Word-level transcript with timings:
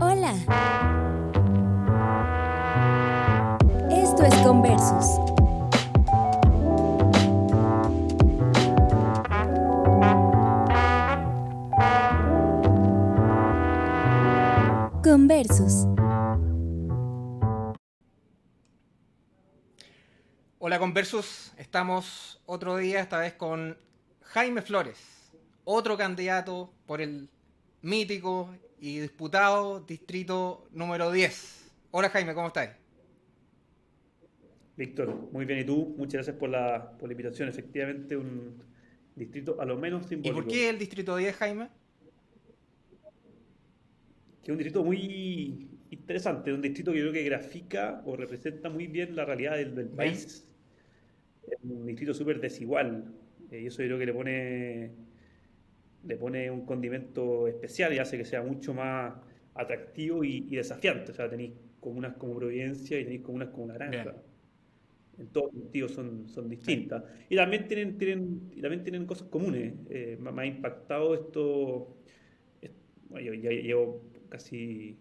Hola. 0.00 0.34
Esto 3.90 4.22
es 4.24 4.34
Conversus. 4.44 5.06
Conversus. 15.02 15.86
Hola 20.58 20.78
Conversus, 20.78 21.52
estamos 21.56 22.42
otro 22.44 22.76
día, 22.76 23.00
esta 23.00 23.18
vez 23.20 23.34
con 23.34 23.78
Jaime 24.22 24.60
Flores, 24.60 24.98
otro 25.64 25.96
candidato 25.96 26.72
por 26.86 27.00
el 27.00 27.30
mítico 27.86 28.52
y 28.80 28.98
disputado 28.98 29.80
distrito 29.80 30.68
número 30.72 31.12
10. 31.12 31.72
Hola 31.92 32.10
Jaime, 32.10 32.34
¿cómo 32.34 32.48
estás? 32.48 32.70
Víctor, 34.76 35.30
muy 35.32 35.44
bien. 35.44 35.60
¿Y 35.60 35.64
tú? 35.64 35.94
Muchas 35.96 36.14
gracias 36.14 36.36
por 36.36 36.50
la, 36.50 36.98
por 36.98 37.08
la 37.08 37.12
invitación. 37.12 37.48
Efectivamente, 37.48 38.16
un 38.16 38.60
distrito 39.14 39.60
a 39.60 39.64
lo 39.64 39.78
menos 39.78 40.06
simbólico. 40.06 40.38
¿Y 40.38 40.42
por 40.42 40.52
qué 40.52 40.68
el 40.68 40.78
distrito 40.78 41.16
10, 41.16 41.36
Jaime? 41.36 41.68
Que 44.42 44.50
es 44.50 44.52
un 44.52 44.58
distrito 44.58 44.84
muy 44.84 45.68
interesante, 45.90 46.52
un 46.52 46.60
distrito 46.60 46.92
que 46.92 46.98
yo 46.98 47.04
creo 47.04 47.14
que 47.14 47.22
grafica 47.22 48.02
o 48.04 48.16
representa 48.16 48.68
muy 48.68 48.88
bien 48.88 49.14
la 49.14 49.24
realidad 49.24 49.56
del, 49.56 49.74
del 49.76 49.88
país. 49.88 50.44
Es 51.48 51.58
un 51.62 51.86
distrito 51.86 52.12
súper 52.12 52.40
desigual. 52.40 53.14
Eh, 53.50 53.62
y 53.62 53.66
eso 53.66 53.82
yo 53.82 53.88
creo 53.88 53.98
que 54.00 54.06
le 54.06 54.12
pone, 54.12 55.05
le 56.04 56.16
pone 56.16 56.50
un 56.50 56.64
condimento 56.66 57.48
especial 57.48 57.92
y 57.94 57.98
hace 57.98 58.18
que 58.18 58.24
sea 58.24 58.42
mucho 58.42 58.74
más 58.74 59.14
atractivo 59.54 60.24
y, 60.24 60.46
y 60.48 60.56
desafiante. 60.56 61.12
O 61.12 61.14
sea, 61.14 61.28
tenéis 61.28 61.52
comunas 61.80 62.14
como 62.16 62.34
Providencia 62.36 62.98
y 62.98 63.04
tenéis 63.04 63.22
comunas 63.22 63.48
como 63.50 63.66
Naranja. 63.66 64.02
Bien. 64.02 64.14
En 65.18 65.28
todos 65.28 65.50
sentidos 65.52 65.92
son, 65.92 66.28
son 66.28 66.48
distintas. 66.48 67.04
Y 67.28 67.36
también 67.36 67.66
tienen, 67.68 67.96
tienen, 67.96 68.50
y 68.54 68.60
también 68.60 68.82
tienen 68.82 69.06
cosas 69.06 69.28
comunes. 69.28 69.72
Eh, 69.88 70.18
me, 70.20 70.30
me 70.30 70.42
ha 70.42 70.46
impactado 70.46 71.14
esto. 71.14 71.96
bueno, 73.08 73.26
yo 73.26 73.34
ya 73.34 73.50
llevo 73.50 74.02
casi, 74.28 74.98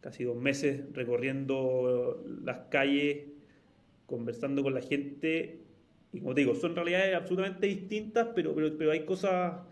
casi 0.00 0.24
dos 0.24 0.36
meses 0.36 0.84
recorriendo 0.92 2.22
las 2.44 2.68
calles, 2.68 3.24
conversando 4.06 4.62
con 4.62 4.74
la 4.74 4.82
gente. 4.82 5.60
Y 6.12 6.20
como 6.20 6.34
te 6.34 6.42
digo, 6.42 6.54
son 6.54 6.76
realidades 6.76 7.14
absolutamente 7.16 7.66
distintas, 7.66 8.28
pero, 8.34 8.54
pero, 8.54 8.76
pero 8.78 8.92
hay 8.92 9.04
cosas 9.04 9.62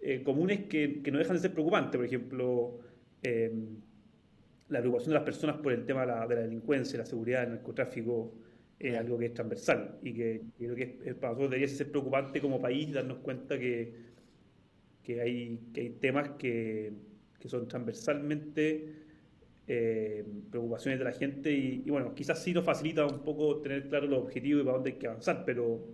eh, 0.00 0.22
comunes 0.22 0.66
que, 0.66 1.02
que 1.02 1.10
no 1.10 1.18
dejan 1.18 1.36
de 1.36 1.42
ser 1.42 1.52
preocupantes. 1.52 1.96
Por 1.96 2.04
ejemplo, 2.06 2.78
eh, 3.22 3.52
la 4.68 4.80
preocupación 4.80 5.10
de 5.10 5.14
las 5.14 5.24
personas 5.24 5.56
por 5.58 5.72
el 5.72 5.84
tema 5.86 6.00
de 6.02 6.06
la, 6.08 6.26
de 6.26 6.34
la 6.36 6.40
delincuencia, 6.42 6.98
la 6.98 7.06
seguridad, 7.06 7.44
el 7.44 7.50
narcotráfico, 7.50 8.34
es 8.78 8.92
Bien. 8.92 8.96
algo 8.96 9.16
que 9.18 9.26
es 9.26 9.34
transversal 9.34 9.98
y 10.02 10.12
que 10.12 10.42
creo 10.58 10.74
que 10.74 10.82
es- 10.82 11.06
es- 11.06 11.14
para 11.14 11.32
nosotros 11.32 11.50
debería 11.50 11.68
ser 11.74 11.90
preocupante 11.90 12.40
como 12.40 12.60
país 12.60 12.92
darnos 12.92 13.18
cuenta 13.18 13.58
que, 13.58 13.94
que, 15.02 15.20
hay, 15.20 15.60
que 15.72 15.80
hay 15.82 15.90
temas 15.90 16.30
que, 16.30 16.92
que 17.38 17.48
son 17.48 17.68
transversalmente 17.68 18.92
eh, 19.68 20.24
preocupaciones 20.50 20.98
de 20.98 21.04
la 21.04 21.12
gente 21.12 21.52
y, 21.52 21.82
y 21.86 21.90
bueno, 21.90 22.14
quizás 22.14 22.42
sí 22.42 22.52
nos 22.52 22.64
facilita 22.64 23.06
un 23.06 23.22
poco 23.24 23.60
tener 23.60 23.88
claro 23.88 24.06
los 24.06 24.20
objetivos 24.24 24.62
y 24.62 24.64
para 24.64 24.76
dónde 24.76 24.90
hay 24.92 24.96
que 24.98 25.06
avanzar, 25.08 25.44
pero, 25.44 25.86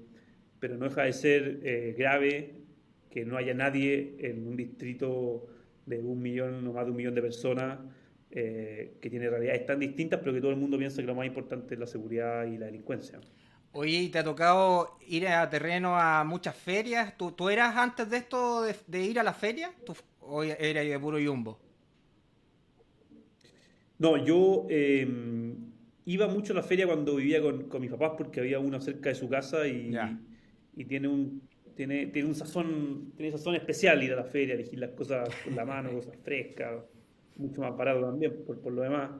pero 0.61 0.77
no 0.77 0.87
deja 0.89 1.05
de 1.05 1.13
ser 1.13 1.61
eh, 1.63 1.95
grave 1.99 2.62
que 3.13 3.25
no 3.27 3.37
haya 3.37 3.53
nadie 3.55 4.17
en 4.21 4.47
un 4.49 4.57
distrito 4.57 5.47
de 5.85 6.01
un 6.01 6.21
millón 6.23 6.67
o 6.67 6.73
más 6.73 6.87
de 6.87 6.91
un 6.93 6.97
millón 6.97 7.15
de 7.15 7.23
personas 7.23 7.79
eh, 8.31 8.97
que 9.03 9.11
tiene 9.11 9.29
realidades 9.29 9.67
tan 9.67 9.79
distintas, 9.79 10.19
pero 10.21 10.33
que 10.33 10.41
todo 10.41 10.51
el 10.51 10.57
mundo 10.57 10.79
piensa 10.79 11.03
que 11.03 11.07
lo 11.07 11.15
más 11.15 11.27
importante 11.27 11.75
es 11.75 11.81
la 11.81 11.87
seguridad 11.87 12.47
y 12.47 12.57
la 12.57 12.67
delincuencia. 12.67 13.21
Oye, 13.73 13.99
¿y 13.99 14.09
¿te 14.09 14.19
ha 14.19 14.25
tocado 14.25 14.99
ir 15.07 15.29
a 15.29 15.49
terreno 15.51 15.99
a 15.99 16.25
muchas 16.25 16.57
ferias? 16.57 17.17
¿Tú, 17.19 17.33
tú 17.33 17.51
eras 17.51 17.77
antes 17.77 18.09
de 18.09 18.17
esto 18.17 18.63
de, 18.63 18.75
de 18.87 19.03
ir 19.05 19.21
a 19.21 19.23
la 19.23 19.35
feria? 19.35 19.71
¿Tú, 19.85 19.95
¿O 20.21 20.43
eras 20.43 20.87
de 20.87 20.99
puro 20.99 21.19
yumbo? 21.19 21.59
No, 23.99 24.17
yo 24.17 24.67
eh, 24.71 25.07
iba 26.07 26.29
mucho 26.29 26.55
a 26.55 26.57
la 26.57 26.63
feria 26.63 26.87
cuando 26.87 27.17
vivía 27.17 27.43
con, 27.43 27.69
con 27.69 27.81
mis 27.83 27.91
papás 27.91 28.13
porque 28.17 28.41
había 28.41 28.59
una 28.59 28.81
cerca 28.81 29.11
de 29.11 29.15
su 29.15 29.29
casa 29.29 29.67
y 29.69 30.85
tiene 30.87 31.09
un 31.09 31.52
tiene, 31.75 32.07
tiene 32.07 32.29
un 32.29 32.35
sazón, 32.35 33.13
tiene 33.17 33.33
sazón 33.33 33.55
especial 33.55 34.03
ir 34.03 34.13
a 34.13 34.17
la 34.17 34.25
feria, 34.25 34.55
elegir 34.55 34.79
las 34.79 34.91
cosas 34.91 35.29
con 35.45 35.57
la 35.57 35.65
mano, 35.65 35.91
cosas 35.95 36.17
frescas, 36.23 36.83
mucho 37.37 37.61
más 37.61 37.77
barato 37.77 38.03
también 38.03 38.45
por, 38.45 38.61
por 38.61 38.73
lo 38.73 38.83
demás. 38.83 39.11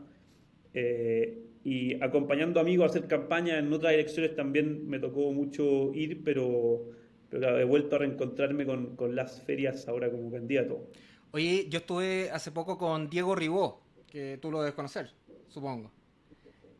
Eh, 0.75 1.39
y 1.65 2.03
acompañando 2.03 2.61
amigos 2.61 2.87
a 2.87 2.91
hacer 2.91 3.09
campaña 3.09 3.59
en 3.59 3.73
otras 3.73 3.93
elecciones 3.93 4.35
también 4.35 4.89
me 4.89 4.99
tocó 4.99 5.33
mucho 5.33 5.93
ir, 5.95 6.25
pero, 6.25 6.91
pero 7.29 7.59
he 7.59 7.65
vuelto 7.65 7.97
a 7.97 8.01
reencontrarme 8.01 8.67
con, 8.67 8.97
con 8.97 9.15
las 9.15 9.43
ferias 9.43 9.87
ahora 9.87 10.11
como 10.11 10.31
candidato. 10.31 10.89
Oye, 11.31 11.67
yo 11.69 11.79
estuve 11.79 12.31
hace 12.31 12.51
poco 12.51 12.77
con 12.77 13.09
Diego 13.09 13.35
Ribó, 13.35 13.83
que 14.07 14.39
tú 14.41 14.51
lo 14.51 14.61
debes 14.61 14.75
conocer, 14.75 15.15
supongo. 15.49 15.93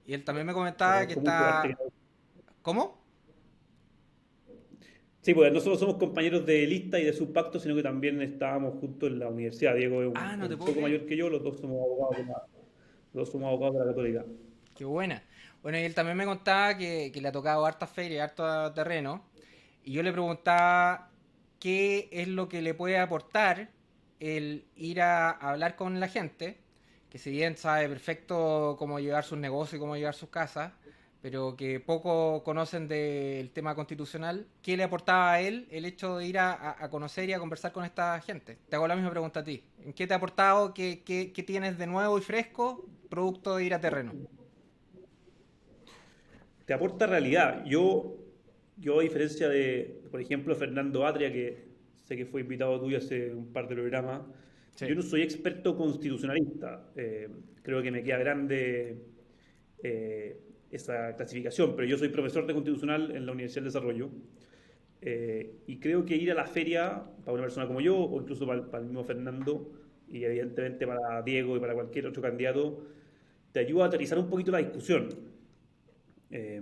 Y 0.05 0.15
él 0.15 0.25
también 0.25 0.47
me 0.47 0.53
comentaba 0.53 1.07
que 1.07 1.15
está... 1.15 1.63
¿Cómo? 2.61 3.02
Sí, 5.23 5.35
pues 5.35 5.53
no 5.53 5.61
solo 5.61 5.77
somos 5.77 5.97
compañeros 5.97 6.45
de 6.45 6.67
lista 6.67 6.99
y 6.99 7.05
de 7.05 7.13
subpacto, 7.13 7.61
sino 7.61 7.77
que 7.77 7.83
también 7.83 8.21
estábamos 8.23 8.81
juntos 8.81 9.09
en 9.09 9.21
la 9.21 9.29
universidad. 9.29 9.75
Diego 9.77 10.03
es 10.03 10.09
un, 10.09 10.17
Ah, 10.17 10.37
no 10.37 10.47
un 10.47 10.59
poco 10.59 10.81
mayor 10.81 11.07
que 11.07 11.17
yo, 11.17 11.31
los 11.31 11.43
dos 11.45 11.61
somos 11.61 11.81
abogados 11.81 12.17
de 12.17 12.25
la, 12.25 12.43
los 13.13 13.27
dos 13.27 13.31
somos 13.31 13.49
abogados 13.49 13.75
de 13.75 13.81
la 13.81 13.87
Católica. 13.87 14.27
Qué 14.75 14.85
buena. 14.85 15.23
Bueno, 15.63 15.79
y 15.79 15.83
él 15.83 15.95
también 15.95 16.17
me 16.17 16.25
contaba 16.25 16.77
que, 16.77 17.13
que 17.13 17.21
le 17.21 17.29
ha 17.29 17.33
tocado 17.33 17.65
hartas 17.65 17.91
ferias, 17.91 18.31
harto 18.31 18.73
terreno. 18.75 19.31
Y 19.85 19.93
yo 19.93 20.03
le 20.03 20.13
preguntaba 20.13 21.13
qué 21.61 22.09
es 22.13 22.29
lo 22.29 22.49
que 22.49 22.63
le 22.63 22.75
puede 22.75 22.99
aportar 22.99 23.71
el 24.19 24.71
ir 24.75 25.01
a 25.03 25.31
hablar 25.31 25.77
con 25.77 26.01
la 26.01 26.09
gente, 26.09 26.65
que 27.09 27.19
si 27.19 27.31
bien 27.31 27.57
sabe 27.57 27.89
perfecto 27.89 28.77
cómo 28.79 28.99
llevar 29.01 29.25
sus 29.25 29.39
negocios 29.39 29.75
y 29.79 29.81
cómo 29.81 29.97
llevar 29.97 30.15
sus 30.15 30.31
casas, 30.31 30.73
pero 31.23 31.55
que 31.57 31.79
poco 31.79 32.43
conocen 32.43 32.89
del 32.89 33.51
tema 33.53 33.77
constitucional, 33.77 34.45
¿qué 34.61 34.77
le 34.77 34.83
aportaba 34.83 35.35
a 35.35 35.41
él 35.41 35.69
el 35.71 35.85
hecho 35.85 36.19
de 36.19 36.27
ir 36.27 36.37
a, 36.39 36.83
a- 36.83 36.91
conocer 36.91 37.29
y 37.29 37.33
a 37.33 37.39
conversar 37.39 37.71
con 37.73 37.85
esta 37.85 38.21
gente? 38.21 38.59
Te 38.69 38.75
hago 38.75 38.89
la 38.89 38.97
misma 38.97 39.11
pregunta 39.13 39.41
a 39.41 39.45
ti. 39.45 39.63
¿En 39.85 39.93
qué 39.93 40.09
te 40.09 40.15
ha 40.15 40.17
aportado? 40.17 40.75
¿Qué, 40.75 41.03
qué- 41.05 41.33
qué 41.33 41.43
tienes 41.45 41.79
de 41.79 41.87
nuevo 41.87 42.19
y 42.19 42.23
fresco 42.23 42.85
producto 43.09 43.57
de 43.57 43.65
ir 43.65 43.73
a 43.73 43.81
terreno? 43.81 44.13
Te 46.67 46.75
aporta 46.75 47.07
realidad. 47.07 47.65
Yo, 47.67 48.17
yo 48.77 48.99
a 48.99 49.03
diferencia 49.03 49.49
de, 49.49 50.03
por 50.11 50.21
ejemplo, 50.21 50.57
Fernando 50.57 51.07
Atria, 51.07 51.33
que 51.33 51.69
sé 51.95 52.17
que 52.17 52.27
fue 52.27 52.41
invitado 52.41 52.81
tuyo 52.81 52.99
hace 52.99 53.33
un 53.33 53.53
par 53.53 53.69
de 53.69 53.77
programas, 53.77 54.23
Sí. 54.75 54.87
yo 54.89 54.95
no 54.95 55.03
soy 55.03 55.23
experto 55.23 55.77
constitucionalista. 55.77 56.91
Eh, 56.97 57.29
creo 57.63 57.83
que 57.83 57.91
me 57.93 58.03
queda 58.03 58.17
grande 58.17 59.05
eh, 59.85 60.41
esa 60.73 61.15
clasificación, 61.15 61.77
pero 61.77 61.87
yo 61.87 61.99
soy 61.99 62.09
profesor 62.09 62.47
de 62.47 62.55
constitucional 62.55 63.15
en 63.15 63.27
la 63.27 63.33
Universidad 63.33 63.63
del 63.63 63.73
Desarrollo. 63.73 64.11
Eh, 65.01 65.59
y 65.67 65.79
creo 65.79 66.05
que 66.05 66.17
ir 66.17 66.31
a 66.33 66.35
la 66.35 66.47
feria, 66.47 67.05
para 67.25 67.33
una 67.35 67.43
persona 67.43 67.67
como 67.67 67.81
yo, 67.81 67.97
o 67.97 68.21
incluso 68.21 68.47
para, 68.47 68.65
para 68.71 68.83
el 68.83 68.89
mismo 68.89 69.05
Fernando, 69.05 69.71
y 70.09 70.25
evidentemente 70.25 70.87
para 70.87 71.23
Diego 71.23 71.57
y 71.57 71.61
para 71.61 71.75
cualquier 71.75 72.07
otro 72.07 72.23
candidato, 72.23 72.85
te 73.53 73.61
ayuda 73.61 73.85
a 73.85 73.87
aterrizar 73.89 74.19
un 74.19 74.29
poquito 74.29 74.51
la 74.51 74.59
discusión. 74.59 75.09
Eh, 76.31 76.61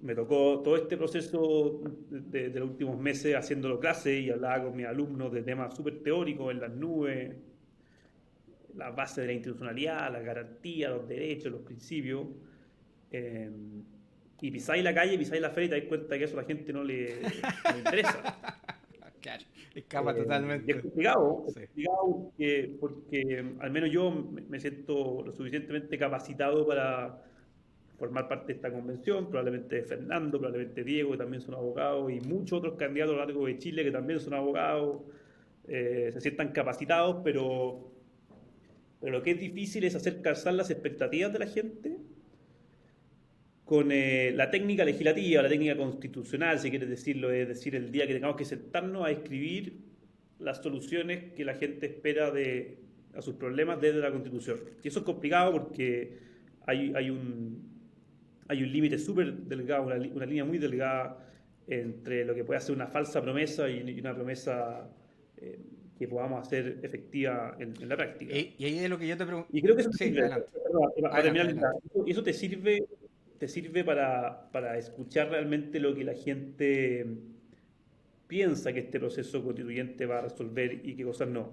me 0.00 0.14
tocó 0.14 0.60
todo 0.62 0.76
este 0.76 0.96
proceso 0.96 1.82
de, 2.08 2.50
de 2.50 2.60
los 2.60 2.70
últimos 2.70 2.98
meses 2.98 3.34
haciéndolo 3.34 3.80
clase 3.80 4.18
y 4.20 4.30
hablaba 4.30 4.64
con 4.64 4.76
mis 4.76 4.86
alumnos 4.86 5.32
de 5.32 5.42
temas 5.42 5.74
súper 5.74 6.02
teóricos 6.02 6.52
en 6.52 6.60
las 6.60 6.70
nubes, 6.70 7.34
las 8.76 8.94
bases 8.94 9.16
de 9.16 9.26
la 9.26 9.32
institucionalidad, 9.32 10.12
las 10.12 10.24
garantías, 10.24 10.90
los 10.90 11.08
derechos, 11.08 11.50
los 11.50 11.62
principios. 11.62 12.26
Eh, 13.16 13.50
y 14.42 14.50
pisáis 14.50 14.84
la 14.84 14.92
calle, 14.94 15.16
pisáis 15.18 15.40
la 15.40 15.50
feria 15.50 15.66
y 15.66 15.70
te 15.70 15.76
das 15.80 15.88
cuenta 15.88 16.18
que 16.18 16.24
eso 16.24 16.38
a 16.38 16.42
la 16.42 16.46
gente 16.46 16.72
no 16.72 16.84
le, 16.84 17.20
no 17.22 17.78
interesa. 17.78 18.36
Claro, 19.20 19.42
escapa 19.74 20.12
Eh, 20.12 20.14
totalmente. 20.22 20.72
Es 20.72 20.82
complicado, 20.82 21.44
es 21.48 21.54
Sí. 21.54 21.60
complicado 21.60 22.06
porque, 22.22 22.76
porque 22.78 23.44
al 23.60 23.70
menos 23.70 23.90
yo 23.90 24.10
me 24.10 24.42
me 24.42 24.60
siento 24.60 25.22
lo 25.24 25.32
suficientemente 25.32 25.96
capacitado 25.98 26.66
para 26.66 27.22
formar 27.98 28.28
parte 28.28 28.48
de 28.48 28.52
esta 28.56 28.70
convención, 28.70 29.30
probablemente 29.30 29.82
Fernando, 29.82 30.38
probablemente 30.38 30.84
Diego, 30.84 31.12
que 31.12 31.16
también 31.18 31.40
son 31.40 31.54
abogados, 31.54 32.12
y 32.12 32.20
muchos 32.20 32.58
otros 32.58 32.74
candidatos 32.74 33.14
a 33.14 33.18
lo 33.20 33.24
largo 33.24 33.46
de 33.46 33.56
Chile 33.58 33.82
que 33.84 33.90
también 33.90 34.20
son 34.20 34.34
abogados, 34.34 35.00
eh, 35.66 36.10
se 36.12 36.20
sientan 36.20 36.52
capacitados, 36.52 37.22
pero, 37.24 37.90
pero 39.00 39.12
lo 39.12 39.22
que 39.22 39.30
es 39.30 39.40
difícil 39.40 39.82
es 39.84 39.94
hacer 39.96 40.20
calzar 40.20 40.52
las 40.52 40.68
expectativas 40.70 41.32
de 41.32 41.38
la 41.38 41.46
gente 41.46 41.96
con 43.66 43.90
eh, 43.90 44.30
la 44.32 44.48
técnica 44.48 44.84
legislativa, 44.84 45.42
la 45.42 45.48
técnica 45.48 45.76
constitucional, 45.76 46.60
si 46.60 46.70
quieres 46.70 46.88
decirlo, 46.88 47.32
es 47.32 47.48
decir, 47.48 47.74
el 47.74 47.90
día 47.90 48.06
que 48.06 48.14
tengamos 48.14 48.36
que 48.36 48.44
sentarnos 48.44 49.04
a 49.04 49.10
escribir 49.10 49.80
las 50.38 50.62
soluciones 50.62 51.32
que 51.32 51.44
la 51.44 51.54
gente 51.54 51.86
espera 51.86 52.30
de, 52.30 52.78
a 53.12 53.20
sus 53.20 53.34
problemas 53.34 53.80
desde 53.80 53.98
la 53.98 54.12
Constitución. 54.12 54.60
Y 54.84 54.88
eso 54.88 55.00
es 55.00 55.04
complicado 55.04 55.50
porque 55.50 56.16
hay, 56.64 56.92
hay 56.94 57.10
un, 57.10 57.60
hay 58.46 58.62
un 58.62 58.72
límite 58.72 59.00
súper 59.00 59.34
delgado, 59.34 59.82
una, 59.82 59.96
una, 59.96 60.26
línea 60.26 60.44
muy 60.44 60.58
delgada 60.58 61.18
entre 61.66 62.24
lo 62.24 62.36
que 62.36 62.44
puede 62.44 62.60
ser 62.60 62.76
una 62.76 62.86
falsa 62.86 63.20
promesa 63.20 63.68
y, 63.68 63.98
una 63.98 64.14
promesa 64.14 64.88
eh, 65.38 65.58
que 65.98 66.06
podamos 66.06 66.46
hacer 66.46 66.78
efectiva 66.84 67.56
en, 67.58 67.88
la 67.88 67.96
práctica. 67.96 68.32
Y, 68.32 68.64
ahí 68.64 68.78
es 68.78 68.88
lo 68.88 68.96
que 68.96 69.08
yo 69.08 69.16
te 69.16 69.26
pregunto. 69.26 69.48
Y 69.52 69.60
creo 69.60 69.74
que 69.74 69.82
eso, 69.82 69.92
sirve, 69.92 70.30
eso 72.06 72.22
te 72.22 72.32
sirve, 72.32 72.84
te 73.38 73.48
sirve 73.48 73.84
para, 73.84 74.50
para 74.50 74.78
escuchar 74.78 75.30
realmente 75.30 75.80
lo 75.80 75.94
que 75.94 76.04
la 76.04 76.14
gente 76.14 77.06
piensa 78.26 78.72
que 78.72 78.80
este 78.80 78.98
proceso 78.98 79.42
constituyente 79.42 80.06
va 80.06 80.18
a 80.18 80.22
resolver 80.22 80.80
y 80.84 80.94
qué 80.94 81.04
cosas 81.04 81.28
no. 81.28 81.52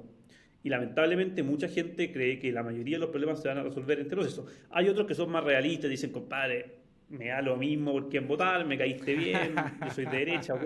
Y 0.64 0.70
lamentablemente 0.70 1.44
mucha 1.44 1.68
gente 1.68 2.12
cree 2.12 2.40
que 2.40 2.52
la 2.52 2.64
mayoría 2.64 2.96
de 2.96 3.02
los 3.02 3.10
problemas 3.10 3.42
se 3.42 3.50
van 3.50 3.58
a 3.58 3.64
resolver 3.64 4.00
en 4.00 4.06
este 4.06 4.16
proceso. 4.16 4.46
Hay 4.72 4.88
otros 4.88 5.06
que 5.06 5.14
son 5.14 5.30
más 5.30 5.44
realistas, 5.44 5.90
dicen, 5.90 6.12
compadre, 6.12 6.84
me 7.10 7.28
da 7.28 7.42
lo 7.42 7.58
mismo 7.58 7.92
por 7.92 8.10
quién 8.10 8.28
votar, 8.28 8.66
me 8.66 8.78
caíste 8.78 9.14
bien, 9.14 9.56
yo 9.84 9.92
soy 9.92 10.06
de 10.06 10.18
derecha, 10.18 10.54
ok, 10.54 10.64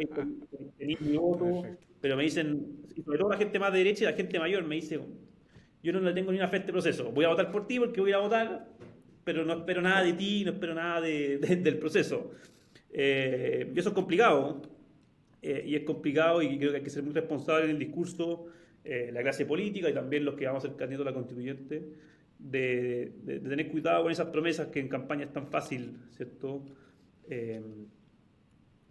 tenéis 0.77 1.01
mi 1.01 1.17
voto, 1.17 1.63
pero 1.99 2.15
me 2.15 2.23
dicen, 2.23 2.83
sobre 3.03 3.17
todo 3.17 3.29
la 3.29 3.37
gente 3.37 3.59
más 3.59 3.73
de 3.73 3.79
derecha 3.79 4.03
y 4.03 4.07
la 4.07 4.13
gente 4.13 4.39
mayor 4.39 4.63
me 4.63 4.75
dice, 4.75 4.99
yo 5.83 5.93
no 5.93 5.99
le 5.99 6.13
tengo 6.13 6.31
ni 6.31 6.37
una 6.37 6.47
fe 6.47 6.57
a 6.57 6.59
este 6.59 6.71
proceso, 6.71 7.11
voy 7.11 7.25
a 7.25 7.29
votar 7.29 7.51
por 7.51 7.67
ti 7.67 7.79
porque 7.79 7.99
voy 7.99 8.13
a 8.13 8.19
votar, 8.19 8.67
pero 9.27 9.43
no 9.43 9.55
espero 9.55 9.81
nada 9.81 10.03
de 10.03 10.13
ti, 10.13 10.45
no 10.45 10.51
espero 10.51 10.73
nada 10.73 11.01
del 11.01 11.77
proceso. 11.79 12.31
Eh, 12.89 13.69
y 13.75 13.77
eso 13.77 13.89
es 13.89 13.93
complicado, 13.93 14.61
eh, 15.41 15.65
y 15.67 15.75
es 15.75 15.83
complicado 15.83 16.41
y 16.41 16.57
creo 16.57 16.71
que 16.71 16.77
hay 16.77 16.83
que 16.83 16.89
ser 16.89 17.03
muy 17.03 17.11
responsable 17.11 17.65
en 17.65 17.71
el 17.71 17.79
discurso, 17.79 18.45
eh, 18.85 19.09
la 19.11 19.21
clase 19.21 19.45
política 19.45 19.89
y 19.89 19.93
también 19.93 20.23
los 20.23 20.35
que 20.35 20.45
vamos 20.45 20.63
a 20.63 20.69
ser 20.69 20.81
a 20.81 21.03
la 21.03 21.13
constituyente, 21.13 21.89
de, 22.39 23.11
tener 23.25 23.67
cuidado 23.67 24.03
con 24.03 24.13
esas 24.13 24.27
promesas 24.27 24.67
que 24.67 24.79
en 24.79 24.87
campaña 24.87 25.25
es 25.25 25.33
tan 25.33 25.45
fácil, 25.45 25.97
¿cierto? 26.11 26.63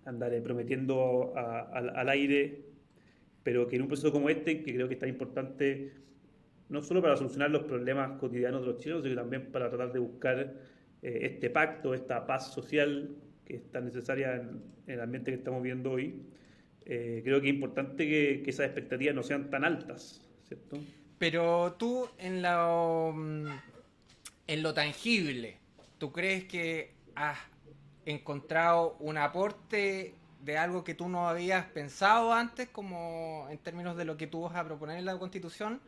Andar 0.04 0.42
prometiendo 0.42 1.32
al 1.34 2.08
aire, 2.10 2.60
pero 3.42 3.66
que 3.66 3.76
en 3.76 3.82
un 3.82 3.88
proceso 3.88 4.12
como 4.12 4.28
este, 4.28 4.62
que 4.62 4.74
creo 4.74 4.86
que 4.86 4.94
es 4.94 5.00
tan 5.00 5.08
importante, 5.08 5.92
no 6.68 6.82
solo 6.82 7.02
para 7.02 7.16
solucionar 7.16 7.50
los 7.50 7.64
problemas 7.64 8.18
cotidianos 8.18 8.62
de 8.62 8.66
los 8.66 8.78
chilenos, 8.78 9.02
sino 9.04 9.16
también 9.16 9.52
para 9.52 9.68
tratar 9.68 9.92
de 9.92 9.98
buscar 9.98 10.54
este 11.02 11.50
pacto, 11.50 11.94
esta 11.94 12.26
paz 12.26 12.52
social 12.52 13.16
que 13.46 13.56
es 13.56 13.70
tan 13.70 13.86
necesaria 13.86 14.34
en, 14.34 14.62
el 14.86 15.00
ambiente 15.00 15.30
que 15.30 15.38
estamos 15.38 15.62
viendo 15.62 15.92
hoy, 15.92 16.22
eh, 16.84 17.22
creo 17.24 17.40
que 17.40 17.48
es 17.48 17.54
importante 17.54 18.06
que, 18.06 18.42
esas 18.46 18.66
expectativas 18.66 19.14
no 19.14 19.22
sean 19.22 19.50
tan 19.50 19.64
altas, 19.64 20.20
¿cierto? 20.46 20.78
Pero 21.18 21.74
tú 21.78 22.08
en 22.18 22.42
lo, 22.42 23.12
mm, 23.14 23.46
en 24.48 24.62
lo 24.62 24.74
tangible, 24.74 25.58
¿tú 25.98 26.12
crees 26.12 26.44
que 26.44 26.92
has 27.14 27.38
encontrado 28.04 28.96
un 29.00 29.16
aporte 29.16 30.14
de 30.44 30.58
algo 30.58 30.84
que 30.84 30.94
tú 30.94 31.08
no 31.08 31.28
habías 31.28 31.66
pensado 31.66 32.32
antes, 32.32 32.68
como 32.68 33.48
en 33.50 33.58
términos 33.58 33.96
de 33.96 34.04
lo 34.04 34.16
que 34.16 34.26
tú 34.26 34.42
vas 34.42 34.54
a 34.54 34.64
proponer 34.64 34.98
en 34.98 35.04
la 35.04 35.18
Constitución? 35.18 35.80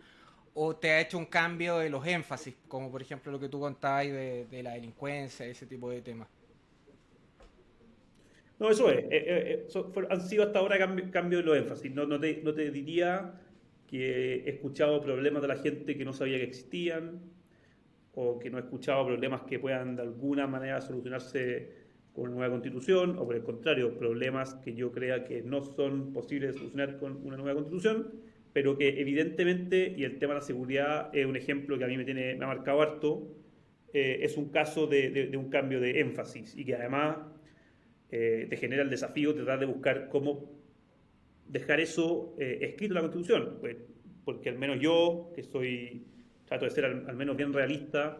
¿O 0.61 0.75
te 0.75 0.91
ha 0.91 1.01
hecho 1.01 1.19
un 1.19 1.27
cambio 1.27 1.79
de 1.79 1.89
los 1.89 2.05
énfasis, 2.05 2.53
como 2.67 2.91
por 2.91 3.01
ejemplo 3.01 3.31
lo 3.31 3.39
que 3.39 3.49
tú 3.49 3.61
contabas 3.61 4.07
de, 4.07 4.45
de 4.51 4.63
la 4.65 4.73
delincuencia, 4.73 5.47
ese 5.47 5.67
tipo 5.67 5.89
de 5.89 6.03
temas? 6.03 6.27
No, 8.59 8.69
eso 8.69 8.91
es. 8.91 9.05
Eh, 9.05 9.09
eh, 9.13 9.69
eh, 9.73 10.07
han 10.11 10.21
sido 10.21 10.43
hasta 10.43 10.59
ahora 10.59 10.77
cambios 10.77 11.11
cambio 11.11 11.39
de 11.39 11.45
los 11.45 11.57
énfasis. 11.57 11.95
No, 11.95 12.19
te, 12.19 12.43
no 12.43 12.53
te 12.55 12.73
diría 12.73 13.41
que 13.87 14.47
he 14.47 14.51
escuchado 14.51 15.01
problemas 15.01 15.43
de 15.43 15.49
la 15.49 15.57
gente 15.59 15.97
que 15.97 16.05
no 16.05 16.13
sabía 16.13 16.39
que 16.39 16.45
existían 16.45 17.21
o 18.17 18.41
que 18.41 18.51
no 18.51 18.59
he 18.59 18.63
escuchado 18.63 19.07
problemas 19.07 19.43
que 19.43 19.61
puedan 19.61 19.95
de 19.95 20.03
alguna 20.03 20.49
manera 20.49 20.81
solucionarse 20.81 21.73
con 22.13 22.25
una 22.25 22.35
nueva 22.35 22.51
constitución 22.51 23.17
o 23.17 23.25
por 23.25 23.37
el 23.37 23.45
contrario, 23.45 23.97
problemas 23.97 24.57
que 24.57 24.75
yo 24.75 24.91
crea 24.91 25.23
que 25.23 25.41
no 25.41 25.63
son 25.63 26.13
posibles 26.13 26.55
de 26.55 26.59
solucionar 26.59 26.99
con 26.99 27.25
una 27.25 27.37
nueva 27.37 27.55
constitución, 27.55 28.27
pero 28.53 28.77
que 28.77 29.01
evidentemente, 29.01 29.95
y 29.97 30.05
el 30.05 30.19
tema 30.19 30.35
de 30.35 30.41
la 30.41 30.47
seguridad 30.47 31.11
es 31.15 31.27
un 31.27 31.37
ejemplo 31.37 31.79
que 31.79 31.85
a 31.85 31.89
mí 31.89 31.97
me, 31.97 32.05
tiene, 32.05 32.35
me 32.35 32.45
ha 32.45 32.49
marcado 32.49 32.83
harto, 32.83 33.35
es 33.93 34.37
un 34.37 34.51
caso 34.51 34.87
de, 34.87 35.11
de 35.11 35.37
un 35.37 35.49
cambio 35.49 35.81
de 35.81 36.01
énfasis 36.01 36.55
y 36.57 36.65
que 36.65 36.75
además 36.75 37.17
eh, 38.11 38.47
te 38.49 38.57
genera 38.57 38.83
el 38.83 38.89
desafío 38.91 39.33
de 39.33 39.43
tratar 39.43 39.61
de 39.61 39.67
buscar 39.67 40.09
cómo 40.09 40.51
dejar 41.47 41.81
eso 41.81 42.35
eh, 42.39 42.59
escrito 42.63 42.93
en 42.93 42.95
la 42.95 43.01
Constitución. 43.03 43.59
Pues, 43.61 43.77
porque 44.25 44.49
al 44.49 44.59
menos 44.59 44.81
yo, 44.81 45.33
que 45.35 45.43
soy, 45.43 46.07
trato 46.47 46.65
de 46.65 46.71
ser 46.71 46.85
al, 46.87 47.17
menos 47.17 47.37
bien 47.37 47.53
realista, 47.53 48.19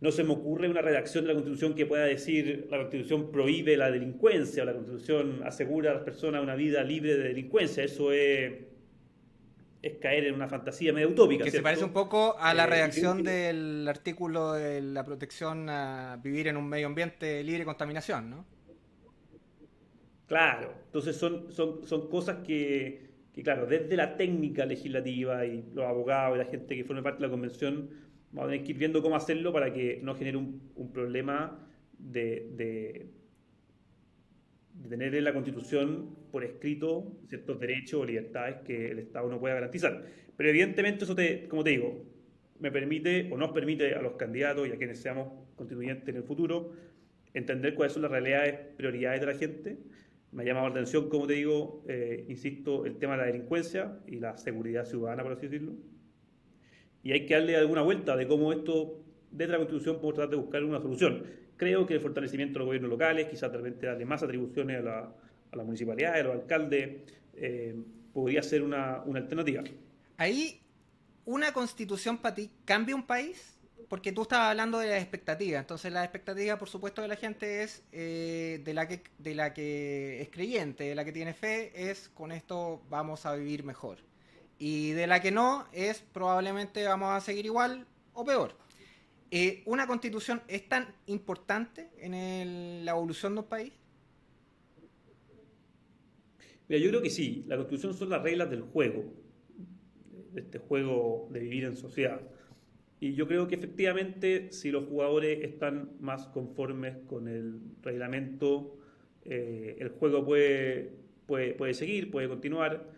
no 0.00 0.12
se 0.12 0.22
me 0.22 0.32
ocurre 0.32 0.68
una 0.68 0.80
redacción 0.80 1.24
de 1.24 1.28
la 1.28 1.34
Constitución 1.34 1.74
que 1.74 1.86
pueda 1.86 2.04
decir 2.04 2.68
la 2.70 2.78
Constitución 2.78 3.32
prohíbe 3.32 3.76
la 3.76 3.90
delincuencia 3.90 4.62
o 4.62 4.66
la 4.66 4.74
Constitución 4.74 5.40
asegura 5.44 5.90
a 5.90 5.94
las 5.94 6.02
personas 6.04 6.42
una 6.42 6.54
vida 6.54 6.84
libre 6.84 7.16
de 7.16 7.24
delincuencia. 7.28 7.82
Eso 7.82 8.12
es, 8.12 8.52
es 9.82 9.98
caer 9.98 10.26
en 10.26 10.34
una 10.34 10.48
fantasía 10.48 10.92
medio 10.92 11.10
utópica. 11.10 11.44
Que 11.44 11.50
se 11.50 11.62
parece 11.62 11.84
un 11.84 11.92
poco 11.92 12.36
a 12.38 12.52
la 12.54 12.64
eh, 12.64 12.66
redacción 12.66 13.22
del 13.22 13.86
artículo 13.88 14.52
de 14.54 14.80
la 14.80 15.04
protección 15.04 15.68
a 15.68 16.18
vivir 16.22 16.48
en 16.48 16.56
un 16.56 16.68
medio 16.68 16.86
ambiente 16.86 17.42
libre 17.44 17.60
de 17.60 17.64
contaminación, 17.64 18.30
¿no? 18.30 18.44
Claro, 20.26 20.74
entonces 20.84 21.16
son, 21.16 21.50
son, 21.52 21.86
son 21.86 22.10
cosas 22.10 22.38
que, 22.46 23.08
que, 23.32 23.42
claro, 23.42 23.66
desde 23.66 23.96
la 23.96 24.16
técnica 24.16 24.66
legislativa 24.66 25.46
y 25.46 25.64
los 25.72 25.86
abogados 25.86 26.36
y 26.36 26.38
la 26.38 26.44
gente 26.44 26.76
que 26.76 26.84
forma 26.84 27.02
parte 27.02 27.22
de 27.22 27.28
la 27.28 27.30
convención, 27.30 27.88
vamos 28.32 28.48
a 28.48 28.52
tener 28.52 28.64
que 28.64 28.72
ir 28.72 28.78
viendo 28.78 29.00
cómo 29.00 29.16
hacerlo 29.16 29.52
para 29.52 29.72
que 29.72 30.00
no 30.02 30.14
genere 30.14 30.36
un, 30.36 30.70
un 30.76 30.92
problema 30.92 31.66
de, 31.98 32.50
de, 32.56 33.10
tener 34.88 35.14
en 35.14 35.24
la 35.24 35.32
Constitución 35.32 36.16
por 36.30 36.44
escrito 36.44 37.12
ciertos 37.28 37.58
derechos 37.58 38.00
o 38.00 38.04
libertades 38.04 38.56
que 38.64 38.90
el 38.90 38.98
Estado 38.98 39.28
no 39.28 39.40
pueda 39.40 39.54
garantizar. 39.54 40.04
Pero 40.36 40.48
evidentemente 40.50 41.04
eso, 41.04 41.14
te, 41.14 41.48
como 41.48 41.64
te 41.64 41.70
digo, 41.70 42.04
me 42.60 42.70
permite 42.70 43.28
o 43.32 43.36
nos 43.36 43.52
permite 43.52 43.94
a 43.94 44.02
los 44.02 44.12
candidatos 44.14 44.68
y 44.68 44.72
a 44.72 44.76
quienes 44.76 45.00
seamos 45.00 45.32
constituyentes 45.56 46.08
en 46.08 46.16
el 46.16 46.22
futuro 46.22 46.72
entender 47.34 47.74
cuáles 47.74 47.92
son 47.92 48.02
las 48.02 48.10
realidades, 48.10 48.58
prioridades 48.76 49.20
de 49.20 49.26
la 49.26 49.34
gente 49.34 49.78
me 50.30 50.42
ha 50.42 50.46
llamado 50.46 50.66
la 50.66 50.72
atención, 50.72 51.08
como 51.08 51.26
te 51.26 51.34
digo, 51.34 51.82
eh, 51.88 52.26
insisto, 52.28 52.84
el 52.84 52.98
tema 52.98 53.14
de 53.14 53.18
la 53.20 53.26
delincuencia 53.26 53.98
y 54.06 54.16
la 54.16 54.36
seguridad 54.36 54.84
ciudadana, 54.84 55.22
por 55.22 55.32
así 55.32 55.42
decirlo. 55.48 55.72
Y 57.02 57.12
hay 57.12 57.24
que 57.24 57.34
darle 57.34 57.56
alguna 57.56 57.82
vuelta 57.82 58.16
de 58.16 58.26
cómo 58.26 58.52
esto, 58.52 59.02
desde 59.30 59.52
la 59.52 59.58
Constitución, 59.58 59.96
podemos 59.96 60.14
tratar 60.14 60.30
de 60.30 60.36
buscar 60.36 60.64
una 60.64 60.80
solución. 60.80 61.24
Creo 61.56 61.86
que 61.86 61.94
el 61.94 62.00
fortalecimiento 62.00 62.54
de 62.54 62.58
los 62.60 62.66
gobiernos 62.66 62.90
locales, 62.90 63.28
quizás 63.28 63.50
de 63.50 63.58
repente 63.58 63.86
darle 63.86 64.04
más 64.04 64.22
atribuciones 64.22 64.78
a 64.78 64.82
la, 64.82 64.98
a 65.52 65.56
la 65.56 65.64
municipalidad, 65.64 66.14
a 66.14 66.22
los 66.22 66.34
alcaldes, 66.34 67.02
eh, 67.34 67.74
podría 68.12 68.42
ser 68.42 68.62
una, 68.62 69.02
una 69.04 69.20
alternativa. 69.20 69.62
Ahí, 70.16 70.60
¿una 71.24 71.52
constitución 71.52 72.18
para 72.18 72.34
ti 72.34 72.50
cambia 72.64 72.94
un 72.94 73.06
país? 73.06 73.58
porque 73.88 74.12
tú 74.12 74.22
estabas 74.22 74.50
hablando 74.50 74.78
de 74.78 74.88
las 74.88 75.00
expectativas. 75.00 75.60
Entonces, 75.60 75.92
la 75.92 76.04
expectativa, 76.04 76.58
por 76.58 76.68
supuesto, 76.68 77.02
de 77.02 77.08
la 77.08 77.16
gente 77.16 77.62
es 77.62 77.82
eh, 77.92 78.60
de, 78.64 78.74
la 78.74 78.86
que, 78.86 79.02
de 79.18 79.34
la 79.34 79.54
que 79.54 80.20
es 80.20 80.28
creyente, 80.28 80.84
de 80.84 80.94
la 80.94 81.04
que 81.04 81.12
tiene 81.12 81.32
fe, 81.32 81.90
es 81.90 82.08
con 82.10 82.32
esto 82.32 82.82
vamos 82.90 83.24
a 83.26 83.34
vivir 83.34 83.64
mejor. 83.64 83.98
Y 84.58 84.90
de 84.90 85.06
la 85.06 85.20
que 85.20 85.30
no, 85.30 85.66
es 85.72 86.00
probablemente 86.12 86.84
vamos 86.84 87.10
a 87.10 87.20
seguir 87.20 87.46
igual 87.46 87.86
o 88.12 88.24
peor. 88.24 88.56
Eh, 89.30 89.62
¿Una 89.66 89.86
constitución 89.86 90.40
es 90.48 90.68
tan 90.68 90.86
importante 91.06 91.90
en 91.98 92.84
la 92.84 92.92
evolución 92.92 93.34
de 93.34 93.40
un 93.40 93.46
país? 93.46 93.72
Mira, 96.68 96.80
yo 96.82 96.88
creo 96.88 97.02
que 97.02 97.10
sí. 97.10 97.44
La 97.46 97.56
constitución 97.56 97.94
son 97.94 98.10
las 98.10 98.22
reglas 98.22 98.50
del 98.50 98.62
juego, 98.62 99.04
de 100.32 100.40
este 100.40 100.58
juego 100.58 101.28
de 101.30 101.40
vivir 101.40 101.64
en 101.64 101.76
sociedad. 101.76 102.20
Y 103.00 103.14
yo 103.14 103.28
creo 103.28 103.46
que 103.48 103.54
efectivamente, 103.54 104.50
si 104.50 104.70
los 104.70 104.84
jugadores 104.86 105.44
están 105.44 105.92
más 106.00 106.26
conformes 106.26 106.96
con 107.06 107.28
el 107.28 107.60
reglamento, 107.82 108.76
eh, 109.24 109.76
el 109.78 109.90
juego 109.90 110.24
puede, 110.24 110.92
puede, 111.26 111.52
puede, 111.52 111.74
seguir, 111.74 112.10
puede 112.10 112.28
continuar. 112.28 112.90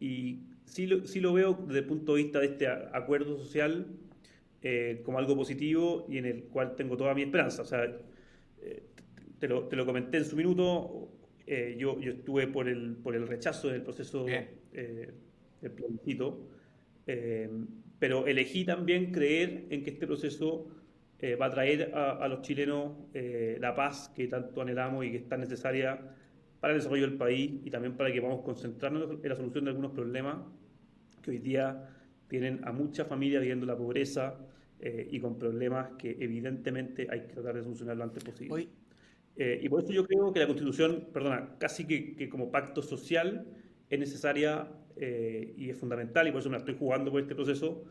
Y 0.00 0.40
sí 0.64 0.86
lo, 0.86 1.06
sí 1.06 1.20
lo 1.20 1.32
veo 1.32 1.54
desde 1.66 1.80
el 1.80 1.86
punto 1.86 2.16
de 2.16 2.24
vista 2.24 2.40
de 2.40 2.46
este 2.46 2.66
acuerdo 2.66 3.38
social 3.38 3.86
eh, 4.68 5.02
como 5.04 5.18
algo 5.18 5.36
positivo 5.36 6.06
y 6.08 6.18
en 6.18 6.26
el 6.26 6.44
cual 6.44 6.74
tengo 6.74 6.96
toda 6.96 7.14
mi 7.14 7.22
esperanza. 7.22 7.62
O 7.62 7.64
sea, 7.64 7.84
eh, 7.84 8.82
te, 9.38 9.48
lo, 9.48 9.64
te, 9.68 9.76
lo, 9.76 9.86
comenté 9.86 10.18
en 10.18 10.24
su 10.24 10.36
minuto, 10.36 11.12
yo, 11.46 12.00
yo 12.00 12.12
estuve 12.12 12.48
por 12.48 12.68
el, 12.68 12.96
por 12.96 13.14
el 13.14 13.28
rechazo 13.28 13.68
del 13.68 13.82
proceso 13.82 14.24
del 14.24 15.72
plebiscito 15.74 16.48
pero 17.98 18.26
elegí 18.26 18.64
también 18.64 19.12
creer 19.12 19.66
en 19.70 19.82
que 19.82 19.90
este 19.90 20.06
proceso 20.06 20.68
eh, 21.18 21.34
va 21.34 21.46
a 21.46 21.50
traer 21.50 21.94
a, 21.94 22.28
los 22.28 22.42
chilenos 22.42 22.92
eh, 23.14 23.56
la 23.60 23.74
paz 23.74 24.12
que 24.14 24.28
tanto 24.28 24.60
anhelamos 24.60 25.04
y 25.04 25.10
que 25.10 25.16
es 25.18 25.28
tan 25.28 25.40
necesaria 25.40 25.98
para 26.60 26.74
el 26.74 26.80
desarrollo 26.80 27.08
del 27.08 27.16
país 27.16 27.60
y 27.64 27.70
también 27.70 27.96
para 27.96 28.12
que 28.12 28.20
podamos 28.20 28.44
concentrarnos 28.44 29.10
en 29.22 29.28
la 29.28 29.36
solución 29.36 29.64
de 29.64 29.70
algunos 29.70 29.92
problemas 29.92 30.38
que 31.22 31.30
hoy 31.30 31.38
día 31.38 31.88
tienen 32.28 32.60
a 32.64 32.72
muchas 32.72 33.06
familias 33.06 33.40
viviendo 33.40 33.66
la 33.66 33.76
pobreza 33.76 34.36
eh, 34.80 35.08
y 35.10 35.20
con 35.20 35.38
problemas 35.38 35.90
que 35.98 36.16
evidentemente 36.20 37.06
hay 37.10 37.20
que 37.22 37.32
tratar 37.32 37.54
de 37.54 37.62
solucionar 37.62 37.96
lo 37.96 38.04
antes 38.04 38.22
posible. 38.22 38.68
Eh, 39.36 39.60
y 39.62 39.68
por 39.68 39.82
eso 39.82 39.92
yo 39.92 40.06
creo 40.06 40.32
que 40.32 40.40
la 40.40 40.46
Constitución, 40.46 41.08
perdona, 41.12 41.56
casi 41.58 41.86
que, 41.86 42.28
como 42.28 42.50
pacto 42.50 42.82
social 42.82 43.46
es 43.88 43.98
necesaria 43.98 44.68
eh, 44.96 45.54
y 45.56 45.70
es 45.70 45.78
fundamental, 45.78 46.28
y 46.28 46.30
por 46.30 46.40
eso 46.40 46.48
me 46.48 46.54
la 46.54 46.58
estoy 46.58 46.76
jugando 46.78 47.10
por 47.10 47.20
este 47.20 47.34
proceso. 47.34 47.84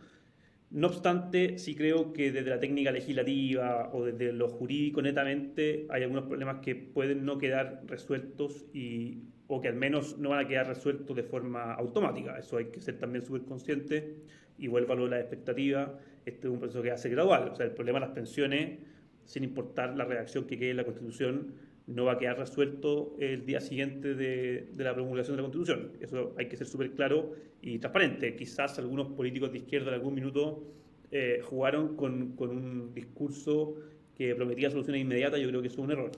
No 0.72 0.88
obstante, 0.88 1.58
sí 1.58 1.75
creo 1.75 2.12
que 2.13 2.32
desde 2.32 2.50
la 2.50 2.60
técnica 2.60 2.92
legislativa 2.92 3.89
o 3.94 4.06
desde 4.06 4.34
lo 4.34 4.50
jurídico 4.50 5.01
netamente 5.01 5.86
hay 5.89 6.04
algunos 6.04 6.25
problemas 6.25 6.58
que 6.60 6.75
pueden 6.75 7.24
no 7.25 7.38
quedar 7.38 7.84
resueltos 7.86 8.65
y, 8.74 9.24
o 9.48 9.62
que 9.62 9.70
al 9.70 9.75
menos 9.75 10.18
no 10.18 10.30
van 10.30 10.46
a 10.46 10.48
quedar 10.48 10.68
resueltos 10.68 11.15
de 11.15 11.24
forma 11.24 11.74
automática. 11.74 12.38
Eso 12.38 12.58
hay 12.58 12.65
que 12.65 12.82
ser 12.82 12.98
también 12.98 13.24
súper 13.24 13.44
consciente 13.44 14.18
y 14.57 14.67
vuelvo 14.67 14.93
a 14.93 14.95
lo 14.95 15.03
de 15.05 15.09
la 15.12 15.19
expectativa. 15.19 16.00
Este 16.25 16.47
es 16.47 16.53
un 16.53 16.59
proceso 16.59 16.81
que 16.81 16.91
hace 16.91 17.09
gradual. 17.09 17.50
O 17.50 17.55
sea, 17.55 17.65
el 17.65 17.71
problema 17.71 18.00
de 18.00 18.05
las 18.07 18.15
pensiones 18.15 18.79
sin 19.25 19.43
importar 19.43 19.95
la 19.95 20.05
redacción 20.05 20.45
que 20.45 20.57
quede 20.57 20.71
en 20.71 20.77
la 20.77 20.85
Constitución, 20.85 21.53
no 21.88 22.05
va 22.05 22.13
a 22.13 22.17
quedar 22.17 22.38
resuelto 22.38 23.15
el 23.19 23.45
día 23.45 23.62
siguiente 23.62 24.15
de, 24.15 24.69
la 24.77 24.93
promulgación 24.93 25.35
de 25.35 25.43
la 25.43 25.50
Constitución. 25.50 25.91
Eso 26.00 26.33
hay 26.38 26.47
que 26.47 26.57
ser 26.57 26.67
súper 26.67 26.91
claro 26.91 27.33
y 27.62 27.77
transparente. 27.79 28.35
Quizás 28.35 28.79
algunos 28.79 29.07
políticos 29.09 29.51
de 29.51 29.59
izquierda 29.59 29.89
en 29.89 29.95
algún 29.95 30.15
minuto 30.15 30.63
eh, 31.12 31.41
jugaron 31.43 31.95
con, 31.95 32.33
un 32.39 32.93
discurso 32.93 33.75
que 34.15 34.33
prometía 34.35 34.71
soluciones 34.71 35.01
inmediatas. 35.01 35.39
Yo 35.39 35.47
creo 35.50 35.62
que 35.62 35.67
eso 35.67 35.77
es 35.77 35.83
un 35.83 35.91
error. 35.91 36.12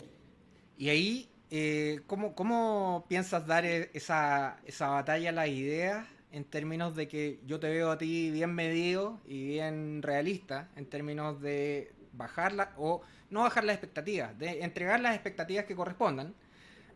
Y 0.77 0.89
ahí, 0.89 1.27
eh, 1.49 1.99
¿cómo, 2.05 3.05
piensas 3.09 3.45
dar 3.45 3.65
e, 3.65 3.89
esa, 3.93 4.61
esa 4.65 4.87
batalla 4.87 5.29
a 5.29 5.33
las 5.33 5.49
ideas 5.49 6.07
en 6.31 6.43
términos 6.43 6.95
de 6.95 7.07
que 7.07 7.39
yo 7.45 7.59
te 7.59 7.69
veo 7.69 7.91
a 7.91 7.97
ti 7.97 8.31
bien 8.31 8.53
medido 8.53 9.19
y 9.25 9.47
bien 9.47 10.01
realista 10.01 10.69
en 10.75 10.85
términos 10.85 11.41
de 11.41 11.91
bajarla 12.13 12.73
o 12.77 13.01
no 13.29 13.41
bajar 13.41 13.63
las 13.63 13.75
expectativas, 13.75 14.37
de 14.37 14.61
entregar 14.63 14.99
las 14.99 15.13
expectativas 15.13 15.65
que 15.65 15.75
correspondan. 15.75 16.33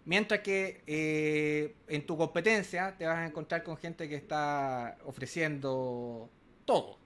Mientras 0.03 0.39
que 0.39 0.81
eh, 0.87 1.75
en 1.87 2.05
tu 2.05 2.17
competencia 2.17 2.95
te 2.97 3.05
vas 3.05 3.17
a 3.17 3.25
encontrar 3.27 3.63
con 3.63 3.77
gente 3.77 4.09
que 4.09 4.15
está 4.15 4.97
ofreciendo 5.05 6.29
todo, 6.65 6.97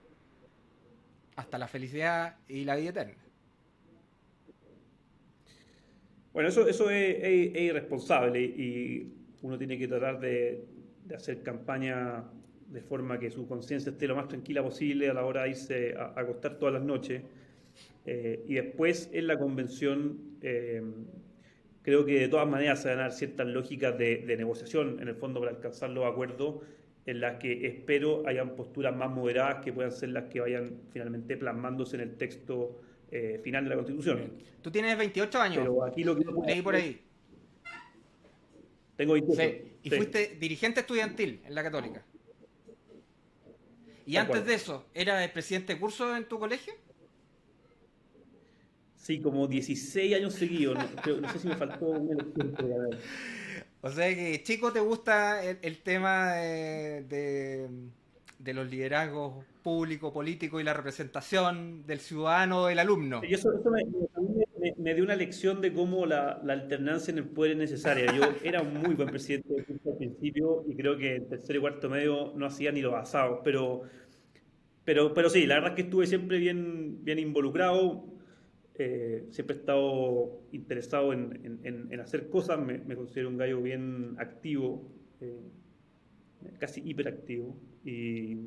hasta 1.35 1.57
la 1.57 1.67
felicidad 1.67 2.37
y 2.47 2.63
la 2.63 2.75
vida 2.77 2.91
eterna. 2.91 3.25
Bueno, 6.31 6.49
eso, 6.49 6.67
eso 6.67 6.89
es, 6.89 7.55
irresponsable 7.55 8.41
y 8.41 9.13
uno 9.41 9.57
tiene 9.57 9.77
que 9.77 9.87
tratar 9.87 10.19
de, 10.19 10.65
hacer 11.13 11.43
campaña 11.43 12.23
de 12.67 12.81
forma 12.81 13.19
que 13.19 13.29
su 13.29 13.47
conciencia 13.47 13.91
esté 13.91 14.07
lo 14.07 14.15
más 14.15 14.27
tranquila 14.27 14.63
posible 14.63 15.09
a 15.09 15.13
la 15.13 15.25
hora 15.25 15.43
de 15.43 15.49
irse 15.49 15.95
a 15.97 16.19
acostar 16.19 16.57
todas 16.57 16.73
las 16.73 16.83
noches 16.83 17.21
eh, 18.05 18.43
y 18.47 18.55
después 18.55 19.09
en 19.13 19.27
la 19.27 19.37
convención 19.37 20.19
eh, 20.41 20.81
creo 21.81 22.05
que 22.05 22.19
de 22.19 22.27
todas 22.27 22.47
maneras 22.47 22.81
se 22.81 22.89
van 22.89 22.99
a 22.99 23.01
dar 23.03 23.11
ciertas 23.11 23.47
lógicas 23.47 23.97
de, 23.97 24.23
negociación 24.37 24.99
en 24.99 25.07
el 25.07 25.15
fondo 25.15 25.39
para 25.39 25.51
alcanzar 25.51 25.89
los 25.91 26.05
acuerdos 26.05 26.63
en 27.05 27.21
las 27.21 27.37
que 27.37 27.67
espero 27.67 28.23
hayan 28.27 28.55
posturas 28.55 28.95
más 28.95 29.11
moderadas 29.11 29.63
que 29.63 29.71
puedan 29.71 29.91
ser 29.91 30.09
las 30.09 30.25
que 30.25 30.39
vayan 30.39 30.81
finalmente 30.89 31.37
plasmándose 31.37 31.97
en 31.97 32.01
el 32.01 32.15
texto 32.15 32.81
eh, 33.11 33.39
final 33.43 33.63
de 33.63 33.69
la 33.69 33.75
Constitución. 33.75 34.31
Tú 34.61 34.71
tienes 34.71 34.97
28 34.97 35.39
años. 35.39 35.57
Pero 35.59 35.83
aquí 35.85 36.03
lo 36.03 36.15
que 36.15 36.25
leí 36.47 36.61
por 36.63 36.75
ahí. 36.75 36.99
Tengo 38.95 39.13
28. 39.13 39.41
Sí. 39.41 39.74
Y 39.85 39.91
fuiste 39.91 40.35
dirigente 40.39 40.79
estudiantil 40.79 41.41
en 41.45 41.53
la 41.53 41.61
Católica. 41.61 42.03
¿Y 44.07 44.17
antes 44.17 44.43
de 44.43 44.55
eso, 44.55 44.87
eras 44.95 45.29
presidente 45.29 45.75
de 45.75 45.79
curso 45.79 46.15
en 46.17 46.25
tu 46.25 46.39
colegio? 46.39 46.73
Sí, 48.95 49.19
como 49.21 49.47
16 49.47 50.15
años 50.15 50.33
seguidos. 50.33 50.75
No, 51.21 51.31
sé 51.31 51.37
si 51.37 51.47
me 51.47 51.55
faltó 51.55 51.85
un 51.85 52.33
tiempo. 52.33 52.63
O 53.81 53.91
sea 53.91 54.07
que, 54.15 54.41
chico, 54.41 54.73
¿te 54.73 54.79
gusta 54.79 55.43
el, 55.43 55.77
tema 55.83 56.33
de, 56.33 57.69
los 58.43 58.67
liderazgos 58.67 59.45
público, 59.61 60.11
político 60.11 60.59
y 60.59 60.63
la 60.63 60.73
representación 60.73 61.85
del 61.85 61.99
ciudadano, 61.99 62.65
del 62.65 62.79
alumno? 62.79 63.21
Eso, 63.21 63.51
me, 63.69 64.44
dio 64.73 65.03
una 65.03 65.15
lección 65.15 65.61
de 65.61 65.73
cómo 65.73 66.05
la, 66.05 66.41
alternancia 66.47 67.11
en 67.11 67.19
el 67.19 67.25
poder 67.25 67.51
es 67.51 67.57
necesaria. 67.57 68.05
Yo 68.15 68.23
era 68.43 68.61
un 68.61 68.73
muy 68.73 68.95
buen 68.95 69.09
presidente 69.09 69.65
al 69.85 69.97
principio 69.97 70.63
y 70.67 70.75
creo 70.75 70.97
que 70.97 71.15
en 71.15 71.27
tercer 71.29 71.55
y 71.55 71.59
cuarto 71.59 71.89
medio 71.89 72.33
no 72.35 72.45
hacía 72.45 72.71
ni 72.71 72.81
los 72.81 72.93
asados, 72.93 73.39
pero, 73.43 73.83
pero, 74.83 75.13
pero 75.13 75.29
sí, 75.29 75.45
la 75.45 75.55
verdad 75.55 75.71
es 75.71 75.75
que 75.75 75.81
estuve 75.83 76.07
siempre 76.07 76.37
bien, 76.37 77.03
bien 77.03 77.19
involucrado 77.19 78.15
eh, 78.77 79.27
siempre 79.31 79.55
he 79.55 79.59
estado 79.59 80.41
interesado 80.51 81.13
en, 81.13 81.99
hacer 81.99 82.29
cosas, 82.29 82.59
me, 82.59 82.95
considero 82.95 83.29
un 83.29 83.37
gallo 83.37 83.61
bien 83.61 84.15
activo, 84.19 84.91
eh, 85.21 85.39
casi 86.59 86.81
hiperactivo. 86.83 87.57
Y, 87.85 88.37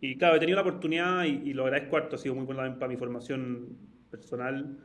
y 0.00 0.16
claro, 0.16 0.36
he 0.36 0.40
tenido 0.40 0.56
la 0.56 0.62
oportunidad 0.62 1.24
y, 1.24 1.52
lo 1.52 1.64
agradezco 1.64 1.96
harto, 1.96 2.16
ha 2.16 2.18
sido 2.18 2.36
muy 2.36 2.44
bueno 2.44 2.78
para 2.78 2.88
mi 2.88 2.96
formación 2.96 3.76
personal, 4.10 4.78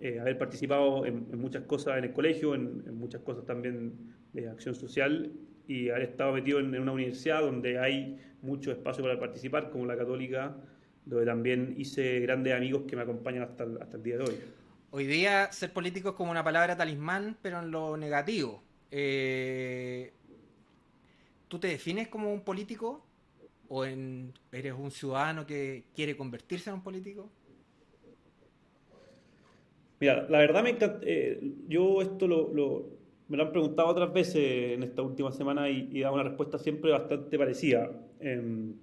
eh, 0.00 0.18
haber 0.18 0.38
participado 0.38 1.04
en, 1.04 1.26
muchas 1.38 1.64
cosas 1.64 1.98
en 1.98 2.04
el 2.04 2.12
colegio, 2.12 2.54
en, 2.54 2.94
muchas 2.96 3.20
cosas 3.20 3.44
también 3.44 4.14
de 4.32 4.48
acción 4.48 4.74
social 4.74 5.32
y 5.66 5.90
haber 5.90 6.02
estado 6.02 6.32
metido 6.32 6.58
en, 6.58 6.74
una 6.78 6.92
universidad 6.92 7.42
donde 7.42 7.78
hay 7.78 8.18
mucho 8.42 8.72
espacio 8.72 9.04
para 9.04 9.18
participar, 9.18 9.70
como 9.70 9.86
la 9.86 9.96
católica 9.96 10.56
donde 11.04 11.26
también 11.26 11.74
hice 11.76 12.20
grandes 12.20 12.54
amigos 12.54 12.84
que 12.86 12.96
me 12.96 13.02
acompañan 13.02 13.42
hasta 13.42 13.64
el, 13.64 13.80
hasta 13.80 13.96
el 13.96 14.02
día 14.02 14.18
de 14.18 14.24
hoy. 14.24 14.36
Hoy 14.92 15.06
día 15.06 15.50
ser 15.52 15.72
político 15.72 16.10
es 16.10 16.14
como 16.14 16.30
una 16.30 16.44
palabra 16.44 16.76
talismán, 16.76 17.36
pero 17.42 17.60
en 17.60 17.70
lo 17.70 17.96
negativo. 17.96 18.62
Eh, 18.90 20.12
¿Tú 21.48 21.58
te 21.58 21.68
defines 21.68 22.08
como 22.08 22.32
un 22.32 22.42
político 22.42 23.04
o 23.68 23.84
eres 23.84 24.74
un 24.76 24.90
ciudadano 24.90 25.46
que 25.46 25.84
quiere 25.94 26.16
convertirse 26.16 26.70
en 26.70 26.76
un 26.76 26.82
político? 26.82 27.30
Mira, 30.00 30.26
la 30.28 30.38
verdad 30.38 30.62
me 30.64 30.70
encanta. 30.70 31.00
Eh, 31.02 31.40
yo 31.68 32.00
esto 32.02 32.26
lo, 32.26 32.48
me 33.28 33.36
lo 33.36 33.42
han 33.44 33.52
preguntado 33.52 33.88
otras 33.88 34.12
veces 34.12 34.72
en 34.74 34.82
esta 34.82 35.02
última 35.02 35.30
semana 35.32 35.68
y, 35.70 35.88
y 35.92 36.00
dado 36.00 36.14
una 36.14 36.24
respuesta 36.24 36.58
siempre 36.58 36.90
bastante 36.90 37.38
parecida. 37.38 37.90
Em, 38.20 38.74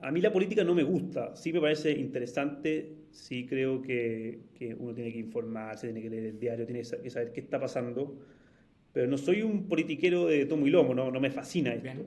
a 0.00 0.10
mí 0.10 0.20
la 0.20 0.32
política 0.32 0.64
no 0.64 0.74
me 0.74 0.82
gusta, 0.82 1.34
sí 1.34 1.52
me 1.52 1.60
parece 1.60 1.92
interesante, 1.92 2.94
sí 3.10 3.46
creo 3.46 3.80
que, 3.80 4.40
uno 4.78 4.92
tiene 4.94 5.12
que 5.12 5.18
informarse, 5.18 5.86
tiene 5.86 6.02
que 6.02 6.10
leer 6.10 6.24
el 6.26 6.38
diario, 6.38 6.66
tiene 6.66 6.82
que 6.82 7.10
saber 7.10 7.32
qué 7.32 7.40
está 7.40 7.58
pasando, 7.58 8.18
pero 8.92 9.06
no 9.08 9.18
soy 9.18 9.42
un 9.42 9.68
politiquero 9.68 10.26
de 10.26 10.46
tomo 10.46 10.66
y 10.66 10.70
lomo, 10.70 10.94
no, 10.94 11.10
no 11.10 11.20
me 11.20 11.30
fascina 11.30 11.74
esto. 11.74 12.06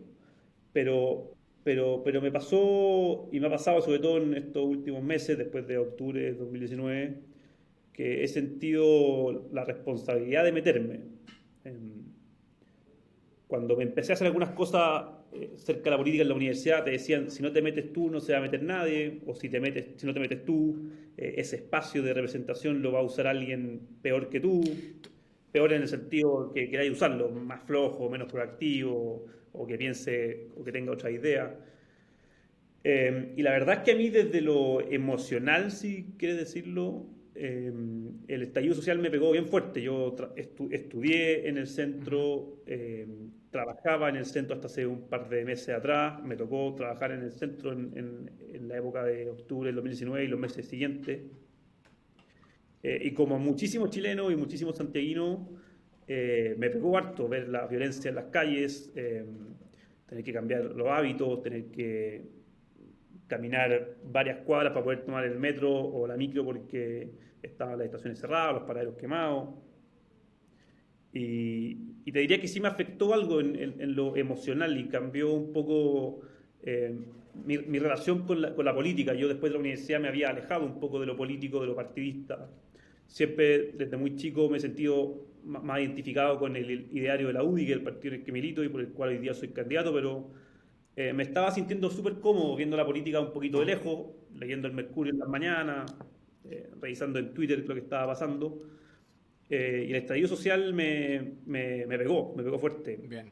Pero, 0.73 1.31
pero, 1.63 2.03
pero 2.03 2.21
me 2.21 2.31
pasó, 2.31 3.29
y 3.31 3.39
me 3.39 3.47
ha 3.47 3.51
pasado 3.51 3.81
sobre 3.81 3.99
todo 3.99 4.17
en 4.19 4.35
estos 4.35 4.65
últimos 4.65 5.03
meses, 5.03 5.37
después 5.37 5.67
de 5.67 5.77
octubre 5.79 6.21
de 6.21 6.33
2019, 6.35 7.17
que 7.97 8.23
he 8.23 8.27
sentido 8.27 9.49
la 9.51 9.65
responsabilidad 9.65 10.43
de 10.43 10.51
meterme. 10.51 10.99
Cuando 13.47 13.75
me 13.75 13.83
empecé 13.83 14.11
a 14.11 14.15
hacer 14.15 14.27
algunas 14.27 14.51
cosas 14.51 15.05
eh, 15.33 15.53
cerca 15.55 15.85
de 15.85 15.91
la 15.91 15.97
política 15.97 16.21
en 16.21 16.29
la 16.29 16.35
universidad 16.35 16.83
te 16.83 16.91
decían, 16.91 17.31
si 17.31 17.41
no 17.41 17.51
te 17.51 17.61
metes 17.61 17.91
tú 17.91 18.09
no 18.09 18.19
se 18.19 18.33
va 18.33 18.37
a 18.37 18.41
meter 18.41 18.61
nadie, 18.61 19.21
o 19.25 19.33
si, 19.33 19.49
te 19.49 19.59
metes, 19.59 19.87
si 19.95 20.05
no 20.05 20.13
te 20.13 20.19
metes 20.19 20.45
tú, 20.45 20.91
eh, 21.17 21.33
ese 21.37 21.55
espacio 21.55 22.03
de 22.03 22.13
representación 22.13 22.81
lo 22.81 22.91
va 22.91 22.99
a 22.99 23.03
usar 23.03 23.25
alguien 23.25 23.81
peor 24.01 24.29
que 24.29 24.39
tú, 24.39 24.61
peor 25.51 25.73
en 25.73 25.81
el 25.81 25.87
sentido 25.87 26.51
que 26.53 26.69
queráis 26.69 26.91
usarlo, 26.91 27.29
más 27.29 27.63
flojo, 27.63 28.09
menos 28.09 28.31
proactivo, 28.31 29.25
o 29.53 29.65
que 29.65 29.77
piense 29.77 30.49
o 30.55 30.63
que 30.63 30.71
tenga 30.71 30.91
otra 30.91 31.09
idea. 31.09 31.57
Eh, 32.83 33.33
y 33.35 33.41
la 33.41 33.51
verdad 33.51 33.77
es 33.77 33.81
que 33.81 33.91
a 33.91 33.95
mí 33.95 34.09
desde 34.09 34.41
lo 34.41 34.81
emocional, 34.81 35.71
si 35.71 36.13
quieres 36.17 36.37
decirlo, 36.37 37.07
el 37.37 38.41
estallido 38.41 38.73
social 38.73 38.99
me 38.99 39.11
pegó 39.11 39.31
bien 39.31 39.45
fuerte. 39.45 39.81
Yo 39.81 40.15
estudié 40.71 41.47
en 41.47 41.57
el 41.57 41.67
centro, 41.67 42.63
trabajaba 43.49 44.09
en 44.09 44.17
el 44.17 44.25
centro 44.25 44.55
hasta 44.55 44.67
hace 44.67 44.85
un 44.85 45.07
par 45.07 45.29
de 45.29 45.45
meses 45.45 45.69
atrás, 45.69 46.21
me 46.23 46.35
tocó 46.35 46.73
trabajar 46.75 47.11
en 47.11 47.23
el 47.23 47.31
centro 47.31 47.71
en, 47.71 48.29
la 48.67 48.77
época 48.77 49.03
de 49.03 49.29
octubre 49.29 49.67
del 49.67 49.75
2019 49.75 50.25
y 50.25 50.27
los 50.27 50.39
meses 50.39 50.67
siguientes. 50.67 51.21
Eh, 52.83 52.99
y 53.01 53.11
como 53.11 53.39
muchísimos 53.39 53.89
chilenos 53.89 54.31
y 54.31 54.35
muchísimos 54.35 54.75
santiaguinos, 54.77 55.39
eh, 56.07 56.55
me 56.57 56.69
pegó 56.69 56.97
harto 56.97 57.27
ver 57.27 57.49
la 57.49 57.65
violencia 57.65 58.09
en 58.09 58.15
las 58.15 58.25
calles, 58.25 58.91
eh, 58.95 59.25
tener 60.05 60.23
que 60.23 60.33
cambiar 60.33 60.65
los 60.65 60.87
hábitos, 60.87 61.41
tener 61.41 61.65
que 61.65 62.23
caminar 63.27 63.95
varias 64.03 64.39
cuadras 64.39 64.71
para 64.71 64.83
poder 64.83 65.03
tomar 65.03 65.25
el 65.25 65.37
metro 65.37 65.71
o 65.71 66.07
la 66.07 66.15
micro 66.15 66.45
porque 66.45 67.11
estaban 67.41 67.77
las 67.77 67.85
estaciones 67.85 68.19
cerradas, 68.19 68.55
los 68.55 68.63
paraderos 68.63 68.95
quemados. 68.95 69.49
Y, 71.13 71.75
te 72.11 72.19
diría 72.19 72.39
que 72.39 72.47
sí 72.47 72.61
me 72.61 72.67
afectó 72.67 73.13
algo 73.13 73.41
en, 73.41 73.95
lo 73.95 74.15
emocional 74.15 74.77
y 74.77 74.87
cambió 74.87 75.33
un 75.33 75.51
poco 75.51 76.21
eh, 76.63 76.97
mi, 77.45 77.57
relación 77.79 78.25
con 78.25 78.41
la, 78.41 78.55
con 78.55 78.65
la, 78.65 78.73
política. 78.73 79.13
Yo 79.13 79.27
después 79.27 79.51
de 79.51 79.55
la 79.55 79.59
universidad 79.59 79.99
me 79.99 80.07
había 80.07 80.29
alejado 80.29 80.65
un 80.65 80.79
poco 80.79 80.99
de 80.99 81.05
lo 81.05 81.17
político, 81.17 81.59
de 81.59 81.67
lo 81.67 81.75
partidista. 81.75 82.49
Siempre 83.07 83.71
desde 83.73 83.97
muy 83.97 84.15
chico 84.15 84.49
me 84.49 84.57
he 84.57 84.59
sentido 84.61 85.27
más 85.43 85.79
identificado 85.79 86.37
con 86.39 86.55
el 86.55 86.89
ideario 86.91 87.27
de 87.27 87.33
la 87.33 87.43
UDI, 87.43 87.65
que 87.65 87.71
es 87.71 87.77
el 87.77 87.83
partido 87.83 88.13
en 88.13 88.19
el 88.19 88.25
que 88.25 88.31
milito 88.31 88.63
y 88.63 88.69
por 88.69 88.81
el 88.81 88.89
cual 88.89 89.09
hoy 89.09 89.17
día 89.17 89.33
soy 89.33 89.49
candidato, 89.49 89.93
pero 89.93 90.29
eh, 90.95 91.13
me 91.13 91.23
estaba 91.23 91.51
sintiendo 91.51 91.89
súper 91.89 92.19
cómodo 92.19 92.55
viendo 92.55 92.75
la 92.75 92.85
política 92.85 93.19
un 93.19 93.31
poquito 93.31 93.59
de 93.59 93.65
lejos, 93.65 94.07
leyendo 94.33 94.67
el 94.67 94.73
Mercurio 94.73 95.13
en 95.13 95.19
las 95.19 95.29
mañanas, 95.29 95.95
eh, 96.49 96.69
revisando 96.79 97.19
en 97.19 97.33
Twitter 97.33 97.63
lo 97.67 97.73
que 97.73 97.81
estaba 97.81 98.07
pasando. 98.07 98.61
Eh, 99.49 99.85
y 99.87 99.91
el 99.91 99.95
estallido 99.97 100.27
social 100.27 100.73
me, 100.73 101.35
me, 101.45 101.85
me, 101.85 101.97
pegó, 101.97 102.33
me 102.35 102.43
pegó 102.43 102.59
fuerte. 102.59 102.99
Bien. 103.07 103.31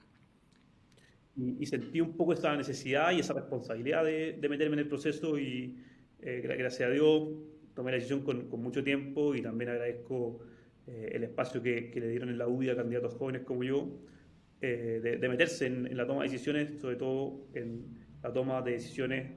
Y, 1.38 1.66
sentí 1.66 2.00
un 2.00 2.16
poco 2.16 2.34
esa 2.34 2.56
necesidad 2.56 3.12
y 3.12 3.20
esa 3.20 3.34
responsabilidad 3.34 4.06
de, 4.06 4.38
de 4.40 4.50
meterme 4.50 4.76
en 4.76 4.80
el 4.80 4.88
proceso 4.88 5.38
y 5.38 5.78
gracias 6.18 6.90
a 6.90 6.94
Dios 6.94 7.30
tomé 7.74 7.92
la 7.92 7.98
decisión 7.98 8.22
con, 8.22 8.50
con 8.50 8.64
mucho 8.64 8.84
tiempo 8.84 9.36
y 9.36 9.42
también 9.42 9.70
agradezco 9.70 10.40
el 10.88 11.24
espacio 11.24 11.62
que, 11.62 11.92
que, 11.92 12.00
le 12.00 12.08
dieron 12.08 12.30
en 12.30 12.38
la 12.38 12.48
UDI 12.48 12.70
a 12.70 12.76
candidatos 12.78 13.14
jóvenes 13.16 13.42
como 13.42 13.64
yo 13.64 14.00
eh, 14.62 15.18
de, 15.20 15.30
meterse 15.30 15.68
en, 15.68 15.96
la 15.96 16.08
toma 16.08 16.24
de 16.24 16.30
decisiones, 16.30 16.80
sobre 16.80 16.96
todo 16.96 17.46
en 17.54 17.86
la 18.24 18.32
toma 18.34 18.62
de 18.62 18.72
decisiones 18.72 19.32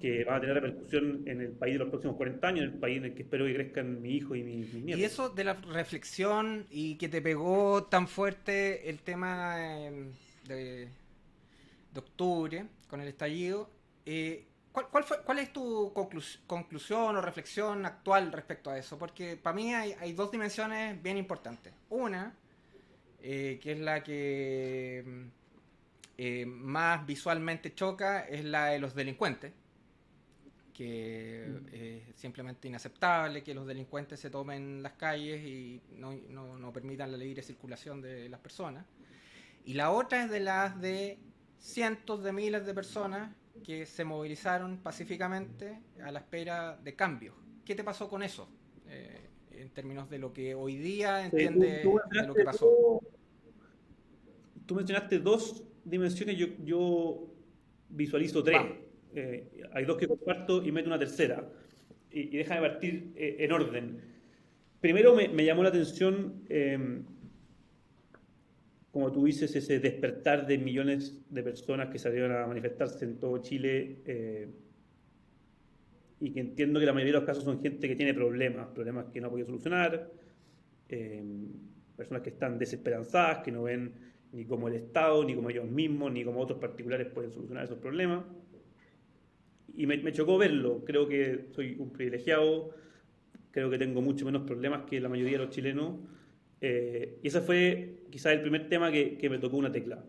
que 0.00 0.24
van 0.24 0.36
a 0.36 0.40
tener 0.40 0.56
repercusión 0.56 1.22
en 1.26 1.40
el 1.40 1.52
país 1.52 1.74
de 1.74 1.78
los 1.78 1.88
próximos 1.88 2.16
40 2.16 2.46
años, 2.46 2.64
en 2.64 2.72
el 2.72 2.78
país 2.78 2.98
en 2.98 3.04
el 3.06 3.14
que 3.14 3.22
espero 3.22 3.46
que 3.46 3.54
crezcan 3.54 4.02
mi 4.02 4.16
hijo 4.16 4.34
y 4.34 4.42
mi, 4.42 4.56
mi 4.56 4.80
nieto. 4.82 5.00
Y 5.00 5.04
eso 5.04 5.30
de 5.30 5.44
la 5.44 5.54
reflexión 5.54 6.66
y 6.70 6.96
que 6.96 7.08
te 7.08 7.22
pegó 7.22 7.84
tan 7.84 8.06
fuerte 8.06 8.90
el 8.90 9.00
tema 9.00 9.56
em, 9.78 10.12
de, 10.46 10.88
octubre 11.96 12.66
con 12.88 13.00
el 13.00 13.08
estallido, 13.08 13.70
eh, 14.04 14.44
¿cuál, 14.70 14.88
cuál, 14.88 15.04
fue, 15.04 15.22
¿cuál, 15.22 15.38
es 15.38 15.50
tu 15.50 15.94
conclusión 16.46 17.16
o 17.16 17.22
reflexión 17.22 17.86
actual 17.86 18.32
respecto 18.32 18.68
a 18.68 18.76
eso? 18.76 18.98
Porque 18.98 19.36
para 19.36 19.56
mí 19.56 19.72
hay, 19.72 20.12
dos 20.12 20.30
dimensiones 20.30 21.02
bien 21.02 21.16
importantes. 21.16 21.72
Una, 21.88 22.34
eh, 23.22 23.58
que 23.62 23.72
es 23.72 23.80
la 23.80 24.02
que 24.02 25.02
mm, 25.06 25.22
eh, 26.18 26.44
más 26.44 27.06
visualmente 27.06 27.74
choca, 27.74 28.20
es 28.20 28.44
la 28.44 28.66
de 28.66 28.78
los 28.78 28.94
delincuentes, 28.94 29.52
que 30.76 31.46
mm. 31.48 31.74
es 31.74 32.02
simplemente 32.16 32.68
inaceptable 32.68 33.42
que 33.42 33.54
los 33.54 33.66
delincuentes 33.66 34.20
se 34.20 34.30
tomen 34.30 34.82
las 34.82 34.92
calles 34.92 35.44
y 35.44 35.80
no, 35.96 36.14
no, 36.28 36.72
permitan 36.72 37.10
la 37.12 37.18
libre 37.18 37.42
circulación 37.42 38.00
de 38.02 38.28
las 38.28 38.40
personas. 38.40 38.84
Y 39.64 39.74
la 39.74 39.90
otra 39.90 40.24
es 40.24 40.30
de 40.30 40.40
las 40.40 40.80
de 40.80 41.18
cientos 41.58 42.22
de 42.22 42.32
miles 42.32 42.66
de 42.66 42.74
personas 42.74 43.34
que 43.64 43.86
se 43.86 44.04
movilizaron 44.04 44.78
pacíficamente 44.78 45.80
a 46.04 46.12
la 46.12 46.20
espera 46.20 46.76
de 46.76 46.94
cambios. 46.94 47.34
¿Qué 47.64 47.74
te 47.74 47.82
pasó 47.82 48.08
con 48.08 48.22
eso? 48.22 48.48
Eh, 48.88 49.30
en 49.52 49.70
términos 49.70 50.10
de 50.10 50.18
lo 50.18 50.32
que 50.32 50.54
hoy 50.54 50.76
día 50.76 51.24
entiende 51.24 51.82
de 52.10 52.26
lo 52.26 52.34
que 52.34 52.44
pasó 52.44 53.00
tú 54.66 54.74
mencionaste 54.74 55.20
dos 55.20 55.62
dimensiones, 55.84 56.36
yo, 56.36 56.48
yo 56.64 57.28
visualizo 57.88 58.42
tres. 58.42 58.60
Eh, 59.16 59.62
hay 59.72 59.84
dos 59.86 59.96
que 59.96 60.06
comparto 60.06 60.62
y 60.62 60.70
meto 60.70 60.88
una 60.88 60.98
tercera. 60.98 61.42
Y, 62.10 62.34
y 62.34 62.36
déjame 62.38 62.60
partir 62.68 63.12
eh, 63.16 63.36
en 63.40 63.52
orden. 63.52 64.00
Primero 64.80 65.14
me, 65.14 65.44
llamó 65.44 65.62
la 65.62 65.70
atención, 65.70 66.44
em, 66.50 67.02
como 68.90 69.10
tú 69.10 69.24
dices, 69.24 69.56
ese 69.56 69.80
despertar 69.80 70.46
de 70.46 70.58
millones 70.58 71.24
de 71.30 71.42
personas 71.42 71.88
que 71.88 71.98
salieron 71.98 72.32
a 72.32 72.46
manifestarse 72.46 73.04
en 73.04 73.18
todo 73.18 73.38
Chile 73.38 74.02
eh, 74.04 74.48
y 76.20 76.30
que 76.30 76.40
entiendo 76.40 76.78
que 76.78 76.86
la 76.86 76.92
mayoría 76.92 77.14
de 77.14 77.18
los 77.20 77.26
casos 77.26 77.44
son 77.44 77.60
gente 77.62 77.88
que 77.88 77.96
tiene 77.96 78.12
problemas, 78.12 78.68
problemas 78.68 79.06
que 79.06 79.20
no 79.20 79.28
ha 79.28 79.30
podido 79.30 79.46
solucionar, 79.46 80.10
em, 80.88 81.48
personas 81.96 82.22
que 82.22 82.30
están 82.30 82.58
desesperanzadas, 82.58 83.38
que 83.38 83.50
no 83.50 83.62
ven 83.64 83.92
ni 84.32 84.44
como 84.44 84.68
el 84.68 84.74
Estado, 84.74 85.24
ni 85.24 85.34
como 85.34 85.48
ellos 85.48 85.68
mismos, 85.68 86.12
ni 86.12 86.22
como 86.22 86.40
otros 86.40 86.58
particulares 86.58 87.08
pueden 87.08 87.32
solucionar 87.32 87.64
esos 87.64 87.78
problemas. 87.78 88.24
Y 89.74 89.86
me, 89.86 90.12
chocó 90.12 90.38
verlo, 90.38 90.84
creo 90.84 91.06
que 91.06 91.48
soy 91.54 91.76
un 91.78 91.90
privilegiado, 91.90 92.70
creo 93.50 93.70
que 93.70 93.78
tengo 93.78 94.00
mucho 94.00 94.24
menos 94.24 94.42
problemas 94.42 94.84
que 94.84 95.00
la 95.00 95.08
mayoría 95.08 95.38
de 95.38 95.44
los 95.44 95.54
chilenos. 95.54 95.96
Eh, 96.60 97.18
y 97.22 97.28
ese 97.28 97.40
fue 97.40 98.04
quizás 98.10 98.32
el 98.32 98.40
primer 98.40 98.68
tema 98.68 98.90
que, 98.90 99.18
que 99.18 99.28
me 99.28 99.38
tocó 99.38 99.56
una 99.56 99.70
tecla. 99.70 100.02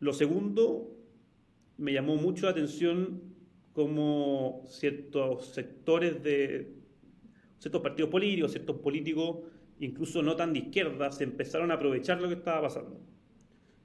Lo 0.00 0.12
segundo, 0.12 0.96
me 1.76 1.92
llamó 1.92 2.16
mucho 2.16 2.46
la 2.46 2.52
atención 2.52 3.34
cómo 3.72 4.64
ciertos 4.68 5.46
sectores 5.48 6.22
de 6.22 6.72
ciertos 7.58 7.82
partidos 7.82 8.10
políticos, 8.10 8.52
ciertos 8.52 8.76
políticos, 8.76 9.38
incluso 9.80 10.22
no 10.22 10.36
tan 10.36 10.52
de 10.52 10.60
izquierda, 10.60 11.10
se 11.10 11.24
empezaron 11.24 11.70
a 11.70 11.74
aprovechar 11.74 12.20
lo 12.20 12.28
que 12.28 12.34
estaba 12.34 12.62
pasando. 12.62 13.00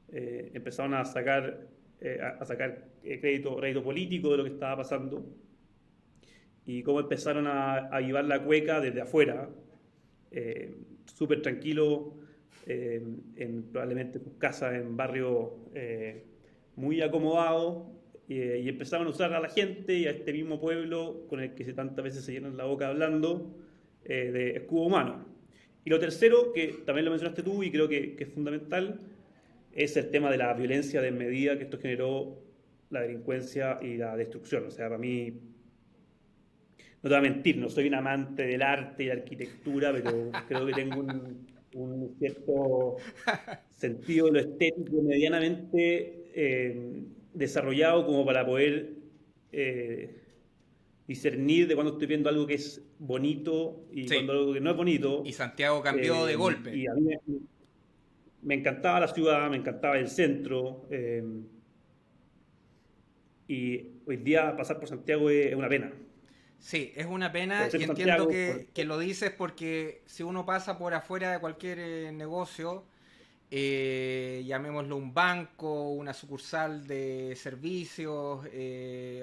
Eh, 0.10 0.52
empezaron 0.54 0.94
a 0.94 1.06
sacar, 1.06 1.68
eh, 2.02 2.20
a, 2.22 2.46
sacar 2.46 2.86
eh, 3.04 3.20
crédito, 3.20 3.58
crédito 3.58 3.84
político 3.84 4.32
de 4.32 4.38
lo 4.38 4.44
que 4.46 4.52
estaba 4.52 4.78
pasando 4.78 5.26
y 6.66 6.82
cómo 6.82 7.02
empezaron 7.02 7.46
a, 7.48 8.00
llevar 8.00 8.26
la 8.26 8.44
cueca 8.44 8.80
desde 8.80 9.02
afuera, 9.02 9.50
súper 11.06 11.42
tranquilo, 11.42 12.14
en 12.68 13.64
probablemente 13.72 14.20
sus 14.20 14.34
casas 14.38 14.76
en 14.76 14.96
barrios 14.96 15.50
muy 16.76 17.02
acomodados, 17.02 17.88
y 18.28 18.70
empezaron 18.70 19.08
a 19.08 19.10
usar 19.10 19.34
a 19.34 19.40
la 19.40 19.50
gente 19.50 19.96
y 19.96 20.06
a 20.06 20.12
este 20.12 20.32
mismo 20.32 20.62
pueblo 20.62 21.26
con 21.28 21.40
el 21.40 21.56
que 21.56 21.66
se 21.66 21.74
tantas 21.74 22.04
veces 22.04 22.24
se 22.24 22.34
llenan 22.34 22.56
la 22.56 22.66
boca 22.66 22.88
hablando 22.88 23.52
de 24.04 24.52
escudo 24.52 24.84
humano. 24.84 25.26
Y 25.84 25.90
lo 25.90 26.00
tercero, 26.00 26.54
que 26.54 26.84
también 26.86 27.06
lo 27.06 27.12
mencionaste 27.12 27.42
tú 27.42 27.64
y 27.64 27.72
creo 27.72 27.88
que, 27.88 28.16
que 28.16 28.26
es 28.26 28.30
fundamental, 28.32 29.00
es 29.74 29.98
el 29.98 30.10
tema 30.10 30.32
de 30.32 30.38
la 30.38 30.54
violencia 30.54 31.02
de 31.02 31.12
medida 31.12 31.58
que 31.58 31.64
esto 31.64 31.80
generó 31.80 32.40
la 32.90 33.02
delincuencia 33.02 33.80
y 33.82 33.98
la 33.98 34.16
destrucción. 34.16 34.66
O 34.66 34.72
sea, 34.72 34.88
para 34.88 34.98
mí, 34.98 35.32
no 37.02 37.10
te 37.10 37.10
voy 37.10 37.18
a 37.18 37.22
mentir, 37.22 37.58
no 37.58 37.70
soy 37.70 37.88
un 37.88 37.96
amante 37.96 38.46
del 38.46 38.62
arte 38.62 39.04
y 39.04 39.08
la 39.08 39.14
arquitectura, 39.14 39.94
pero 39.94 40.32
creo 40.48 40.66
que 40.66 40.74
tengo 40.74 41.00
un, 41.02 42.16
cierto 42.18 42.98
sentido 43.70 44.26
de 44.28 44.32
lo 44.32 44.40
estético 44.40 45.02
medianamente 45.04 46.32
eh, 46.34 47.04
desarrollado 47.34 48.06
como 48.06 48.26
para 48.26 48.46
poder 48.46 48.90
eh, 49.52 50.20
discernir 51.08 51.68
de 51.68 51.76
cuando 51.76 51.94
estoy 51.94 52.08
viendo 52.08 52.28
algo 52.28 52.48
que 52.48 52.56
es 52.56 52.84
bonito 52.98 53.88
y 53.92 54.08
cuando 54.08 54.34
algo 54.34 54.54
que 54.54 54.62
no 54.62 54.72
es 54.72 54.78
bonito. 54.78 55.24
Y 55.26 55.34
Santiago 55.34 55.82
cambió 55.82 56.26
de 56.26 56.34
eh, 56.34 56.36
golpe. 56.36 56.76
Y 56.76 56.88
a 56.88 56.94
mí 56.94 57.02
me 57.02 57.20
encantaba 58.48 59.00
la 59.00 59.08
ciudad, 59.08 59.50
me 59.50 59.58
encantaba 59.58 59.98
el 59.98 60.10
centro. 60.10 60.88
Eh, 60.90 61.24
y 63.48 63.88
hoy 64.06 64.18
día 64.18 64.56
pasar 64.56 64.80
por 64.80 64.88
Santiago 64.88 65.30
es, 65.30 65.56
una 65.56 65.68
pena. 65.68 65.92
Sí, 66.60 66.92
es 66.96 67.06
una 67.06 67.32
pena 67.32 67.68
y 67.72 67.84
entiendo 67.84 68.28
que, 68.28 68.86
lo 68.86 69.00
dices 69.00 69.32
porque 69.32 70.04
si 70.06 70.24
uno 70.24 70.46
pasa 70.46 70.78
por 70.78 70.94
afuera 70.94 71.32
de 71.32 71.40
cualquier 71.40 71.80
eh, 71.80 72.12
negocio, 72.12 72.86
eh, 73.50 74.44
llamémoslo 74.46 74.96
un 74.96 75.14
banco, 75.14 75.90
una 75.90 76.14
sucursal 76.14 76.86
de 76.86 77.34
servicios, 77.36 78.46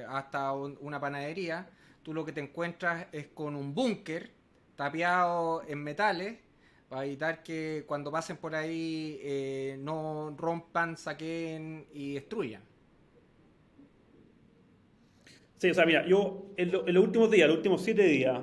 hasta 0.08 0.52
una 0.52 0.98
panadería, 0.98 1.68
tú 2.02 2.12
lo 2.12 2.24
que 2.24 2.32
te 2.32 2.40
encuentras 2.40 3.06
es 3.12 3.28
con 3.28 3.54
un 3.54 3.74
búnker 3.74 4.30
tapiado 4.74 5.62
en 5.68 5.82
metales 5.82 6.45
para 6.88 7.04
evitar 7.04 7.42
que 7.42 7.84
cuando 7.86 8.12
pasen 8.12 8.36
por 8.36 8.54
ahí 8.54 9.18
eh, 9.22 9.76
no 9.80 10.34
rompan, 10.36 10.96
saquen 10.96 11.86
y 11.92 12.14
destruyan. 12.14 12.62
Sí, 15.58 15.70
o 15.70 15.74
sea, 15.74 15.86
mira, 15.86 16.06
yo 16.06 16.52
en, 16.56 16.70
los 16.70 17.04
últimos 17.04 17.30
días, 17.30 17.48
los 17.48 17.56
últimos 17.56 17.82
siete 17.82 18.04
días, 18.04 18.40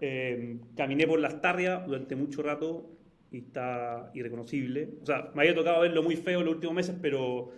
eh, 0.00 0.58
caminé 0.76 1.06
por 1.06 1.18
las 1.18 1.40
tarrias 1.40 1.86
durante 1.86 2.14
mucho 2.16 2.42
rato 2.42 2.90
y 3.32 3.38
está 3.38 4.10
irreconocible. 4.14 4.90
O 5.02 5.06
sea, 5.06 5.32
me 5.34 5.42
había 5.42 5.54
tocado 5.54 5.80
verlo 5.80 6.02
muy 6.02 6.16
feo 6.16 6.40
en 6.40 6.46
los 6.46 6.54
últimos 6.54 6.76
meses, 6.76 6.94
pero 7.00 7.50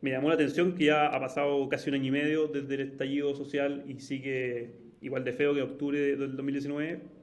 me 0.00 0.10
llamó 0.10 0.28
la 0.28 0.34
atención 0.34 0.74
que 0.74 0.86
ya 0.86 1.06
ha 1.06 1.20
pasado 1.20 1.68
casi 1.68 1.88
un 1.90 1.94
año 1.94 2.06
y 2.06 2.10
medio 2.10 2.48
desde 2.48 2.74
el 2.74 2.80
estallido 2.82 3.34
social 3.34 3.84
y 3.86 4.00
sigue 4.00 4.72
igual 5.00 5.24
de 5.24 5.32
feo 5.32 5.54
que 5.54 5.62
octubre 5.62 6.16
del 6.16 6.36
2019 6.36 7.17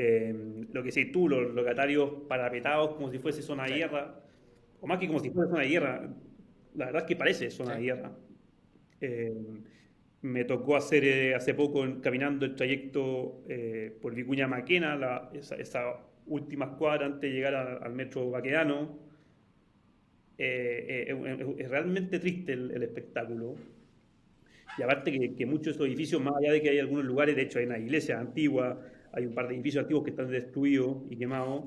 eh, 0.00 0.34
lo 0.72 0.82
que 0.82 0.92
sí 0.92 1.06
tú, 1.06 1.28
los 1.28 1.52
locatarios 1.54 2.10
parapetados 2.28 2.94
como 2.94 3.10
si 3.10 3.18
fuese 3.18 3.42
zona 3.42 3.64
de 3.64 3.74
guerra, 3.74 4.20
o 4.80 4.86
más 4.86 4.98
que 4.98 5.06
como 5.08 5.18
si 5.18 5.30
fuese 5.30 5.50
zona 5.50 5.62
de 5.62 5.68
guerra, 5.68 6.08
la 6.74 6.86
verdad 6.86 7.02
es 7.02 7.08
que 7.08 7.16
parece 7.16 7.50
zona 7.50 7.74
de 7.74 7.82
guerra. 7.82 8.12
Eh, 9.00 9.34
me 10.20 10.44
tocó 10.44 10.76
hacer 10.76 11.04
eh, 11.04 11.34
hace 11.34 11.54
poco 11.54 11.84
caminando 12.00 12.44
el 12.44 12.54
trayecto 12.54 13.42
por 14.00 14.14
Vicuña 14.14 14.46
Maquena, 14.46 15.30
esa, 15.32 16.00
últimas 16.28 16.70
cuadras 16.76 17.12
antes 17.12 17.30
de 17.30 17.36
llegar 17.36 17.54
al 17.54 17.92
metro 17.94 18.30
Baqueano. 18.30 19.08
Eh, 20.40 21.06
eh, 21.08 21.56
es, 21.58 21.68
realmente 21.68 22.20
triste 22.20 22.52
el, 22.52 22.82
espectáculo. 22.82 23.56
Y 24.78 24.82
aparte 24.82 25.34
que, 25.36 25.46
muchos 25.46 25.64
de 25.64 25.70
estos 25.72 25.86
edificios, 25.88 26.22
más 26.22 26.36
allá 26.36 26.52
de 26.52 26.62
que 26.62 26.70
hay 26.70 26.78
algunos 26.78 27.04
lugares, 27.04 27.34
de 27.34 27.42
hecho 27.42 27.58
hay 27.58 27.66
una 27.66 27.78
iglesia 27.78 28.20
antigua, 28.20 28.80
hay 29.12 29.26
un 29.26 29.34
par 29.34 29.48
de 29.48 29.54
edificios 29.54 29.82
antiguos 29.82 30.04
que 30.04 30.10
están 30.10 30.30
destruidos 30.30 30.98
y 31.10 31.16
quemados, 31.16 31.64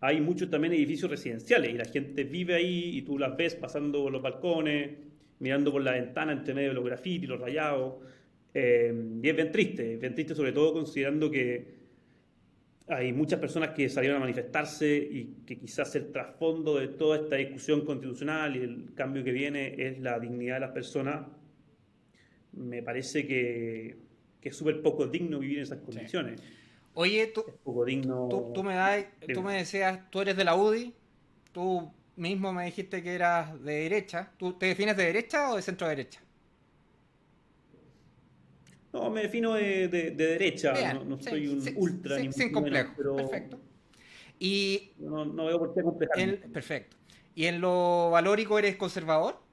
hay 0.00 0.20
muchos 0.20 0.50
también 0.50 0.74
edificios 0.74 1.10
residenciales 1.10 1.72
y 1.72 1.78
la 1.78 1.86
gente 1.86 2.24
vive 2.24 2.54
ahí 2.54 2.98
y 2.98 3.02
tú 3.02 3.18
las 3.18 3.36
ves 3.36 3.54
pasando 3.54 4.02
por 4.02 4.12
los 4.12 4.20
balcones, 4.20 4.90
mirando 5.38 5.72
por 5.72 5.82
la 5.82 5.92
ventana 5.92 6.32
entre 6.32 6.52
medio 6.54 6.68
de 6.68 6.74
los 6.74 6.84
grafitis, 6.84 7.28
los 7.28 7.40
rayados. 7.40 7.94
Eh, 8.52 8.94
y 9.22 9.28
es 9.28 9.34
bien 9.34 9.50
triste, 9.50 9.94
es 9.94 10.00
bien 10.00 10.14
triste 10.14 10.34
sobre 10.34 10.52
todo 10.52 10.72
considerando 10.72 11.30
que 11.30 11.84
hay 12.86 13.12
muchas 13.12 13.40
personas 13.40 13.70
que 13.70 13.88
salieron 13.88 14.18
a 14.18 14.20
manifestarse 14.20 14.94
y 14.96 15.42
que 15.46 15.58
quizás 15.58 15.94
el 15.96 16.12
trasfondo 16.12 16.78
de 16.78 16.88
toda 16.88 17.16
esta 17.16 17.36
discusión 17.36 17.84
constitucional 17.84 18.56
y 18.56 18.60
el 18.60 18.94
cambio 18.94 19.24
que 19.24 19.32
viene 19.32 19.74
es 19.78 19.98
la 20.00 20.18
dignidad 20.20 20.56
de 20.56 20.60
las 20.60 20.72
personas. 20.72 21.26
Me 22.52 22.82
parece 22.82 23.26
que, 23.26 23.96
es 24.42 24.54
súper 24.54 24.82
poco 24.82 25.06
digno 25.06 25.38
vivir 25.38 25.58
en 25.58 25.62
esas 25.62 25.78
condiciones. 25.78 26.42
Oye, 26.94 27.26
tú, 27.26 27.44
me 28.62 28.74
das, 28.74 29.04
tú 29.32 29.42
me 29.42 29.54
decías, 29.54 29.98
tú 30.10 30.20
eres 30.20 30.36
de 30.36 30.44
la 30.44 30.54
UDI, 30.54 30.94
tú 31.52 31.92
mismo 32.16 32.52
me 32.52 32.66
dijiste 32.66 33.02
que 33.02 33.14
eras 33.14 33.60
de 33.62 33.72
derecha. 33.72 34.32
¿Tú 34.38 34.52
te 34.52 34.66
defines 34.66 34.96
de 34.96 35.04
derecha 35.04 35.50
o 35.50 35.56
de 35.56 35.62
centro 35.62 35.88
derecha? 35.88 36.20
No, 38.92 39.10
me 39.10 39.22
defino 39.22 39.54
de, 39.54 39.88
derecha, 39.88 40.94
no, 40.94 41.20
soy 41.20 41.48
un 41.48 41.60
ultra 41.74 42.16
ni 42.18 42.32
Sin 42.32 42.52
complejo, 42.52 42.94
perfecto. 42.94 43.58
Y 44.38 44.92
no, 44.98 45.46
veo 45.46 45.58
por 45.58 45.74
qué 45.74 45.82
complejarme. 45.82 46.36
perfecto. 46.36 46.96
¿Y 47.34 47.46
en 47.46 47.60
lo 47.60 48.10
valórico 48.10 48.56
eres 48.56 48.76
conservador? 48.76 49.43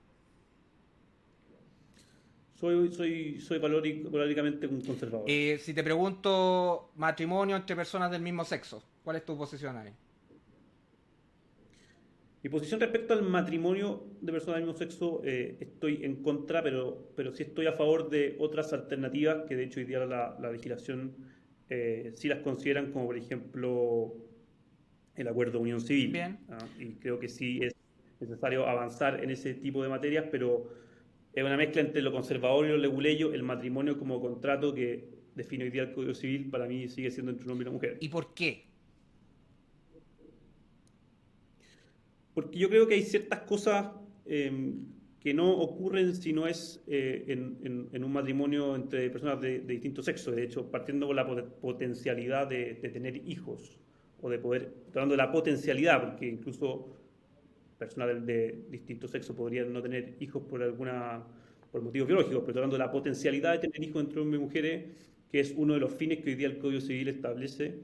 Soy, 2.61 2.93
soy, 2.93 3.41
soy 3.41 3.57
valóricamente 3.57 4.67
un 4.67 4.81
conservador. 4.81 5.25
Eh, 5.27 5.57
si 5.59 5.73
te 5.73 5.83
pregunto 5.83 6.91
matrimonio 6.95 7.55
entre 7.55 7.75
personas 7.75 8.11
del 8.11 8.21
mismo 8.21 8.45
sexo, 8.45 8.83
¿cuál 9.03 9.15
es 9.15 9.25
tu 9.25 9.35
posición 9.35 9.77
ahí? 9.77 9.91
Mi 12.43 12.49
posición 12.51 12.79
respecto 12.79 13.15
al 13.15 13.23
matrimonio 13.23 14.03
de 14.21 14.31
personas 14.31 14.57
del 14.57 14.67
mismo 14.67 14.77
sexo, 14.77 15.21
eh, 15.25 15.57
estoy 15.59 16.03
en 16.03 16.21
contra, 16.21 16.61
pero, 16.61 17.11
pero 17.15 17.33
sí 17.33 17.41
estoy 17.41 17.65
a 17.65 17.73
favor 17.73 18.11
de 18.11 18.35
otras 18.37 18.71
alternativas 18.73 19.45
que 19.47 19.55
de 19.55 19.63
hecho 19.63 19.79
hoy 19.79 19.87
día 19.87 20.05
la, 20.05 20.37
legislación 20.51 21.15
eh, 21.67 22.11
sí 22.13 22.27
las 22.27 22.41
consideran, 22.41 22.91
como 22.91 23.07
por 23.07 23.17
ejemplo 23.17 24.13
el 25.15 25.27
acuerdo 25.27 25.53
de 25.53 25.57
unión 25.57 25.81
civil. 25.81 26.11
Bien. 26.11 26.37
¿ah? 26.49 26.59
Y 26.77 26.93
creo 26.93 27.17
que 27.17 27.27
sí 27.27 27.59
es 27.63 27.73
necesario 28.19 28.67
avanzar 28.67 29.23
en 29.23 29.31
ese 29.31 29.55
tipo 29.55 29.81
de 29.81 29.89
materias, 29.89 30.25
pero 30.29 30.80
es 31.33 31.43
una 31.43 31.57
mezcla 31.57 31.81
entre 31.81 32.01
lo 32.01 32.11
conservador 32.11 32.65
y 32.65 32.69
lo 32.69 32.77
leguleyo, 32.77 33.33
el 33.33 33.43
matrimonio 33.43 33.97
como 33.97 34.19
contrato 34.19 34.73
que 34.73 35.09
define 35.35 35.63
hoy 35.63 35.69
día 35.69 35.83
el 35.83 35.93
Código 35.93 36.13
Civil, 36.13 36.49
para 36.49 36.67
mí 36.67 36.87
sigue 36.89 37.09
siendo 37.11 37.31
entre 37.31 37.45
un 37.45 37.51
hombre 37.51 37.65
y 37.65 37.67
una 37.69 37.75
mujer. 37.75 37.97
¿Y 38.01 38.09
por 38.09 38.33
qué? 38.33 38.71
porque 42.33 42.57
yo 42.57 42.69
creo 42.69 42.87
que 42.87 42.95
hay 42.95 43.03
ciertas 43.03 43.41
cosas 43.41 43.87
em, 44.25 44.85
que 45.19 45.33
no 45.33 45.51
ocurren 45.51 46.15
si 46.15 46.33
no 46.33 46.47
es 46.47 46.83
eh, 46.87 47.25
en, 47.27 48.03
un 48.03 48.11
matrimonio 48.13 48.75
entre 48.75 49.09
personas 49.09 49.39
de, 49.41 49.59
distinto 49.59 50.01
sexo. 50.01 50.31
De 50.31 50.43
hecho, 50.43 50.71
partiendo 50.71 51.07
con 51.07 51.15
la 51.15 51.27
potencialidad 51.27 52.47
de, 52.47 52.75
tener 52.75 53.17
hijos, 53.27 53.77
o 54.21 54.29
de 54.29 54.39
poder, 54.39 54.73
hablando 54.89 55.13
de 55.13 55.17
la 55.17 55.31
potencialidad, 55.31 56.01
porque 56.01 56.27
incluso 56.27 56.89
personas 57.81 58.25
de, 58.25 58.65
distinto 58.69 59.07
sexo 59.07 59.35
podrían 59.35 59.73
no 59.73 59.81
tener 59.81 60.15
hijos 60.19 60.43
por 60.43 60.61
alguna 60.61 61.23
por 61.71 61.81
motivos 61.81 62.07
biológicos, 62.07 62.43
pero 62.45 62.59
hablando 62.59 62.75
de 62.75 62.83
la 62.83 62.91
potencialidad 62.91 63.53
de 63.53 63.59
tener 63.59 63.81
hijos 63.81 64.03
entre 64.03 64.19
hombres 64.19 64.41
y 64.41 64.43
mujeres, 64.43 64.85
que 65.31 65.39
es 65.39 65.53
uno 65.55 65.73
de 65.73 65.79
los 65.79 65.93
fines 65.93 66.19
que 66.19 66.31
hoy 66.31 66.35
día 66.35 66.47
el 66.47 66.57
Código 66.59 66.81
Civil 66.81 67.07
establece. 67.07 67.79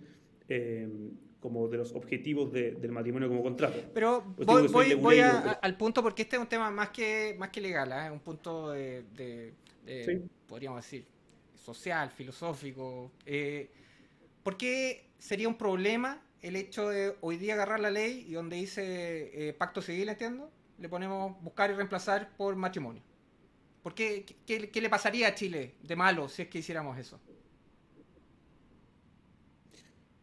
Em, 0.50 1.12
como 1.40 1.68
de 1.68 1.78
los 1.78 1.94
objetivos 1.94 2.52
del 2.52 2.92
matrimonio 2.92 3.30
como 3.30 3.44
contrato. 3.44 3.80
Pero 3.94 4.24
voy, 4.36 5.20
al 5.22 5.78
punto 5.78 6.02
porque 6.02 6.24
este 6.24 6.36
es 6.36 6.42
un 6.42 6.50
tema 6.50 6.72
más 6.72 6.90
que, 6.90 7.36
más 7.38 7.50
que 7.50 7.62
legal, 7.62 7.92
¿eh? 7.92 8.12
un 8.12 8.20
punto 8.20 8.72
de, 8.72 9.54
podríamos 10.48 10.84
decir, 10.84 11.06
social, 11.56 12.10
filosófico. 12.10 13.12
Eh, 13.26 13.70
¿Por 14.44 14.58
qué 14.58 15.12
sería 15.20 15.48
un 15.48 15.58
problema 15.58 16.22
el 16.42 16.56
hecho 16.56 16.90
de 16.90 17.16
hoy 17.22 17.38
día 17.38 17.54
agarrar 17.54 17.80
la 17.80 17.92
ley 17.92 18.26
y 18.28 18.34
donde 18.34 18.56
dice 18.56 19.50
eh, 19.50 19.54
pacto 19.54 19.82
civil, 19.82 20.10
entiendo, 20.10 20.50
le 20.78 20.90
ponemos 20.90 21.42
buscar 21.42 21.72
y 21.72 21.74
reemplazar 21.74 22.36
por 22.38 22.56
matrimonio? 22.56 23.02
¿Por 23.84 23.94
qué, 23.94 24.26
qué, 24.46 24.70
qué 24.70 24.82
le 24.82 24.90
pasaría 24.90 25.28
a 25.30 25.36
Chile 25.36 25.76
de 25.82 25.96
malo 25.96 26.28
si 26.30 26.44
es 26.44 26.48
que 26.50 26.60
hiciéramos 26.60 26.98
eso? 26.98 27.20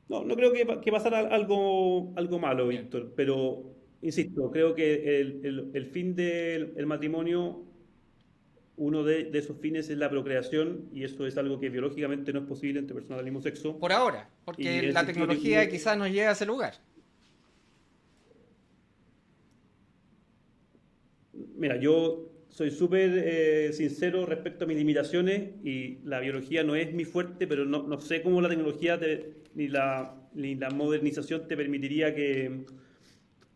No, 0.09 0.23
no 0.23 0.37
creo 0.37 0.53
que, 0.53 0.81
que 0.83 0.93
pasara 0.93 1.21
algo, 1.21 2.13
algo 2.17 2.39
malo, 2.39 2.69
Víctor, 2.69 3.13
pero 3.17 3.65
insisto, 4.03 4.51
creo 4.51 4.75
que 4.75 5.21
el, 5.21 5.87
fin 5.87 6.15
del 6.15 6.87
matrimonio, 6.87 7.64
uno 8.77 9.05
de, 9.05 9.31
esos 9.33 9.59
fines 9.59 9.89
es 9.89 9.99
la 9.99 10.11
procreación 10.11 10.89
y 10.93 11.05
eso 11.05 11.27
es 11.27 11.37
algo 11.37 11.61
que 11.61 11.69
biológicamente 11.69 12.33
no 12.33 12.41
es 12.41 12.47
posible 12.47 12.81
entre 12.81 12.95
personas 12.95 13.19
del 13.19 13.27
mismo 13.27 13.41
sexo. 13.41 13.79
Por 13.79 13.93
ahora, 13.93 14.29
porque 14.45 14.91
la 14.93 15.07
tecnología 15.07 15.69
quizás 15.69 15.97
nos 15.97 16.09
llegue 16.09 16.27
a 16.27 16.33
ese 16.33 16.47
lugar. 16.47 16.75
Mira, 21.57 21.77
yo 21.77 22.31
soy 22.49 22.71
súper 22.71 23.11
eh, 23.25 23.73
sincero 23.73 24.27
respecto 24.27 24.65
a 24.65 24.69
mis 24.69 24.77
limitaciones 24.77 25.51
y 25.65 25.99
la 26.05 26.21
biología 26.21 26.63
no 26.63 26.77
es 26.77 26.93
mi 26.93 27.05
fuerte, 27.05 27.47
pero 27.47 27.65
no, 27.65 27.83
no 27.83 28.01
sé 28.01 28.23
cómo 28.23 28.41
la 28.41 28.49
tecnología 28.49 28.99
ni, 29.55 29.69
la, 29.69 30.15
ni 30.35 30.55
la 30.55 30.71
modernización 30.71 31.49
te 31.49 31.57
permitiría 31.57 32.15
que, 32.15 32.65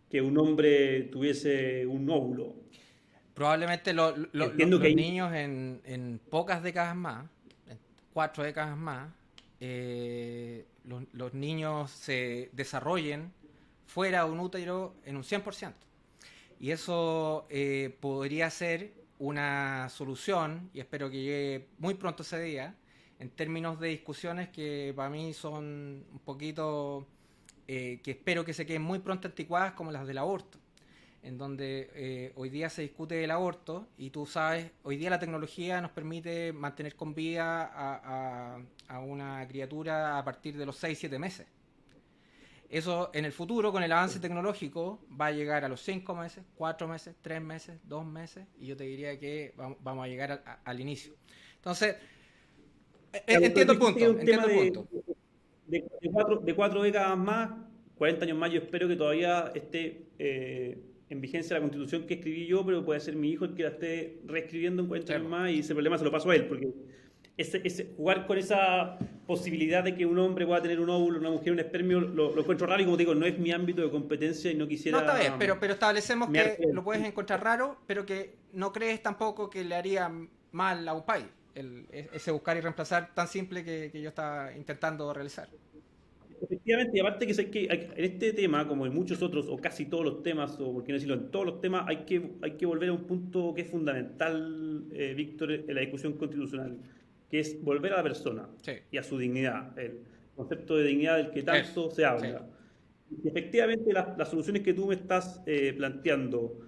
que 0.09 0.21
un 0.21 0.39
hombre 0.39 1.05
tuviese 1.05 1.87
un 1.87 2.09
óvulo. 2.11 2.57
Probablemente 3.39 3.93
los 3.93 4.17
niños 4.97 5.33
en, 5.33 5.81
en, 5.85 6.21
pocas 6.29 6.61
décadas 6.61 6.97
más, 6.97 7.25
en 7.69 7.79
cuatro 8.13 8.43
décadas 8.43 8.77
más, 8.77 9.13
eh, 9.61 10.67
los, 10.83 11.05
los 11.13 11.35
niños 11.35 11.89
se 11.93 12.51
desarrollen 12.53 13.33
fuera 13.87 14.25
de 14.25 14.31
un 14.33 14.41
útero 14.41 14.97
en 15.05 15.17
un 15.17 15.23
100%. 15.23 15.73
Y 16.59 16.73
eso 16.73 17.47
eh, 17.49 17.97
podría 18.01 18.51
ser 18.51 18.93
una 19.21 19.89
solución, 19.89 20.69
y 20.75 20.81
espero 20.81 21.09
que 21.09 21.23
llegue 21.23 21.69
muy 21.79 21.95
pronto 21.95 22.25
ese 22.25 22.41
día, 22.41 22.75
en 23.21 23.31
términos 23.31 23.79
de 23.79 23.87
discusiones 23.87 24.49
que 24.49 24.93
para 24.97 25.11
mí 25.11 25.33
son 25.33 26.05
un 26.13 26.21
poquito, 26.25 27.07
eh, 27.69 28.01
que 28.03 28.11
espero 28.11 28.45
que 28.45 28.53
se 28.53 28.67
queden 28.67 28.83
muy 28.83 28.99
pronto 28.99 29.29
anticuadas 29.29 29.75
como 29.75 29.93
las 29.93 30.09
del 30.09 30.19
aborto, 30.19 30.59
en 31.23 31.39
donde 31.39 31.91
eh, 31.95 32.33
hoy 32.37 32.49
día 32.49 32.71
se 32.71 32.83
discute 32.83 33.23
el 33.23 33.31
aborto 33.31 33.89
y 33.97 34.11
tú 34.11 34.27
sabes, 34.27 34.71
hoy 34.83 34.97
día 34.97 35.11
la 35.11 35.19
tecnología 35.19 35.81
nos 35.81 35.91
permite 35.91 36.53
mantener 36.53 36.95
con 36.97 37.15
vida 37.15 37.71
a, 37.73 38.61
a 38.89 39.01
una 39.01 39.47
criatura 39.49 40.19
a 40.19 40.25
partir 40.25 40.57
de 40.57 40.67
los 40.67 40.83
6-7 40.83 41.19
meses. 41.19 41.47
Eso 42.71 43.11
en 43.15 43.25
el 43.25 43.33
futuro, 43.33 43.73
con 43.73 43.83
el 43.83 43.91
avance 43.91 44.21
tecnológico, 44.21 45.01
va 45.19 45.27
a 45.27 45.33
llegar 45.33 45.65
a 45.65 45.69
los 45.69 45.81
5 45.81 46.15
meses, 46.15 46.45
4 46.57 46.87
meses, 46.87 47.17
3 47.23 47.41
meses, 47.41 47.81
2 47.85 48.05
meses, 48.05 48.47
y 48.59 48.67
yo 48.67 48.77
te 48.77 48.85
diría 48.85 49.19
que 49.19 49.55
vamos 49.57 50.05
a 50.05 50.09
llegar 50.09 50.61
al 50.65 50.81
inicio. 50.81 51.15
Entonces, 51.57 51.97
eh, 53.13 53.23
entiendo 53.27 53.73
el 53.73 53.79
punto. 53.79 54.05
Entiendo 54.05 54.49
el 54.49 54.57
punto. 54.57 54.89
De, 55.67 55.85
cuatro, 56.13 56.37
de, 56.37 56.55
cuatro, 56.55 56.83
décadas 56.83 57.17
más, 57.17 57.51
40 57.97 58.25
años 58.25 58.39
más, 58.39 58.51
yo 58.51 58.61
espero 58.61 58.87
que 58.89 58.97
todavía 58.97 59.51
esté 59.55 60.07
eh, 60.19 60.79
en 61.11 61.21
vigencia 61.21 61.55
la 61.55 61.61
constitución 61.61 62.07
que 62.07 62.15
escribí 62.15 62.47
yo, 62.47 62.65
pero 62.65 62.85
puede 62.85 63.01
ser 63.01 63.17
mi 63.17 63.31
hijo 63.31 63.45
el 63.45 63.55
que 63.55 63.63
la 63.63 63.71
esté 63.71 64.21
reescribiendo 64.27 64.83
en 64.83 64.89
40 64.89 65.15
años 65.15 65.29
más 65.29 65.51
y 65.51 65.61
ese 65.61 65.75
problema 65.75 65.99
se 65.99 66.05
lo 66.05 66.11
paso 66.11 66.31
a 66.31 66.37
él, 66.37 66.47
porque 66.47 66.69
ese, 67.37 67.95
jugar 67.97 68.27
con 68.27 68.37
esa 68.37 68.99
posibilidad 69.27 69.85
de 69.85 69.95
que 69.95 70.05
un 70.05 70.19
hombre 70.19 70.45
pueda 70.47 70.61
tener 70.61 70.81
un 70.81 70.91
óvulo, 70.91 71.19
una 71.19 71.31
mujer 71.31 71.53
un 71.53 71.61
espermio, 71.61 72.01
lo, 72.01 72.39
encuentro 72.39 72.67
raro 72.67 72.83
y 72.83 72.85
como 72.85 72.97
digo, 72.97 73.15
no 73.15 73.27
es 73.27 73.39
mi 73.39 73.53
ámbito 73.53 73.83
de 73.83 73.91
competencia 73.91 74.51
y 74.51 74.55
no 74.55 74.67
quisiera... 74.67 75.01
No, 75.01 75.07
está 75.07 75.19
bien, 75.19 75.35
pero, 75.39 75.59
pero 75.61 75.75
establecemos 75.75 76.31
que 76.31 76.59
lo 76.73 76.83
puedes 76.83 77.05
encontrar 77.05 77.43
raro, 77.43 77.79
pero 77.87 78.05
que 78.05 78.37
no 78.53 78.73
crees 78.73 79.03
tampoco 79.03 79.49
que 79.49 79.65
le 79.65 79.75
haría 79.75 80.11
mal 80.53 80.89
a 80.89 80.95
un 80.95 81.05
país 81.05 81.27
ese 81.91 82.31
buscar 82.31 82.57
y 82.57 82.61
reemplazar 82.61 83.15
tan 83.15 83.27
simple 83.29 83.65
que, 83.65 83.91
yo 84.01 84.09
estaba 84.09 84.53
intentando 84.53 85.13
realizar. 85.13 85.49
Efectivamente, 86.41 86.97
y 86.97 87.01
aparte 87.01 87.27
que, 87.27 87.51
que 87.51 87.65
en 87.65 88.05
este 88.05 88.33
tema, 88.33 88.67
como 88.69 88.87
en 88.87 88.95
muchos 88.95 89.23
otros, 89.23 89.49
o 89.49 89.57
casi 89.57 89.87
todos 89.87 90.05
los 90.05 90.23
temas, 90.23 90.59
o 90.61 90.73
por 90.73 90.85
qué 90.85 90.93
no 90.93 90.97
decirlo, 90.97 91.15
en 91.15 91.31
todos 91.31 91.47
los 91.47 91.61
temas, 91.61 91.85
hay 91.89 92.05
que, 92.05 92.31
hay 92.43 92.53
que 92.53 92.67
volver 92.67 92.91
a 92.91 92.93
un 92.93 93.05
punto 93.05 93.53
que 93.55 93.63
es 93.63 93.69
fundamental, 93.69 94.85
eh, 94.93 95.15
Víctor, 95.15 95.53
en 95.53 95.75
la 95.75 95.81
discusión 95.81 96.13
constitucional 96.15 96.79
que 97.31 97.41
es 97.41 97.63
volver 97.63 97.93
a 97.93 97.99
la 97.99 98.03
persona 98.03 98.49
y 98.91 98.97
a 98.97 99.03
su 99.03 99.19
dignidad, 99.19 99.79
el 99.79 100.01
concepto 100.35 100.77
de 100.77 100.85
dignidad 100.85 101.17
del 101.17 101.31
que 101.31 101.43
tanto 101.43 101.91
se 101.91 102.05
habla. 102.05 102.47
efectivamente 103.25 103.93
las, 103.93 104.29
soluciones 104.29 104.63
que 104.63 104.73
tú 104.73 104.87
me 104.87 104.95
estás 104.95 105.43
eh, 105.47 105.75
planteando 105.77 106.61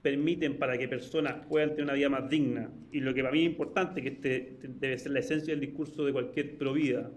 permiten 0.00 0.58
para 0.58 0.78
que 0.78 0.88
personas 0.88 1.46
puedan 1.48 1.70
tener 1.70 1.84
una 1.84 1.94
vida 1.94 2.08
más 2.08 2.30
digna, 2.30 2.70
y 2.92 3.00
lo 3.00 3.12
que 3.12 3.22
para 3.22 3.32
mí 3.32 3.40
es 3.40 3.46
importante, 3.46 4.02
que 4.02 4.08
este 4.08 4.58
debe 4.62 4.98
ser 4.98 5.12
la 5.12 5.18
esencia 5.18 5.52
del 5.52 5.60
discurso 5.60 6.04
de 6.04 6.12
cualquier 6.12 6.56
provida, 6.56 7.10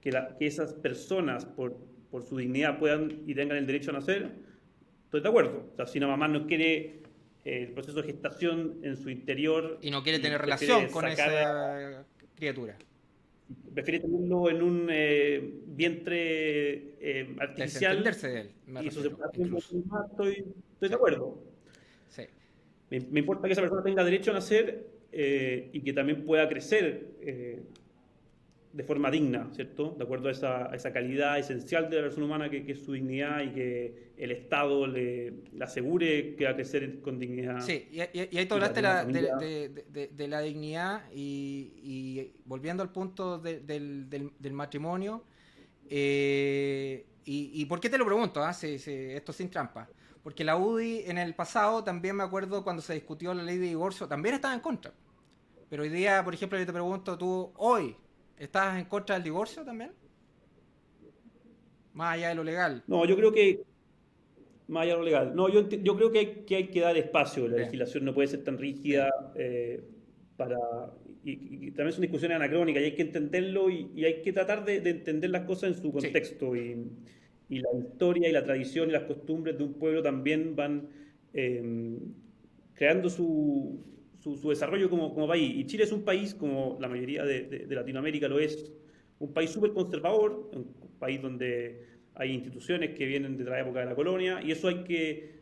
que, 0.00 0.10
que 0.38 0.46
esas 0.46 0.74
personas, 0.74 1.44
por, 1.44 1.76
por 2.10 2.24
su 2.24 2.36
dignidad, 2.36 2.78
puedan 2.78 3.22
y 3.26 3.34
tengan 3.34 3.58
el 3.58 3.66
derecho 3.66 3.90
a 3.90 3.94
nacer, 3.94 4.30
estoy 5.04 5.20
de 5.20 5.28
acuerdo. 5.28 5.70
O 5.72 5.76
sea, 5.76 5.86
si 5.86 5.98
una 5.98 6.08
mamá 6.08 6.28
no 6.28 6.46
quiere 6.46 7.02
eh, 7.44 7.62
el 7.62 7.72
proceso 7.72 8.02
de 8.02 8.08
gestación 8.08 8.78
en 8.82 8.96
su 8.96 9.10
interior... 9.10 9.78
Y 9.82 9.90
no 9.90 10.02
quiere 10.02 10.18
tener 10.18 10.40
relación 10.40 10.88
con 10.88 11.06
esa 11.06 12.04
criatura 12.34 12.76
prefiere 13.74 14.00
tenerlo 14.00 14.50
en 14.50 14.62
un 14.62 14.88
eh, 14.90 15.54
vientre 15.66 16.94
eh, 17.00 17.36
artificial. 17.38 18.02
De 18.02 18.40
él, 18.40 18.50
y 18.82 18.88
eso 18.88 19.02
se 19.02 19.10
puede 19.10 19.30
estoy, 20.10 20.44
estoy 20.72 20.88
de 20.88 20.94
acuerdo. 20.94 21.42
Sí. 22.08 22.22
Me, 22.90 23.20
importa 23.20 23.46
que 23.46 23.52
esa 23.52 23.60
persona 23.60 23.82
tenga 23.82 24.04
derecho 24.04 24.30
a 24.30 24.34
nacer 24.34 24.86
eh, 25.12 25.70
y 25.72 25.80
que 25.80 25.92
también 25.92 26.24
pueda 26.24 26.48
crecer 26.48 27.06
de 28.72 28.84
forma 28.84 29.10
digna, 29.10 29.48
¿cierto? 29.52 29.94
De 29.98 30.04
acuerdo 30.04 30.28
a 30.28 30.32
esa, 30.74 30.92
calidad 30.92 31.38
esencial 31.38 31.90
de 31.90 31.96
la 31.96 32.02
persona 32.02 32.26
humana 32.26 32.48
que, 32.48 32.64
es 32.70 32.80
su 32.80 32.92
dignidad 32.92 33.42
y 33.42 33.50
que 33.50 34.12
el 34.16 34.30
Estado 34.30 34.86
le, 34.86 35.42
asegure 35.60 36.36
que 36.36 36.44
va 36.44 36.50
a 36.50 36.54
crecer 36.54 37.00
con 37.00 37.18
dignidad. 37.18 37.60
Sí, 37.60 37.88
y, 37.90 38.00
ahí 38.00 38.46
tú 38.46 38.54
hablaste 38.54 38.80
de, 38.80 40.28
la 40.28 40.40
dignidad 40.40 41.02
y, 41.12 42.32
volviendo 42.44 42.82
al 42.82 42.92
punto 42.92 43.38
del, 43.38 44.52
matrimonio, 44.52 45.24
eh, 45.88 47.06
y, 47.24 47.64
por 47.66 47.80
qué 47.80 47.90
te 47.90 47.98
lo 47.98 48.06
pregunto? 48.06 48.42
Ah? 48.42 48.52
esto 48.52 49.32
sin 49.32 49.50
trampa. 49.50 49.88
Porque 50.22 50.44
la 50.44 50.56
UDI 50.56 51.04
en 51.06 51.18
el 51.18 51.34
pasado, 51.34 51.82
también 51.82 52.14
me 52.14 52.22
acuerdo 52.22 52.62
cuando 52.62 52.82
se 52.82 52.94
discutió 52.94 53.32
la 53.32 53.42
ley 53.42 53.58
de 53.58 53.68
divorcio, 53.68 54.06
también 54.06 54.34
estaba 54.34 54.54
en 54.54 54.60
contra. 54.60 54.92
Pero 55.68 55.82
hoy 55.82 55.88
día, 55.88 56.22
por 56.24 56.34
ejemplo, 56.34 56.58
yo 56.58 56.66
te 56.66 56.72
pregunto, 56.72 57.16
tú 57.16 57.52
hoy, 57.56 57.96
¿Estás 58.40 58.78
en 58.78 58.86
contra 58.86 59.16
del 59.16 59.24
divorcio 59.24 59.62
también? 59.62 59.90
Más 61.92 62.14
allá 62.14 62.30
de 62.30 62.34
lo 62.34 62.42
legal. 62.42 62.82
No, 62.86 63.04
yo 63.04 63.14
creo 63.14 63.30
que. 63.30 63.60
Más 64.66 64.84
allá 64.84 64.92
de 64.92 64.98
lo 64.98 65.04
legal. 65.04 65.36
No, 65.36 65.50
yo, 65.50 65.68
yo 65.68 65.94
creo 65.94 66.10
que 66.10 66.18
hay, 66.18 66.26
que 66.46 66.56
hay 66.56 66.68
que 66.68 66.80
dar 66.80 66.96
espacio. 66.96 67.46
La 67.46 67.58
legislación 67.58 68.06
no 68.06 68.14
puede 68.14 68.28
ser 68.28 68.42
tan 68.42 68.56
rígida 68.56 69.10
eh, 69.34 69.84
para. 70.38 70.56
Y, 71.22 71.70
también 71.72 71.92
son 71.92 72.00
discusiones 72.00 72.36
anacrónicas 72.36 72.82
y 72.82 72.86
hay 72.86 72.94
que 72.94 73.02
entenderlo 73.02 73.68
y, 73.68 74.06
hay 74.06 74.22
que 74.22 74.32
tratar 74.32 74.64
de, 74.64 74.76
entender 74.76 75.28
las 75.28 75.42
cosas 75.42 75.76
en 75.76 75.82
su 75.82 75.92
contexto. 75.92 76.56
Y, 76.56 76.86
la 77.50 77.68
historia 77.78 78.26
y 78.26 78.32
la 78.32 78.44
tradición 78.44 78.88
y 78.88 78.92
las 78.92 79.02
costumbres 79.02 79.58
de 79.58 79.64
un 79.64 79.74
pueblo 79.74 80.02
también 80.02 80.56
van 80.56 80.88
eh, 81.34 81.98
creando 82.72 83.10
su, 83.10 83.84
su, 84.20 84.48
desarrollo 84.48 84.90
como, 84.90 85.14
como, 85.14 85.26
país. 85.26 85.52
Y 85.56 85.66
Chile 85.66 85.84
es 85.84 85.92
un 85.92 86.02
país, 86.02 86.34
como 86.34 86.76
la 86.80 86.88
mayoría 86.88 87.24
de, 87.24 87.66
Latinoamérica 87.68 88.28
lo 88.28 88.38
es, 88.38 88.70
un 89.18 89.32
país 89.32 89.50
súper 89.50 89.72
conservador, 89.72 90.50
un 90.52 90.66
país 90.98 91.20
donde 91.20 91.86
hay 92.14 92.32
instituciones 92.32 92.90
que 92.90 93.06
vienen 93.06 93.36
de 93.36 93.44
la 93.44 93.60
época 93.60 93.80
de 93.80 93.86
la 93.86 93.94
colonia, 93.94 94.40
y 94.42 94.52
eso 94.52 94.68
hay 94.68 94.84
que, 94.84 95.40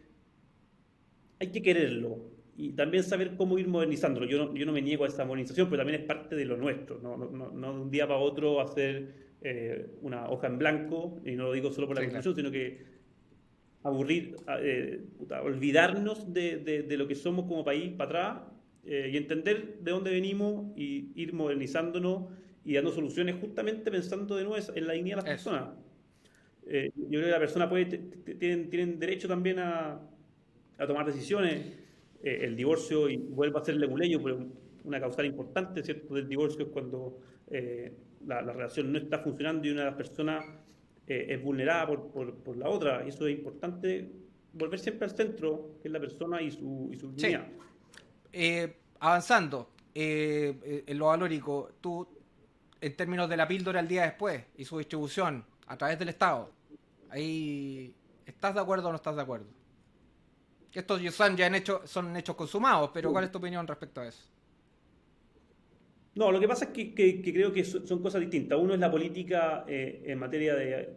hay 1.41 1.49
que 1.49 1.63
quererlo. 1.63 2.39
Y 2.57 2.73
también 2.73 3.05
saber 3.05 3.37
cómo 3.37 3.57
ir 3.59 3.69
modernizándolo. 3.69 4.27
Yo 4.27 4.47
no, 4.47 4.55
yo 4.55 4.67
no 4.67 4.73
me 4.73 4.83
niego 4.83 5.05
a 5.05 5.09
esa 5.09 5.25
modernización, 5.25 5.69
pero 5.69 5.81
también 5.81 6.01
es 6.01 6.07
parte 6.07 6.35
de 6.35 6.45
lo 6.45 6.57
nuestro. 6.57 6.99
No, 7.01 7.17
no, 7.17 7.51
no 7.51 7.73
de 7.73 7.81
un 7.81 7.91
día 7.91 8.07
para 8.07 8.19
otro 8.19 8.61
hacer 8.61 9.29
eh, 9.43 9.87
una 10.03 10.29
hoja 10.29 10.49
en 10.49 10.59
blanco, 10.59 11.21
y 11.25 11.33
no 11.33 11.45
lo 11.45 11.53
digo 11.53 11.71
solo 11.71 11.87
por 11.87 11.97
la 11.97 12.03
Constitución, 12.03 12.35
sino 12.35 12.51
que 12.51 12.99
aburrir, 13.85 14.37
eh, 14.61 15.05
olvidarnos 15.43 16.33
de, 16.33 16.59
de, 16.59 16.83
de, 16.83 16.97
lo 16.97 17.07
que 17.07 17.15
somos 17.15 17.47
como 17.47 17.65
país 17.65 17.93
para 17.93 18.09
atrás 18.09 18.58
eh, 18.91 19.11
y 19.13 19.19
entender 19.19 19.81
de 19.81 19.91
dónde 19.91 20.11
venimos 20.11 20.73
y 20.75 21.13
ir 21.15 21.35
modernizándonos 21.35 22.33
y 22.65 22.73
dando 22.73 22.91
soluciones 22.91 23.37
justamente 23.39 23.91
pensando 23.91 24.35
de 24.35 24.45
nuevo 24.45 24.65
en 24.75 24.87
la 24.87 24.95
dignidad 24.95 25.17
de 25.17 25.23
las 25.25 25.31
personas. 25.31 25.69
Eh, 26.67 26.91
yo 26.97 27.21
creo 27.21 27.25
que 27.25 27.31
la 27.31 27.39
persona 27.39 27.69
puede, 27.69 27.85
tienen, 27.85 28.71
tienen 28.71 28.99
derecho 28.99 29.29
también 29.29 29.59
a, 29.59 30.01
a 30.79 30.87
tomar 30.87 31.05
decisiones. 31.05 31.67
Eh, 32.23 32.39
el 32.45 32.57
divorcio, 32.57 33.11
y 33.11 33.19
vuelvo 33.19 33.59
a 33.59 33.65
ser 33.65 33.77
leguleyo, 33.77 34.23
pero 34.23 34.47
una 34.85 34.99
causal 34.99 35.27
importante 35.27 35.83
¿cierto? 35.83 36.15
del 36.15 36.27
divorcio 36.27 36.65
es 36.65 36.71
cuando 36.71 37.19
la, 38.27 38.41
la, 38.41 38.53
relación 38.55 38.91
no 38.91 38.99
está 38.99 39.19
funcionando 39.19 39.69
y 39.69 39.71
una 39.71 39.83
de 39.83 39.87
las 39.89 39.97
personas 39.97 40.47
es 41.07 41.43
vulnerada 41.43 41.87
por, 41.87 42.11
por, 42.11 42.35
por, 42.37 42.57
la 42.57 42.71
otra. 42.71 43.03
Y 43.05 43.11
eso 43.11 43.27
es 43.27 43.37
importante 43.37 44.11
volver 44.55 44.79
siempre 44.79 45.05
al 45.05 45.15
centro, 45.15 45.79
que 45.83 45.89
es 45.89 45.93
la 45.93 46.01
persona 46.01 46.41
y 46.41 46.51
su, 46.51 46.89
y 46.91 46.97
su 46.97 47.13
dignidad. 47.13 47.49
Eh, 48.33 48.77
avanzando 49.01 49.71
eh, 49.95 50.55
eh, 50.63 50.85
en 50.87 50.99
lo 50.99 51.07
valórico, 51.07 51.71
tú, 51.81 52.07
en 52.81 52.97
términos 52.97 53.29
de 53.29 53.37
la 53.37 53.49
píldora 53.49 53.81
el 53.81 53.89
día 53.89 54.03
después 54.03 54.45
y 54.57 54.65
su 54.65 54.79
distribución 54.79 55.45
a 55.67 55.77
través 55.77 55.99
del 55.99 56.11
Estado, 56.11 56.51
ahí 57.11 57.95
¿estás 58.27 58.55
de 58.55 58.61
acuerdo 58.61 58.89
o 58.89 58.91
no 58.91 58.97
estás 58.97 59.17
de 59.17 59.23
acuerdo? 59.23 59.47
Estos 60.73 61.01
ya 61.03 61.47
han 61.47 61.55
hecho, 61.55 61.83
son 61.87 62.17
hechos 62.17 62.37
consumados, 62.37 62.91
pero 62.93 63.11
¿cuál 63.11 63.25
es 63.25 63.33
tu 63.33 63.39
opinión 63.39 63.67
respecto 63.67 64.01
a 64.01 64.07
eso? 64.07 64.23
No, 66.15 66.31
lo 66.31 66.39
que 66.39 66.47
pasa 66.47 66.67
es 66.67 66.71
que, 66.71 67.23
creo 67.23 67.53
que 67.53 67.65
son 67.65 68.01
cosas 68.01 68.21
distintas. 68.21 68.59
Uno 68.59 68.75
es 68.75 68.81
la 68.81 68.91
política 68.91 69.65
en 69.67 70.19
materia 70.19 70.55
de 70.55 70.95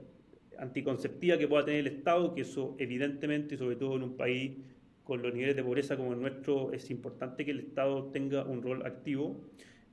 anticonceptiva 0.59 1.37
que 1.37 1.47
pueda 1.47 1.65
tener 1.65 1.79
el 1.79 1.87
Estado, 1.87 2.35
que 2.35 2.41
eso 2.41 2.75
evidentemente, 2.77 3.57
sobre 3.57 3.75
todo 3.75 3.95
en 3.95 4.03
un 4.03 4.17
país 4.17 4.57
con 5.03 5.21
los 5.21 5.33
niveles 5.33 5.55
de 5.55 5.63
pobreza 5.63 5.97
como 5.97 6.13
el 6.13 6.21
nuestro, 6.21 6.71
es 6.71 6.89
importante 6.91 7.43
que 7.43 7.51
el 7.51 7.59
Estado 7.59 8.05
tenga 8.11 8.43
un 8.43 8.61
rol 8.61 8.85
activo. 8.85 9.41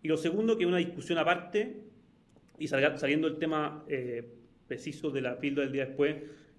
Y 0.03 0.09
lo 0.09 0.17
segundo, 0.17 0.57
que 0.57 0.67
una 0.67 0.77
discusión 0.77 1.19
aparte, 1.19 1.77
y 2.59 2.69
saliendo 2.69 3.29
el 3.29 3.39
tema 3.39 3.85
eh, 3.89 4.25
preciso 4.67 5.11
de 5.11 5.23
la 5.23 5.39
píldora 5.39 5.67
del 5.67 5.73
día 5.73 5.87
después, 5.87 6.17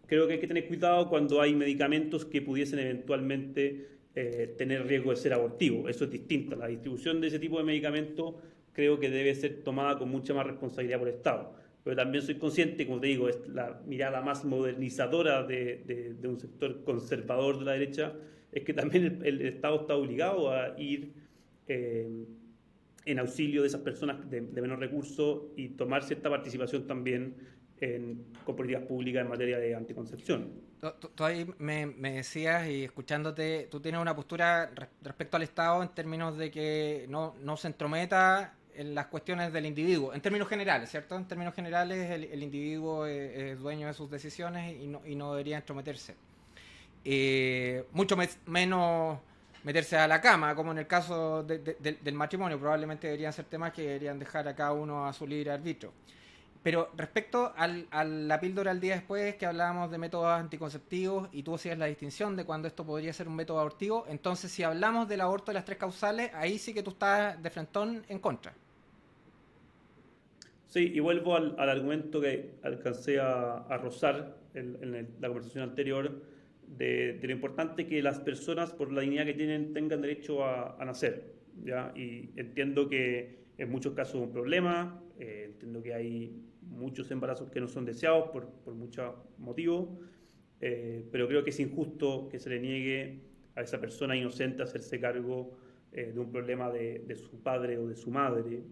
creo 0.08 0.28
que 0.28 0.34
hay 0.34 0.40
que 0.40 0.48
tener 0.48 0.68
cuidado 0.68 1.08
cuando 1.08 1.42
hay 1.42 1.54
medicamentos 1.56 2.26
que 2.26 2.42
pudiesen 2.42 2.80
eventualmente 2.80 3.88
eh, 4.16 4.56
tener 4.58 4.88
riesgo 4.88 5.12
de 5.12 5.18
ser 5.18 5.34
abortivos. 5.34 5.90
Eso 5.90 6.06
es 6.06 6.12
distinto. 6.12 6.56
La 6.56 6.68
distribución 6.68 7.22
de 7.22 7.28
ese 7.28 7.40
tipo 7.40 7.58
de 7.60 7.64
medicamentos 7.64 8.36
creo 8.74 9.00
que 9.00 9.10
debe 9.10 9.36
ser 9.36 9.62
tomada 9.64 9.98
con 9.98 10.10
mucha 10.10 10.34
más 10.34 10.48
responsabilidad 10.48 11.00
por 11.00 11.08
el 11.08 11.16
Estado. 11.16 11.54
Pero 11.84 11.96
también 11.96 12.24
soy 12.24 12.36
consciente, 12.36 12.86
como 12.86 13.00
te 13.00 13.08
digo, 13.08 13.30
es 13.30 13.48
la 13.48 13.82
mirada 13.86 14.22
más 14.22 14.44
modernizadora 14.44 15.44
de, 15.44 16.16
de 16.20 16.28
un 16.28 16.40
sector 16.40 16.84
conservador 16.84 17.60
de 17.60 17.66
la 17.66 17.72
derecha, 17.74 18.14
es 18.52 18.64
que 18.64 18.74
también 18.74 19.22
el, 19.24 19.42
Estado 19.42 19.82
está 19.82 19.96
obligado 19.96 20.52
a 20.52 20.80
ir 20.80 21.14
eh, 21.68 22.26
en 23.06 23.20
auxilio 23.20 23.62
de 23.62 23.68
esas 23.68 23.82
personas 23.82 24.30
de, 24.30 24.42
menor 24.42 24.80
recurso 24.80 25.52
y 25.56 25.70
tomar 25.70 26.04
cierta 26.04 26.30
participación 26.30 26.88
también 26.88 27.36
en, 27.80 28.26
con 28.44 28.56
políticas 28.56 28.86
públicas 28.86 29.22
en 29.24 29.30
materia 29.30 29.58
de 29.60 29.76
anticoncepción. 29.76 30.70
Tú, 31.16 31.24
ahí 31.24 31.46
me, 31.58 31.88
decías 31.88 32.68
y 32.70 32.86
escuchándote, 32.86 33.68
tú 33.70 33.80
tienes 33.82 34.02
una 34.02 34.16
postura 34.16 34.72
respecto 35.02 35.38
al 35.38 35.44
Estado 35.44 35.84
en 35.84 35.90
términos 35.90 36.38
de 36.38 36.50
que 36.52 37.06
no, 37.10 37.36
no 37.42 37.58
se 37.58 37.68
entrometa 37.68 38.56
en 38.74 38.96
las 38.96 39.08
cuestiones 39.08 39.52
del 39.52 39.66
individuo, 39.66 40.14
en 40.14 40.22
términos 40.22 40.48
generales, 40.48 40.90
¿cierto? 40.90 41.18
En 41.18 41.28
términos 41.28 41.54
generales 41.54 42.10
el, 42.12 42.42
individuo 42.42 43.06
es, 43.06 43.60
dueño 43.60 43.88
de 43.88 43.94
sus 43.94 44.10
decisiones 44.10 44.74
y 44.80 44.88
no, 44.88 45.06
y 45.06 45.16
no 45.16 45.32
debería 45.32 45.58
entrometerse. 45.58 46.16
Eh, 47.04 47.86
mucho 47.94 48.18
menos 48.46 49.20
meterse 49.64 49.98
a 49.98 50.08
la 50.08 50.22
cama, 50.22 50.56
como 50.56 50.72
en 50.72 50.80
el 50.80 50.88
caso 50.88 51.44
del 51.44 52.14
matrimonio. 52.14 52.60
Probablemente 52.60 53.08
deberían 53.08 53.34
ser 53.34 53.46
temas 53.46 53.74
que 53.74 53.84
deberían 53.84 54.20
dejar 54.20 54.48
a 54.48 54.56
cada 54.56 54.74
uno 54.74 55.06
a 55.06 55.14
su 55.14 55.28
libre 55.28 55.52
arbitrio. 55.52 55.92
Pero 56.62 56.90
respecto 56.98 57.54
a 57.56 58.04
la 58.04 58.40
píldora 58.40 58.72
al 58.72 58.82
día 58.82 58.96
después, 58.96 59.36
que 59.36 59.46
hablábamos 59.46 59.90
de 59.92 59.98
métodos 59.98 60.28
anticonceptivos 60.28 61.30
y 61.32 61.42
tú 61.42 61.56
hacías 61.56 61.78
la 61.78 61.86
distinción 61.86 62.36
de 62.36 62.44
cuando 62.44 62.68
esto 62.68 62.86
podría 62.86 63.14
ser 63.14 63.30
un 63.30 63.36
método 63.36 63.60
abortivo, 63.60 64.06
entonces 64.10 64.52
si 64.52 64.64
hablamos 64.64 65.08
del 65.08 65.22
aborto 65.22 65.52
de 65.52 65.54
las 65.54 65.64
tres 65.64 65.78
causales, 65.78 66.32
ahí 66.34 66.58
sí 66.58 66.74
que 66.74 66.84
tú 66.84 66.92
estás 66.92 67.42
de 67.42 67.50
frentón 67.50 68.04
en 68.10 68.20
contra. 68.20 68.54
Sí, 70.68 70.92
y 70.94 71.00
vuelvo 71.00 71.38
al, 71.38 71.58
argumento 71.58 72.20
que 72.20 72.56
alcancé 72.62 73.22
a, 73.22 73.80
rozar 73.82 74.36
en 74.54 75.08
la 75.22 75.28
conversación 75.30 75.64
anterior 75.64 76.12
de, 76.78 77.20
lo 77.22 77.32
importante 77.32 77.88
que 77.88 78.02
las 78.02 78.20
personas, 78.20 78.74
por 78.74 78.92
la 78.92 79.02
dignidad 79.02 79.26
que 79.26 79.34
tienen, 79.34 79.74
tengan 79.74 80.02
derecho 80.02 80.46
a, 80.46 80.84
nacer. 80.86 81.34
¿ya? 81.64 81.92
Y 81.96 82.30
entiendo 82.36 82.88
que 82.88 83.40
en 83.58 83.70
muchos 83.70 83.94
casos 83.94 84.16
es 84.16 84.22
un 84.22 84.32
problema, 84.32 85.04
eh, 85.20 85.46
entiendo 85.48 85.82
que 85.82 85.94
hay 85.94 86.42
muchos 86.62 87.10
embarazos 87.12 87.50
que 87.50 87.60
no 87.60 87.68
son 87.68 87.86
deseados 87.86 88.30
por, 88.30 88.50
por 88.64 88.74
muchos 88.74 89.14
motivos, 89.38 89.90
eh, 90.62 91.06
pero 91.12 91.28
creo 91.28 91.44
que 91.44 91.50
es 91.50 91.60
injusto 91.60 92.30
que 92.30 92.40
se 92.40 92.50
le 92.50 92.60
niegue 92.60 93.20
a 93.56 93.62
esa 93.62 93.80
persona 93.80 94.16
inocente 94.16 94.64
hacerse 94.64 95.00
cargo 95.00 95.58
eh, 95.92 96.12
de 96.14 96.20
un 96.20 96.32
problema 96.32 96.70
de, 96.72 97.00
de, 97.00 97.16
su 97.16 97.42
padre 97.42 97.78
o 97.78 97.88
de 97.88 97.96
su 97.96 98.12
madre 98.12 98.64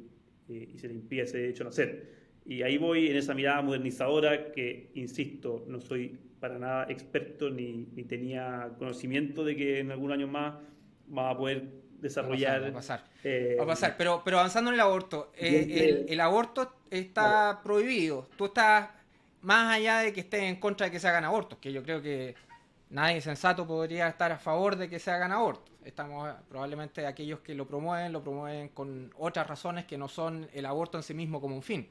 y 0.47 0.77
se 0.77 0.87
le 0.87 0.93
impide 0.93 1.23
ese 1.23 1.39
derecho 1.39 1.63
a 1.63 1.65
nacer. 1.65 2.17
Y 2.45 2.61
ahí 2.61 2.77
voy 2.77 3.07
en 3.07 3.17
esa 3.17 3.33
mirada 3.33 3.61
modernizadora 3.61 4.51
que, 4.53 4.91
insisto, 4.93 5.65
no 5.67 5.81
soy 5.81 6.17
para 6.39 6.57
nada 6.59 6.85
experto 6.89 7.49
ni, 7.49 7.87
ni 7.95 8.03
tenía 8.03 8.71
conocimiento 8.77 9.43
de 9.43 9.55
que 9.55 9.79
en 9.79 9.91
algún 9.91 10.11
año 10.11 10.27
más 10.27 10.55
va 11.15 11.31
a 11.31 11.37
poder 11.37 11.63
desarrollar. 11.99 12.63
Va 12.63 12.67
a 12.69 12.73
pasar. 12.73 13.03
eh, 13.23 13.55
Va 13.59 13.63
a 13.63 13.67
pasar. 13.67 13.95
Pero, 13.97 14.21
pero 14.23 14.39
avanzando 14.39 14.69
en 14.69 14.75
el 14.75 14.81
aborto, 14.81 15.31
eh, 15.35 15.65
eh, 15.69 15.89
el, 15.89 16.05
el 16.09 16.19
aborto 16.21 16.73
está 16.91 17.59
prohibido. 17.63 18.29
Tú 18.37 18.45
estás 18.45 18.89
más 19.41 19.73
allá 19.75 19.99
de 19.99 20.13
que 20.13 20.21
estés 20.21 20.43
en 20.43 20.59
contra 20.59 20.85
de 20.87 20.91
que 20.91 20.99
se 20.99 21.07
hagan 21.07 21.23
abortos, 21.25 21.57
que 21.59 21.71
yo 21.71 21.81
creo 21.83 22.01
que 22.01 22.35
nadie 22.89 23.21
sensato 23.21 23.65
podría 23.65 24.07
estar 24.07 24.31
a 24.31 24.37
favor 24.37 24.75
de 24.75 24.89
que 24.89 24.99
se 24.99 25.11
hagan 25.11 25.31
abortos. 25.31 25.73
Estamos 25.83 26.29
eh, 26.29 26.33
probablemente 26.49 27.05
aquellos 27.05 27.39
que 27.39 27.55
lo 27.55 27.65
promueven, 27.67 28.11
lo 28.13 28.21
promueven 28.21 28.69
con 28.69 29.11
otras 29.17 29.47
razones 29.47 29.85
que 29.85 29.97
no 29.97 30.07
son 30.07 30.47
el 30.53 30.65
aborto 30.65 30.97
en 30.97 31.03
sí 31.03 31.13
mismo 31.13 31.41
como 31.41 31.55
un 31.55 31.63
fin. 31.63 31.87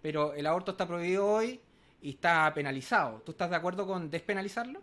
Pero 0.00 0.32
el 0.34 0.46
aborto 0.46 0.70
está 0.72 0.86
prohibido 0.86 1.26
hoy 1.26 1.60
y 2.02 2.10
está 2.10 2.52
penalizado. 2.54 3.22
¿Tú 3.24 3.32
estás 3.32 3.50
de 3.50 3.56
acuerdo 3.56 3.86
con 3.86 4.10
despenalizarlo? 4.10 4.80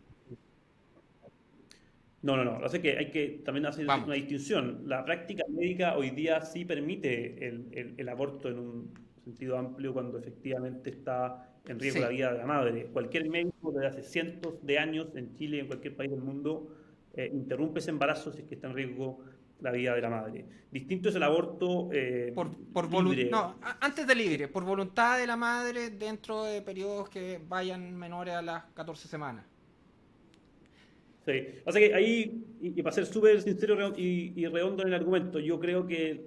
No, 2.22 2.36
no, 2.36 2.44
no. 2.44 2.60
Lo 2.60 2.66
es 2.68 2.80
que 2.80 2.98
hay 2.98 3.12
que 3.12 3.42
también 3.46 3.66
hacer 3.68 3.86
Vamos. 3.86 4.08
una 4.08 4.16
distinción. 4.16 4.84
La 4.86 5.06
práctica 5.06 5.44
médica 5.50 5.96
hoy 5.96 6.10
día 6.10 6.42
sí 6.42 6.66
permite 6.66 7.48
el, 7.48 7.68
el- 7.72 7.94
el 7.98 8.10
aborto 8.10 8.50
en 8.50 8.60
un 8.60 8.94
sentido 9.24 9.58
amplio 9.58 9.94
cuando 9.94 10.18
efectivamente 10.18 10.90
está 10.90 11.50
en 11.68 11.80
riesgo 11.80 11.98
Sí. 12.00 12.04
la 12.04 12.10
vida 12.10 12.32
de 12.34 12.38
la 12.40 12.46
madre. 12.46 12.88
Cualquier 12.88 13.30
médico 13.30 13.72
desde 13.72 13.88
hace 13.88 14.04
cientos 14.04 14.56
de 14.66 14.80
años 14.80 15.08
en 15.16 15.36
Chile 15.36 15.58
y 15.58 15.60
en 15.62 15.68
cualquier 15.68 15.96
país 15.96 16.10
del 16.12 16.22
mundo 16.22 16.74
eh, 17.14 17.30
interrumpe 17.34 17.80
ese 17.80 17.92
embarazo 17.92 18.32
si 18.32 18.42
es 18.42 18.48
que 18.48 18.56
está 18.56 18.68
en 18.68 18.74
riesgo 18.74 19.20
la 19.62 19.72
vida 19.72 19.96
de 19.96 20.02
la 20.02 20.10
madre. 20.10 20.46
Distinto 20.72 21.10
es 21.10 21.16
el 21.16 21.24
aborto 21.24 21.90
eh, 21.92 22.32
Por, 22.36 22.50
por 22.74 23.04
libre. 23.04 23.30
no, 23.30 23.56
antes 23.80 24.06
de 24.06 24.16
libre, 24.16 24.48
por 24.48 24.64
voluntad 24.64 25.18
de 25.18 25.26
la 25.26 25.38
madre 25.38 25.90
dentro 25.92 26.44
de 26.44 26.62
periodos 26.62 27.10
que 27.10 27.40
vayan 27.48 27.96
menores 27.96 28.34
a 28.36 28.42
las 28.42 28.66
14 28.74 29.08
semanas. 29.08 29.46
Sí. 31.26 31.34
O 31.66 31.72
sea 31.72 31.82
que 31.82 31.94
ahí, 31.94 32.46
y, 32.62 32.80
y 32.80 32.84
para 32.84 32.94
ser 32.94 33.06
súper 33.06 33.42
sincero 33.42 33.94
y, 33.98 34.34
y 34.36 34.48
redondo 34.48 34.84
en 34.84 34.90
el 34.90 34.94
argumento, 34.94 35.40
yo 35.40 35.60
creo 35.60 35.86
que 35.86 36.26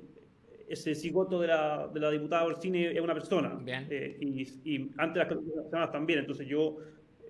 ese 0.69 0.95
cigoto 0.95 1.41
de 1.41 1.49
la, 1.49 1.89
de 1.93 2.01
la 2.01 2.11
diputada 2.11 2.45
Orsini 2.45 2.85
es 2.85 3.01
una 3.01 3.15
persona. 3.15 3.55
Bien. 3.63 3.87
Eh, 3.91 4.17
y, 4.21 4.43
y 4.65 4.91
antes 4.99 5.15
de 5.15 5.19
las 5.21 5.29
14 5.29 5.51
semanas 5.71 5.91
también. 5.93 6.19
Entonces 6.21 6.47
yo, 6.47 6.77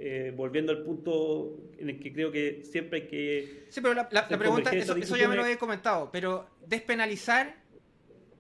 eh, 0.02 0.32
volviendo 0.34 0.72
al 0.72 0.82
punto 0.82 1.58
en 1.78 1.90
el 1.90 2.00
que 2.00 2.10
creo 2.12 2.32
que 2.32 2.62
siempre 2.64 3.02
hay 3.02 3.06
que... 3.06 3.66
Sí, 3.68 3.82
pero 3.82 3.92
la, 3.92 4.08
la- 4.10 4.22
la 4.22 4.28
Se 4.28 4.38
pregunta, 4.38 4.70
eso, 4.70 5.16
ya 5.16 5.28
me 5.28 5.36
lo 5.36 5.42
había 5.42 5.58
comentado, 5.58 6.10
pero 6.10 6.48
despenalizar 6.66 7.54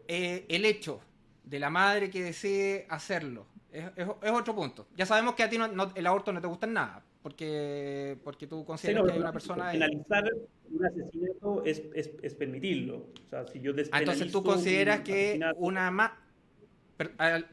eh, 0.08 0.46
el 0.48 0.64
hecho 0.64 1.00
de 1.44 1.58
la 1.58 1.68
madre 1.68 2.08
que 2.08 2.22
decide 2.22 2.86
hacerlo 2.88 3.46
es, 3.70 3.84
es- 3.94 4.08
es 4.22 4.30
otro 4.30 4.54
punto. 4.54 4.88
Ya 4.96 5.04
sabemos 5.04 5.34
que 5.34 5.42
a 5.42 5.50
ti 5.50 5.58
no- 5.58 5.68
no- 5.68 5.92
el 5.94 6.06
aborto 6.06 6.32
no 6.32 6.40
te 6.40 6.46
gusta 6.46 6.66
en 6.66 6.72
nada, 6.72 7.04
porque, 7.22 8.16
porque 8.24 8.46
tú 8.46 8.60
Sí, 8.60 8.66
consideras 8.66 9.02
no, 9.02 9.06
que 9.06 9.12
hay 9.12 9.18
una 9.20 9.32
persona... 9.32 9.70
Penalizar 9.70 10.32
un 10.70 10.86
asesinato 10.86 11.62
es, 11.66 11.82
es, 11.94 12.34
permitirlo. 12.34 12.96
O 13.26 13.28
sea, 13.28 13.46
si 13.46 13.60
yo 13.60 13.72
Ah, 13.92 13.98
entonces 13.98 14.32
tú 14.32 14.42
consideras 14.42 14.98
un 15.00 15.04
que 15.04 15.40
una 15.56 15.90
más... 15.90 16.12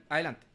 Adelante. 0.10 0.47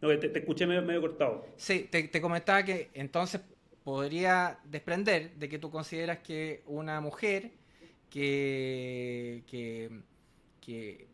No, 0.00 0.18
te, 0.18 0.28
te 0.28 0.38
escuché 0.38 0.66
medio, 0.66 0.82
medio 0.82 1.00
cortado. 1.02 1.46
Sí, 1.56 1.88
te, 1.90 2.04
te 2.04 2.20
comentaba 2.20 2.62
que 2.62 2.90
entonces 2.94 3.40
podría 3.84 4.58
desprender 4.64 5.34
de 5.34 5.48
que 5.48 5.58
tú 5.58 5.70
consideras 5.70 6.18
que 6.18 6.62
una 6.66 7.00
mujer 7.00 7.50
que, 8.08 9.44
que, 9.46 9.90
que, 10.60 11.08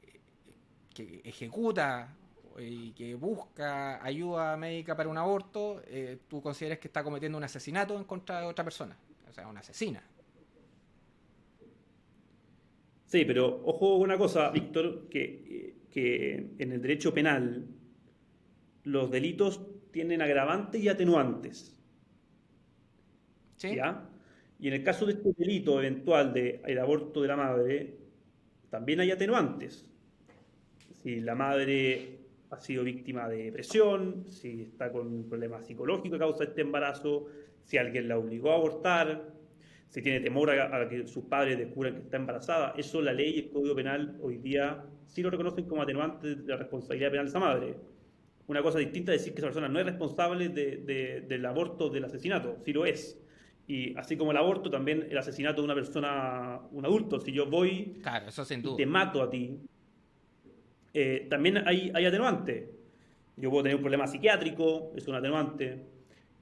que 0.94 1.20
ejecuta 1.24 2.14
y 2.58 2.92
que 2.92 3.14
busca 3.14 4.02
ayuda 4.04 4.56
médica 4.56 4.96
para 4.96 5.08
un 5.08 5.18
aborto, 5.18 5.82
eh, 5.86 6.18
tú 6.28 6.40
consideras 6.40 6.78
que 6.78 6.88
está 6.88 7.04
cometiendo 7.04 7.36
un 7.36 7.44
asesinato 7.44 7.96
en 7.96 8.04
contra 8.04 8.40
de 8.40 8.46
otra 8.46 8.64
persona, 8.64 8.96
o 9.28 9.32
sea, 9.32 9.46
una 9.46 9.60
asesina. 9.60 10.02
Sí, 13.06 13.24
pero 13.24 13.62
ojo 13.64 13.94
con 13.94 14.02
una 14.02 14.18
cosa, 14.18 14.50
Víctor, 14.50 15.08
que, 15.08 15.76
que 15.90 16.54
en 16.58 16.72
el 16.72 16.80
derecho 16.82 17.12
penal 17.12 17.66
los 18.86 19.10
delitos 19.10 19.60
tienen 19.90 20.22
agravantes 20.22 20.80
y 20.80 20.88
atenuantes. 20.88 21.76
¿Sí? 23.56 23.74
¿ya? 23.74 24.08
Y 24.60 24.68
en 24.68 24.74
el 24.74 24.84
caso 24.84 25.06
de 25.06 25.14
este 25.14 25.32
delito 25.36 25.78
eventual 25.80 26.32
del 26.32 26.78
aborto 26.78 27.20
de 27.20 27.28
la 27.28 27.36
madre, 27.36 27.96
también 28.70 29.00
hay 29.00 29.10
atenuantes. 29.10 29.84
Si 31.02 31.20
la 31.20 31.34
madre 31.34 32.20
ha 32.50 32.60
sido 32.60 32.84
víctima 32.84 33.28
de 33.28 33.44
depresión, 33.44 34.24
si 34.30 34.62
está 34.62 34.92
con 34.92 35.08
un 35.08 35.28
problema 35.28 35.60
psicológico 35.62 36.16
a 36.16 36.20
causa 36.20 36.44
de 36.44 36.50
este 36.50 36.60
embarazo, 36.60 37.26
si 37.64 37.76
alguien 37.76 38.08
la 38.08 38.18
obligó 38.18 38.52
a 38.52 38.54
abortar, 38.54 39.32
si 39.88 40.00
tiene 40.00 40.20
temor 40.20 40.50
a, 40.50 40.82
a 40.82 40.88
que 40.88 41.08
sus 41.08 41.24
padres 41.24 41.58
descubran 41.58 41.94
que 41.94 42.00
está 42.02 42.18
embarazada, 42.18 42.74
eso 42.76 43.02
la 43.02 43.12
ley 43.12 43.34
y 43.34 43.38
el 43.40 43.50
Código 43.50 43.74
Penal 43.74 44.16
hoy 44.22 44.38
día 44.38 44.84
sí 45.06 45.22
lo 45.22 45.30
reconocen 45.30 45.66
como 45.66 45.82
atenuante 45.82 46.36
de 46.36 46.48
la 46.48 46.56
responsabilidad 46.56 47.10
penal 47.10 47.26
de 47.26 47.30
esa 47.30 47.40
madre. 47.40 47.95
Una 48.48 48.62
cosa 48.62 48.78
distinta 48.78 49.12
es 49.12 49.20
decir 49.20 49.34
que 49.34 49.40
esa 49.40 49.48
persona 49.48 49.68
no 49.68 49.80
es 49.80 49.86
responsable 49.86 50.48
de- 50.48 50.76
de- 50.78 51.20
del 51.22 51.44
aborto, 51.46 51.88
del 51.88 52.04
asesinato, 52.04 52.58
sí 52.64 52.72
lo 52.72 52.86
es. 52.86 53.18
Y 53.66 53.96
así 53.98 54.16
como 54.16 54.30
el 54.30 54.36
aborto, 54.36 54.70
también 54.70 55.08
el 55.10 55.18
asesinato 55.18 55.60
de 55.60 55.64
una 55.64 55.74
persona, 55.74 56.60
un 56.70 56.84
adulto. 56.84 57.18
Si 57.18 57.32
yo 57.32 57.46
voy 57.46 57.98
Claro, 58.02 58.28
eso 58.28 58.44
sin 58.44 58.60
y 58.60 58.62
duda. 58.62 58.76
te 58.76 58.86
mato 58.86 59.20
a 59.22 59.28
ti, 59.28 59.58
eh, 60.94 61.26
también 61.28 61.58
hay, 61.66 61.90
hay 61.94 62.06
atenuante. 62.06 62.70
Yo 63.36 63.50
puedo 63.50 63.64
tener 63.64 63.76
un 63.76 63.82
problema 63.82 64.06
psiquiátrico, 64.06 64.92
es 64.96 65.06
un 65.08 65.16
atenuante. 65.16 65.80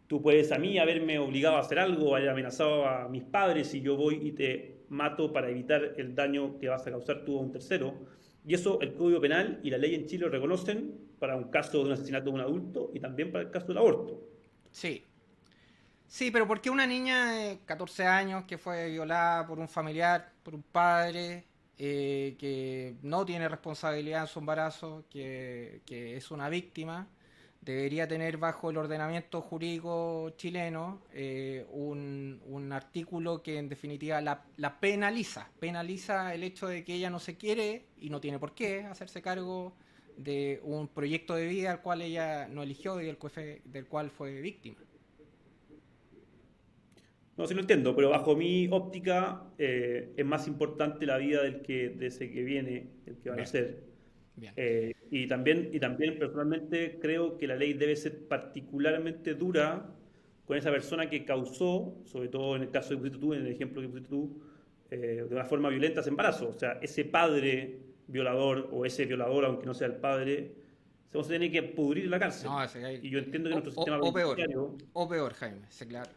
Tú 0.07 0.21
puedes 0.23 0.53
a 0.53 0.59
mí 0.59 0.79
haberme 0.79 1.19
obligado 1.19 1.57
a 1.57 1.61
hacer 1.61 1.79
algo, 1.79 2.15
haber 2.15 2.29
amenazado 2.29 2.87
a 2.87 3.09
mis 3.09 3.25
padres 3.25 3.75
y 3.75 3.81
yo 3.81 3.97
voy 3.97 4.21
y 4.23 4.33
te 4.33 4.75
mato 4.91 5.33
para 5.33 5.49
evitar 5.49 5.95
el 5.97 6.15
daño 6.15 6.59
que 6.59 6.69
vas 6.69 6.87
a 6.87 6.91
causar 6.91 7.25
tú 7.25 7.39
a 7.39 7.41
un 7.41 7.51
tercero. 7.51 7.95
Y 8.47 8.53
eso 8.55 8.79
el 8.83 8.93
Código 8.93 9.21
Penal 9.21 9.59
y 9.63 9.71
la 9.71 9.79
ley 9.79 9.95
en 9.95 10.07
Chile 10.07 10.27
lo 10.27 10.31
reconocen 10.31 10.93
para 11.25 11.37
un 11.37 11.45
caso 11.45 11.79
de 11.79 11.85
un 11.85 11.93
asesinato 11.93 12.27
de 12.27 12.33
un 12.33 12.41
adulto 12.41 12.91
y 12.93 13.01
también 13.01 13.33
para 13.33 13.45
el 13.45 13.51
caso 13.51 13.69
del 13.69 13.79
aborto. 13.79 14.21
Sí. 14.71 15.03
Sí, 16.07 16.31
pero 16.31 16.47
¿por 16.47 16.61
qué 16.61 16.69
una 16.69 16.87
niña 16.87 17.33
de 17.33 17.61
14 17.65 18.05
años 18.05 18.45
que 18.45 18.59
fue 18.59 18.91
violada 18.91 19.47
por 19.47 19.59
un 19.59 19.67
familiar, 19.67 20.33
por 20.43 20.55
un 20.55 20.63
padre, 20.63 21.47
eh, 21.79 22.37
que 22.39 22.97
no 23.01 23.25
tiene 23.25 23.49
responsabilidad 23.49 24.21
en 24.21 24.27
su 24.27 24.39
embarazo, 24.39 25.07
que, 25.09 25.81
es 25.89 26.31
una 26.31 26.51
víctima, 26.51 27.09
debería 27.63 28.07
tener 28.07 28.37
bajo 28.37 28.69
el 28.69 28.77
ordenamiento 28.77 29.41
jurídico 29.41 30.29
chileno 30.37 31.01
eh, 31.15 31.65
un, 31.71 32.43
un 32.45 32.71
artículo 32.71 33.43
que 33.43 33.57
en 33.57 33.71
definitiva 33.71 34.21
la, 34.21 34.45
la 34.59 34.79
penaliza, 34.79 35.49
penaliza 35.59 36.35
el 36.35 36.43
hecho 36.43 36.67
de 36.67 36.85
que 36.85 36.93
ella 36.93 37.09
no 37.09 37.19
se 37.19 37.39
quiere 37.39 37.87
y 37.97 38.11
no 38.11 38.21
tiene 38.21 38.39
por 38.39 38.53
qué 38.55 38.81
hacerse 38.81 39.23
cargo 39.23 39.73
de 40.17 40.61
un 40.65 40.89
proyecto 40.89 41.35
de 41.35 41.47
vida 41.49 41.73
al 41.73 41.83
cual 41.83 42.03
ella 42.03 42.49
no 42.49 42.63
eligió 42.63 43.01
y 43.01 43.07
del, 43.07 43.19
cual 43.19 43.33
fue- 43.33 43.63
del 43.65 43.87
cual 43.89 44.11
fue 44.11 44.41
víctima. 44.41 44.79
No, 47.37 47.47
sí 47.49 47.55
lo 47.55 47.61
entiendo, 47.61 47.97
pero 47.97 48.11
bajo 48.11 48.37
mi 48.37 48.69
óptica 48.71 49.53
eh, 49.59 50.15
es 50.17 50.25
más 50.25 50.47
importante 50.47 51.05
la 51.07 51.19
vida 51.19 51.43
del 51.43 51.63
que, 51.63 51.89
de 51.91 52.07
ese 52.07 52.31
que 52.31 52.45
viene, 52.45 52.93
el 53.07 53.19
que 53.19 53.29
va 53.31 53.35
a 53.35 53.39
nacer. 53.39 53.89
Eh, 54.57 54.95
y 55.11 55.27
también, 55.29 55.71
y 55.73 55.81
también 55.81 56.19
personalmente 56.19 56.99
creo 57.01 57.37
que 57.39 57.47
la 57.49 57.57
ley 57.57 57.75
debe 57.75 57.97
ser 57.97 58.29
particularmente 58.29 59.35
dura 59.35 59.97
con 60.45 60.57
esa 60.59 60.71
persona 60.71 61.11
que 61.11 61.25
causó, 61.25 62.01
sobre 62.05 62.29
todo 62.29 62.57
en 62.57 62.63
el 62.63 62.71
caso 62.71 62.91
que 62.91 62.97
pusiste 62.99 63.19
tú, 63.19 63.35
en 63.35 63.41
el 63.47 63.53
ejemplo 63.53 63.83
que 63.83 63.89
pusiste 63.89 64.11
tú, 64.11 64.41
eh, 64.91 65.27
de 65.29 65.35
una 65.35 65.45
forma 65.45 65.71
violenta 65.71 66.01
ese 66.03 66.11
embarazo. 66.11 66.51
O 66.51 66.55
sea, 66.59 66.79
ese 66.83 67.05
padre 67.05 67.84
violador 68.07 68.69
o 68.73 68.85
ese 68.85 69.05
violador, 69.07 69.45
aunque 69.45 69.67
no 69.67 69.75
sea 69.75 69.87
el 69.87 69.97
padre, 69.97 70.55
se 71.11 71.19
va 71.19 71.25
a 71.25 71.29
tener 71.29 71.51
que 71.51 71.63
pudrir 71.63 72.09
la 72.09 72.19
cárcel. 72.19 72.51
No, 72.51 72.63
ese 72.63 72.85
hay- 72.85 73.01
y 73.03 73.11
yo 73.11 73.19
entiendo 73.19 73.49
que 73.49 73.55
o- 73.55 73.59
nuestro 73.61 73.73
sistema 73.73 73.99
o 74.01 74.13
peor. 74.13 74.37
penitenciario 74.37 74.77
O 74.93 75.09
peor, 75.09 75.33
Jaime, 75.35 75.61
sí, 75.69 75.87
claro. 75.87 76.11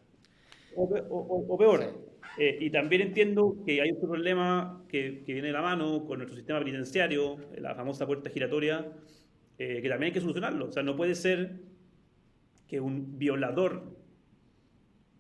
o, 0.76 0.90
pe- 0.90 1.02
o- 1.02 1.18
o- 1.18 1.54
o 1.54 1.58
peor. 1.58 1.80
Sí. 1.82 2.44
Eh, 2.44 2.58
y 2.62 2.70
también 2.70 3.02
entiendo 3.02 3.56
que 3.66 3.82
hay 3.82 3.92
otro 3.92 4.10
problema 4.10 4.84
que, 4.90 5.24
que 5.26 5.34
viene 5.34 5.48
de 5.48 5.54
la 5.54 5.62
mano 5.62 6.06
con 6.06 6.20
nuestro 6.20 6.36
sistema 6.36 6.60
penitenciario, 6.60 7.38
la 7.58 7.74
famosa 7.74 8.06
puerta 8.06 8.30
giratoria, 8.30 8.86
eh, 9.58 9.82
que 9.82 9.90
también 9.90 10.10
hay 10.10 10.12
que 10.14 10.22
solucionarlo. 10.22 10.66
O 10.68 10.72
sea, 10.72 10.84
no 10.84 10.96
puede 10.96 11.16
ser 11.16 11.52
que 12.68 12.80
un 12.80 13.18
violador 13.18 13.96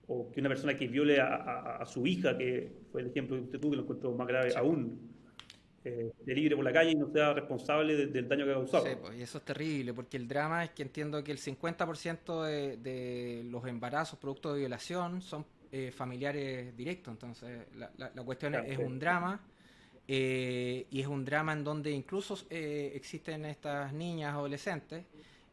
o 0.07 0.29
que 0.31 0.39
una 0.41 0.49
persona 0.49 0.75
que 0.77 0.87
viole 0.87 1.19
a, 1.19 1.27
a- 1.35 1.77
a 1.77 1.85
su 1.85 2.05
hija, 2.05 2.37
que 2.37 2.71
fue 2.91 3.01
el 3.01 3.07
ejemplo 3.07 3.35
que 3.37 3.43
usted 3.43 3.59
tuvo, 3.59 3.71
que 3.71 3.77
lo 3.77 3.83
encuentro 3.83 4.11
más 4.13 4.27
grave 4.27 4.53
aún, 4.55 4.99
eh, 5.83 6.11
esté 6.19 6.33
libre 6.35 6.55
por 6.55 6.65
la 6.65 6.73
calle 6.73 6.91
y 6.91 6.95
no 6.95 7.09
sea 7.11 7.33
responsable 7.33 7.95
de- 7.95 8.07
del 8.07 8.27
daño 8.27 8.45
que 8.45 8.51
ha 8.51 8.55
causado. 8.55 8.85
Sí, 8.85 8.91
pues, 8.99 9.15
y 9.17 9.21
eso 9.21 9.37
es 9.37 9.45
terrible, 9.45 9.93
porque 9.93 10.17
el 10.17 10.27
drama 10.27 10.63
es 10.63 10.71
que 10.71 10.83
entiendo 10.83 11.23
que 11.23 11.31
el 11.31 11.37
50% 11.37 12.43
de, 12.43 12.77
de 12.77 13.43
los 13.45 13.65
embarazos 13.67 14.19
producto 14.19 14.53
de 14.53 14.59
violación 14.59 15.21
son 15.21 15.45
eh, 15.71 15.91
familiares 15.91 16.75
directos, 16.77 17.11
entonces 17.11 17.67
la, 17.75 17.91
la- 17.97 18.11
la 18.13 18.23
cuestión 18.23 18.55
es- 18.55 18.61
Claro, 18.61 18.71
es 18.73 18.77
sí. 18.77 18.83
un 18.83 18.99
drama 18.99 19.41
y 20.09 21.01
es 21.01 21.07
un 21.07 21.25
drama 21.25 21.51
en 21.53 21.63
donde 21.65 21.91
incluso 21.91 22.37
existen 22.49 23.43
estas 23.45 23.91
niñas 23.93 24.33
adolescentes 24.33 25.03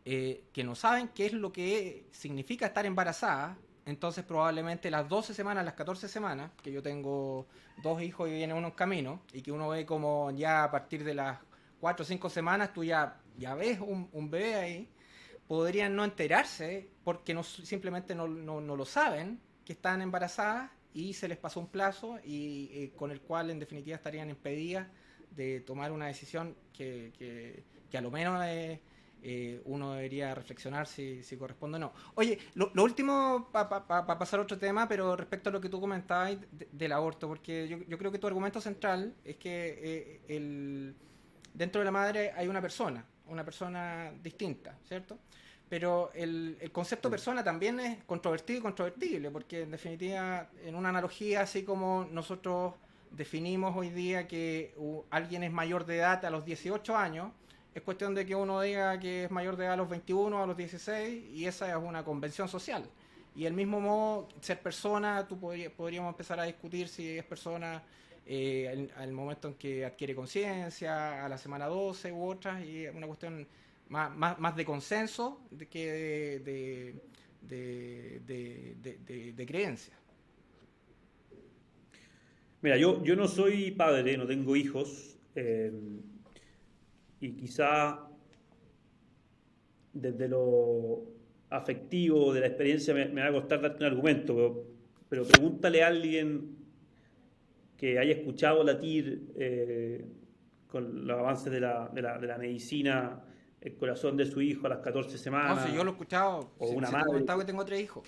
que 0.04 0.62
no 0.64 0.74
saben 0.74 1.08
qué 1.08 1.26
es 1.26 1.32
lo 1.32 1.52
que 1.52 2.04
significa 2.12 2.66
estar 2.66 2.86
embarazada, 2.86 3.56
entonces 3.87 4.24
probablemente 4.24 4.91
las 4.91 5.09
12 5.09 5.35
semanas, 5.35 5.64
las 5.64 5.74
14 5.74 6.09
semanas, 6.09 6.51
que 6.62 6.72
yo 6.72 6.82
tengo 6.82 7.47
dos 7.82 8.01
hijos 8.03 8.28
y 8.28 8.32
viene 8.32 8.55
uno 8.55 8.68
en 8.68 8.72
camino, 8.74 9.22
y 9.32 9.43
que 9.43 9.53
uno 9.53 9.68
ve 9.68 9.85
como 9.85 10.30
ya 10.30 10.64
a 10.64 10.70
partir 10.70 11.05
de 11.05 11.14
las 11.14 11.39
4 11.80 12.03
o 12.03 12.07
5 12.07 12.30
semanas 12.30 12.72
tú 12.72 12.82
ya, 12.85 13.20
ya 13.37 13.55
ves 13.55 13.78
un, 13.80 14.30
bebé 14.30 14.55
ahí, 14.55 14.89
podrían 15.47 15.95
no 15.95 16.05
enterarse 16.05 16.89
porque 17.05 17.35
no, 17.35 17.43
simplemente 17.43 18.14
no, 18.14 18.26
no, 18.26 18.61
no, 18.61 18.76
lo 18.76 18.87
saben 18.87 19.41
que 19.64 19.74
están 19.74 20.01
embarazadas 20.01 20.70
y 20.95 21.12
se 21.12 21.28
les 21.28 21.37
pasó 21.37 21.61
un 21.61 21.66
plazo 21.66 22.18
y 22.24 22.70
eh, 22.72 22.93
con 22.97 23.11
el 23.11 23.20
cual 23.20 23.51
en 23.51 23.59
definitiva 23.59 23.97
estarían 23.97 24.30
impedidas 24.30 24.87
de 25.30 25.61
tomar 25.61 25.93
una 25.93 26.07
decisión 26.07 26.57
que, 26.72 27.12
que, 27.18 27.64
que 27.91 27.99
a 27.99 28.01
lo 28.01 28.11
menos... 28.11 28.43
Eh, 28.47 28.80
eh, 29.26 29.62
uno 29.64 29.94
debería 29.94 30.34
reflexionar 30.34 30.86
si, 30.86 31.22
si, 31.22 31.38
corresponde 31.38 31.76
o 31.76 31.78
no. 31.78 31.92
Oye, 32.14 32.38
lo, 32.54 32.70
último, 32.84 33.48
para 33.50 33.86
pasar 34.18 34.38
a 34.38 34.42
otro 34.42 34.58
tema, 34.58 34.86
pero 34.86 35.16
respecto 35.16 35.48
a 35.48 35.52
lo 35.52 35.62
que 35.62 35.70
tú 35.70 35.80
comentabas 35.80 36.36
del 36.50 36.92
aborto, 36.92 37.26
porque 37.26 37.66
yo, 37.66 37.78
yo, 37.88 37.96
creo 37.96 38.12
que 38.12 38.18
tu 38.18 38.26
argumento 38.26 38.60
central 38.60 39.14
es 39.24 39.36
que 39.36 39.80
eh, 39.82 40.20
el, 40.28 40.94
dentro 41.54 41.80
de 41.80 41.86
la 41.86 41.90
madre 41.90 42.32
hay 42.36 42.48
una 42.48 42.60
persona, 42.60 43.02
una 43.28 43.42
persona 43.42 44.12
distinta, 44.22 44.76
¿cierto? 44.86 45.18
Pero 45.70 46.10
el, 46.12 46.58
el 46.60 46.70
concepto 46.70 47.08
persona 47.08 47.42
también 47.42 47.80
es 47.80 48.04
controvertido 48.04 48.58
y 48.58 48.62
controvertible, 48.62 49.30
porque 49.30 49.62
en 49.62 49.70
definitiva, 49.70 50.50
en 50.62 50.74
una 50.74 50.90
analogía, 50.90 51.40
así 51.40 51.64
como 51.64 52.06
nosotros 52.10 52.74
definimos 53.10 53.74
hoy 53.74 53.88
día 53.88 54.28
que 54.28 54.74
alguien 55.08 55.44
es 55.44 55.52
mayor 55.52 55.86
de 55.86 55.96
edad 55.96 56.22
a 56.26 56.30
los 56.30 56.44
18 56.44 56.94
años, 56.94 57.32
es 57.74 57.82
cuestión 57.82 58.14
de 58.14 58.24
que 58.24 58.36
uno 58.36 58.60
diga 58.60 58.98
que 59.00 59.24
es 59.24 59.30
mayor 59.30 59.56
de 59.56 59.64
edad 59.64 59.74
a 59.74 59.76
los 59.76 59.88
21, 59.88 60.40
a 60.40 60.46
los 60.46 60.56
16, 60.56 61.24
y 61.32 61.44
esa 61.46 61.68
es 61.68 61.76
una 61.76 62.04
convención 62.04 62.48
social. 62.48 62.88
Y 63.34 63.46
el 63.46 63.52
mismo 63.52 63.80
modo, 63.80 64.28
ser 64.40 64.60
persona, 64.60 65.26
tú 65.26 65.38
podríamos 65.40 66.12
empezar 66.12 66.38
a 66.38 66.44
discutir 66.44 66.86
si 66.86 67.18
es 67.18 67.24
persona 67.24 67.82
eh, 68.26 68.88
al, 68.96 69.10
momento 69.10 69.48
en 69.48 69.54
que 69.54 69.84
adquiere 69.84 70.14
conciencia, 70.14 71.24
a 71.24 71.28
la 71.28 71.36
semana 71.36 71.66
12 71.66 72.12
u 72.12 72.28
otras, 72.28 72.64
y 72.64 72.84
es 72.84 72.94
una 72.94 73.08
cuestión 73.08 73.44
más, 73.88 74.16
más, 74.16 74.38
más 74.38 74.54
de 74.54 74.64
consenso 74.64 75.40
de 75.50 75.66
que 75.66 76.40
de, 76.44 76.94
de, 77.42 79.32
de, 79.32 79.46
creencia. 79.46 79.94
Mira, 82.62 82.76
yo, 82.76 83.02
yo 83.02 83.16
no 83.16 83.26
soy 83.26 83.72
padre, 83.72 84.16
no 84.16 84.28
tengo 84.28 84.54
hijos. 84.54 85.16
Eh, 85.34 85.72
y 87.24 87.32
quizá 87.32 88.06
desde 89.94 90.28
lo 90.28 91.04
afectivo, 91.48 92.34
de 92.34 92.40
la 92.40 92.48
experiencia, 92.48 92.92
me, 92.92 93.06
va 93.06 93.28
a 93.28 93.32
costar 93.32 93.62
darte 93.62 93.78
un 93.78 93.90
argumento, 93.90 94.66
pero, 95.08 95.24
pregúntale 95.24 95.82
a 95.82 95.86
alguien 95.86 96.56
que 97.78 97.98
haya 97.98 98.12
escuchado 98.12 98.62
latir 98.62 99.32
eh, 99.36 100.04
con 100.68 101.06
los 101.06 101.18
avances 101.18 101.50
de 101.50 101.60
la, 101.60 101.88
de, 101.94 102.02
la, 102.02 102.18
de 102.18 102.26
la, 102.26 102.36
medicina 102.36 103.22
el 103.60 103.76
corazón 103.76 104.16
de 104.16 104.26
su 104.26 104.42
hijo 104.42 104.66
a 104.66 104.70
las 104.70 104.80
14 104.80 105.16
semanas. 105.16 105.66
No, 105.68 105.74
yo 105.74 105.84
lo 105.84 105.90
he 105.90 105.92
escuchado. 105.92 106.50
O 106.58 106.68
una 106.68 106.90
madre. 106.90 107.06
Comentado 107.06 107.38
que 107.38 107.44
tengo 107.46 107.64
tres 107.64 107.80
hijos. 107.80 108.06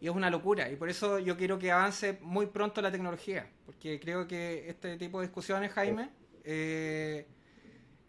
Y 0.00 0.06
es 0.06 0.14
una 0.14 0.30
locura. 0.30 0.70
Y 0.70 0.76
por 0.76 0.88
eso 0.88 1.18
yo 1.18 1.36
quiero 1.36 1.58
que 1.58 1.72
avance 1.72 2.18
muy 2.22 2.46
pronto 2.46 2.80
la 2.80 2.92
tecnología. 2.92 3.50
Porque 3.66 3.98
creo 3.98 4.28
que 4.28 4.68
este 4.68 4.96
tipo 4.96 5.20
de 5.20 5.26
discusiones, 5.26 5.72
Jaime, 5.72 6.10
eh, 6.44 7.26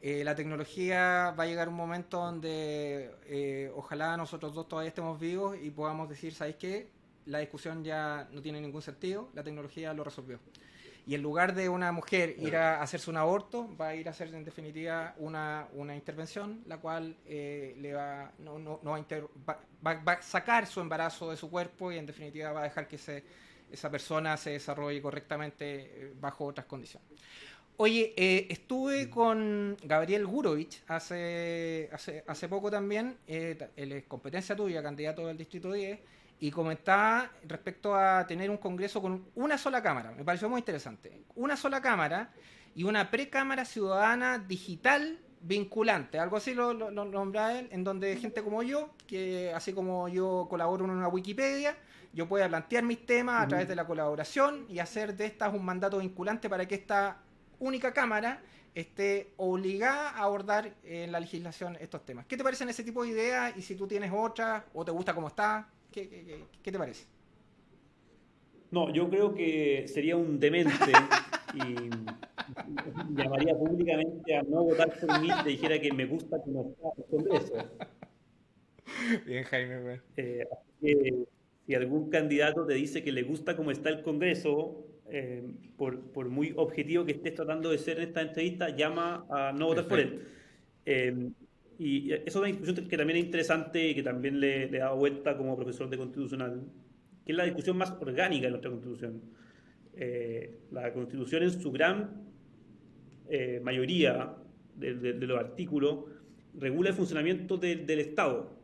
eh, 0.07 0.23
la 0.23 0.35
tecnología 0.35 1.33
va 1.35 1.45
a 1.45 1.47
llegar 1.47 1.67
un 1.67 1.73
momento 1.73 2.19
donde 2.19 3.11
eh, 3.25 3.71
ojalá 3.75 4.15
nosotros 4.15 4.53
dos 4.53 4.67
todavía 4.67 4.89
estemos 4.89 5.19
vivos 5.19 5.57
y 5.59 5.71
podamos 5.71 6.07
decir, 6.07 6.31
¿sabéis 6.31 6.57
qué? 6.57 6.91
La 7.25 7.39
discusión 7.39 7.83
ya 7.83 8.27
no 8.31 8.39
tiene 8.39 8.61
ningún 8.61 8.83
sentido, 8.83 9.31
la 9.33 9.41
tecnología 9.41 9.95
lo 9.95 10.03
resolvió. 10.03 10.39
Y 11.07 11.15
en 11.15 11.23
lugar 11.23 11.55
de 11.55 11.69
una 11.69 11.91
mujer 11.91 12.35
ir 12.37 12.55
a 12.55 12.83
hacerse 12.83 13.09
un 13.09 13.17
aborto, 13.17 13.67
va 13.81 13.87
a 13.87 13.95
ir 13.95 14.07
a 14.07 14.11
hacer 14.11 14.31
en 14.31 14.45
definitiva 14.45 15.15
una, 15.17 15.69
una 15.73 15.95
intervención, 15.95 16.61
la 16.67 16.77
cual 16.77 17.17
eh, 17.25 17.75
le 17.79 17.95
va, 17.95 18.31
no, 18.37 18.59
no, 18.59 18.79
no 18.83 18.91
va, 18.91 19.59
va, 19.87 19.93
va, 20.03 20.11
a 20.11 20.21
sacar 20.21 20.67
su 20.67 20.81
embarazo 20.81 21.31
de 21.31 21.37
su 21.37 21.49
cuerpo 21.49 21.91
y 21.91 21.97
en 21.97 22.05
definitiva 22.05 22.51
va 22.51 22.59
a 22.59 22.65
dejar 22.65 22.87
que 22.87 22.99
se, 22.99 23.23
esa 23.71 23.89
persona 23.89 24.37
se 24.37 24.51
desarrolle 24.51 25.01
correctamente 25.01 26.13
bajo 26.19 26.45
otras 26.45 26.67
condiciones. 26.67 27.09
Oye, 27.77 28.13
eh, 28.15 28.47
estuve 28.49 29.09
con 29.09 29.75
Gabriel 29.83 30.25
Gurovich 30.25 30.81
hace, 30.87 31.89
hace, 31.91 32.23
hace 32.25 32.47
poco 32.47 32.71
también, 32.71 33.17
eh, 33.27 33.69
él 33.75 33.91
es 33.91 34.05
competencia 34.05 34.55
tuya, 34.55 34.81
candidato 34.81 35.27
del 35.27 35.37
Distrito 35.37 35.73
10, 35.73 35.99
y 36.39 36.51
comentaba 36.51 37.29
respecto 37.45 37.93
a 37.93 38.25
tener 38.25 38.49
un 38.49 38.57
congreso 38.57 39.01
con 39.01 39.25
una 39.35 39.57
sola 39.57 39.83
cámara. 39.83 40.11
Me 40.11 40.23
pareció 40.23 40.47
muy 40.47 40.59
interesante. 40.59 41.23
Una 41.35 41.57
sola 41.57 41.81
cámara 41.81 42.29
y 42.75 42.85
una 42.85 43.11
precámara 43.11 43.65
ciudadana 43.65 44.37
digital 44.39 45.19
vinculante, 45.41 46.17
algo 46.17 46.37
así 46.37 46.53
lo, 46.53 46.73
lo, 46.73 46.89
nombra 46.89 47.59
él, 47.59 47.67
en 47.71 47.83
donde 47.83 48.15
gente 48.15 48.41
como 48.41 48.63
yo, 48.63 48.89
que 49.05 49.51
así 49.53 49.73
como 49.73 50.07
yo 50.07 50.47
colaboro 50.49 50.85
en 50.85 50.91
una 50.91 51.09
Wikipedia, 51.09 51.75
yo 52.13 52.27
pueda 52.27 52.47
plantear 52.47 52.85
mis 52.85 53.05
temas 53.05 53.43
a 53.43 53.47
través 53.49 53.67
de 53.67 53.75
la 53.75 53.85
colaboración 53.85 54.65
y 54.69 54.79
hacer 54.79 55.15
de 55.17 55.25
estas 55.25 55.53
un 55.53 55.65
mandato 55.65 55.99
vinculante 55.99 56.49
para 56.49 56.65
que 56.65 56.75
esta 56.75 57.17
única 57.59 57.93
Cámara 57.93 58.41
esté 58.73 59.31
obligada 59.37 60.09
a 60.09 60.23
abordar 60.23 60.73
en 60.83 61.11
la 61.11 61.19
legislación 61.19 61.77
estos 61.79 62.05
temas. 62.05 62.25
¿Qué 62.25 62.35
te 62.35 62.43
parecen 62.43 62.69
ese 62.69 62.83
tipo 62.83 63.03
de 63.03 63.09
ideas? 63.09 63.55
Y 63.57 63.61
si 63.61 63.75
tú 63.75 63.87
tienes 63.87 64.11
otras 64.13 64.63
o 64.73 64.83
te 64.83 64.91
gusta 64.91 65.15
cómo 65.15 65.29
está, 65.29 65.69
¿qué, 65.91 66.45
qué, 66.61 66.71
te 66.71 66.77
parece? 66.77 67.05
No, 68.71 68.91
yo 68.91 69.09
creo 69.09 69.33
que 69.33 69.87
sería 69.87 70.17
un 70.17 70.39
demente 70.39 70.91
y 71.53 71.89
llamaría 73.15 73.55
públicamente 73.55 74.35
a 74.35 74.43
no 74.43 74.63
votar 74.63 74.91
por 74.99 75.21
mí 75.21 75.29
si 75.43 75.49
dijera 75.49 75.79
que 75.79 75.93
me 75.93 76.05
gusta 76.05 76.41
cómo 76.41 76.73
está 76.73 76.89
el 76.97 77.05
Congreso. 77.05 77.53
Bien, 79.25 79.43
Jaime. 79.45 80.01
Eh, 80.17 80.45
si 81.65 81.73
algún 81.73 82.09
candidato 82.09 82.65
te 82.65 82.73
dice 82.73 83.03
que 83.03 83.11
le 83.13 83.23
gusta 83.23 83.55
cómo 83.55 83.71
está 83.71 83.89
el 83.89 84.03
Congreso, 84.03 84.85
eh, 85.07 85.43
por, 85.77 85.99
por, 86.11 86.29
muy 86.29 86.53
objetivo 86.55 87.05
que 87.05 87.11
estés 87.11 87.35
tratando 87.35 87.69
de 87.69 87.77
ser 87.77 87.97
en 87.97 88.07
esta 88.07 88.21
entrevista, 88.21 88.69
llama 88.75 89.25
a 89.29 89.51
no 89.51 89.67
votar 89.67 89.87
por 89.87 89.99
él. 89.99 90.21
Eh, 90.85 91.29
y 91.77 92.11
eso 92.11 92.23
es 92.25 92.35
una 92.37 92.47
discusión 92.47 92.87
que 92.87 92.97
también 92.97 93.19
es 93.19 93.25
interesante 93.25 93.89
y 93.89 93.93
que 93.93 94.01
también 94.01 94.39
le, 94.39 94.63
he 94.63 94.79
dado 94.79 94.95
vuelta 94.95 95.37
como 95.37 95.55
profesor 95.55 95.89
de 95.89 95.97
constitucional, 95.97 96.63
que 97.23 97.33
es 97.33 97.37
la 97.37 97.43
discusión 97.43 97.77
más 97.77 97.91
orgánica 97.99 98.45
de 98.45 98.51
nuestra 98.51 98.71
constitución. 98.71 99.21
Eh, 99.95 100.61
la 100.71 100.91
constitución 100.91 101.43
en 101.43 101.51
su 101.51 101.71
gran 101.71 102.25
mayoría 103.63 104.35
de, 104.75 104.93
de, 104.95 105.27
los 105.27 105.39
artículos 105.39 106.05
regula 106.53 106.89
el 106.89 106.95
funcionamiento 106.95 107.57
del 107.57 107.99
Estado. 107.99 108.55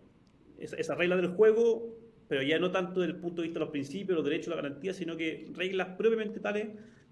Esa 0.60 0.94
regla 0.96 1.16
del 1.16 1.30
juego 1.30 2.01
pero 2.32 2.44
ya 2.44 2.58
no 2.60 2.72
tanto 2.72 3.02
desde 3.02 3.16
el 3.16 3.20
punto 3.20 3.42
de 3.42 3.50
vista 3.50 3.60
de 3.60 3.66
los 3.66 3.72
principios, 3.72 4.16
los 4.16 4.24
derechos, 4.24 4.52
la 4.52 4.56
garantía, 4.56 4.94
sino 4.94 5.18
que 5.18 5.50
reglas 5.54 5.90
propiamente 5.98 6.40
tales 6.40 6.70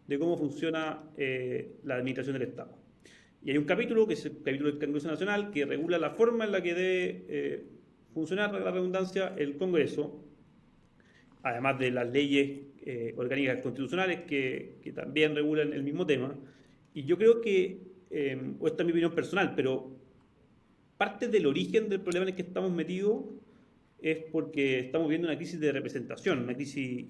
de 0.07 0.17
cómo 0.17 0.37
funciona 0.37 1.03
eh, 1.17 1.75
la 1.83 1.95
administración 1.95 2.35
del 2.39 2.43
Estado. 2.43 2.71
Y 3.43 3.51
hay 3.51 3.57
un 3.57 3.65
capítulo, 3.65 4.07
que 4.07 4.13
es 4.13 4.25
el 4.25 4.37
capítulo 4.37 4.71
del 4.71 4.79
Congreso 4.79 5.09
Nacional, 5.09 5.51
que 5.51 5.65
regula 5.65 5.97
la 5.97 6.11
forma 6.11 6.45
en 6.45 6.53
la 6.53 6.63
que 6.63 6.73
debe 6.73 7.25
eh, 7.27 7.65
funcionar, 8.13 8.53
la 8.53 8.71
redundancia, 8.71 9.33
el 9.37 9.57
Congreso, 9.57 10.23
además 11.43 11.77
de 11.79 11.91
las 11.91 12.09
leyes 12.09 12.61
eh, 12.85 13.13
orgánicas 13.17 13.61
constitucionales 13.61 14.21
que, 14.21 14.77
que, 14.81 14.93
también 14.93 15.35
regulan 15.35 15.73
el 15.73 15.83
mismo 15.83 16.05
tema. 16.05 16.33
Y 16.93 17.03
yo 17.03 17.17
creo 17.17 17.41
que, 17.41 17.81
o 18.57 18.67
esta 18.67 18.83
es 18.83 18.85
mi 18.85 18.93
opinión 18.93 19.13
personal, 19.13 19.53
pero 19.53 19.97
parte 20.97 21.27
del 21.27 21.45
origen 21.45 21.89
del 21.89 21.99
problema 21.99 22.23
en 22.23 22.29
el 22.29 22.35
que 22.35 22.43
estamos 22.43 22.71
metidos 22.71 23.25
es 24.01 24.17
porque 24.31 24.79
estamos 24.79 25.09
viendo 25.09 25.27
una 25.27 25.37
crisis 25.37 25.59
de 25.59 25.71
representación, 25.71 26.39
una 26.39 26.55
crisis 26.55 27.05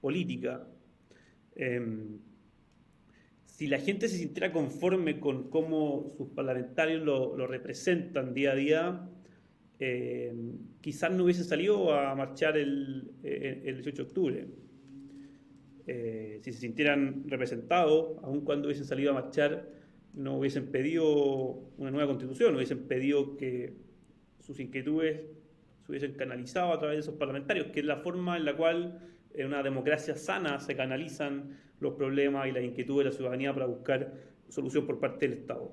política. 0.00 0.66
Em, 1.54 2.18
si 3.44 3.66
la 3.66 3.78
gente 3.78 4.08
se 4.08 4.18
sintiera 4.18 4.52
conforme 4.52 5.20
con 5.20 5.48
cómo 5.48 6.12
sus 6.16 6.28
parlamentarios 6.28 7.02
lo, 7.02 7.46
representan 7.46 8.34
día 8.34 8.52
a 8.52 8.54
día, 8.54 9.08
em, 9.78 10.58
quizás 10.80 11.12
no 11.12 11.24
hubiesen 11.24 11.44
salido 11.44 11.94
a 11.94 12.14
marchar 12.14 12.56
el, 12.56 13.12
18 13.22 13.96
de 13.96 14.02
octubre. 14.02 14.46
Eh, 15.86 16.40
si 16.42 16.52
se 16.52 16.60
sintieran 16.60 17.24
representados, 17.28 18.18
aun 18.22 18.42
cuando 18.42 18.68
hubiesen 18.68 18.86
salido 18.86 19.10
a 19.10 19.14
marchar, 19.14 19.68
no 20.14 20.38
hubiesen 20.38 20.66
pedido 20.70 21.06
una 21.78 21.90
nueva 21.90 22.08
constitución, 22.08 22.52
no 22.52 22.58
hubiesen 22.58 22.86
pedido 22.86 23.36
que 23.36 23.74
sus 24.40 24.60
inquietudes 24.60 25.20
hubiesen 25.92 26.14
canalizado 26.14 26.72
a 26.72 26.78
través 26.78 26.96
de 26.96 27.00
esos 27.00 27.14
parlamentarios, 27.14 27.66
que 27.68 27.80
es 27.80 27.86
la 27.86 27.98
forma 27.98 28.36
en 28.36 28.44
la 28.44 28.56
cual 28.56 29.00
en 29.34 29.46
una 29.46 29.62
democracia 29.62 30.16
sana 30.16 30.58
se 30.58 30.74
canalizan 30.74 31.58
los 31.80 31.94
problemas 31.94 32.48
y 32.48 32.52
las 32.52 32.64
inquietudes 32.64 33.04
de 33.04 33.10
la 33.10 33.16
ciudadanía 33.16 33.52
para 33.52 33.66
buscar 33.66 34.12
solución 34.48 34.86
por 34.86 34.98
parte 34.98 35.28
del 35.28 35.38
Estado. 35.38 35.72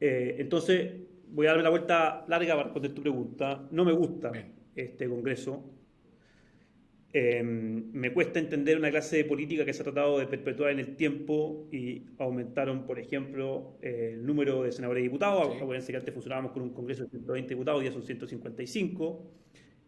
Eh, 0.00 0.36
entonces, 0.38 0.92
voy 1.28 1.46
a 1.46 1.50
darme 1.50 1.62
la 1.62 1.70
vuelta 1.70 2.24
larga 2.28 2.54
para 2.54 2.64
responder 2.64 2.92
tu 2.92 3.02
pregunta. 3.02 3.68
No 3.70 3.84
me 3.84 3.92
gusta 3.92 4.32
este 4.74 5.08
Congreso. 5.08 5.71
Em, 7.14 7.92
me 7.92 8.10
cuesta 8.14 8.38
entender 8.38 8.78
una 8.78 8.90
clase 8.90 9.18
de 9.18 9.24
política 9.26 9.66
que 9.66 9.74
se 9.74 9.82
ha 9.82 9.84
tratado 9.84 10.18
de 10.18 10.26
perpetuar 10.26 10.70
en 10.70 10.78
el 10.78 10.96
tiempo 10.96 11.68
y 11.70 12.06
aumentaron, 12.18 12.86
por 12.86 12.98
ejemplo, 12.98 13.76
el 13.82 14.24
número 14.24 14.62
de 14.62 14.72
senadores 14.72 15.02
y 15.02 15.04
diputados. 15.04 15.52
Sí. 15.52 15.58
Acuérdense 15.60 15.92
que 15.92 15.98
antes 15.98 16.14
funcionábamos 16.14 16.52
con 16.52 16.62
un 16.62 16.70
Congreso 16.70 17.04
de 17.04 17.10
120 17.10 17.50
diputados, 17.50 17.84
ya 17.84 17.92
son 17.92 18.02
155. 18.02 19.30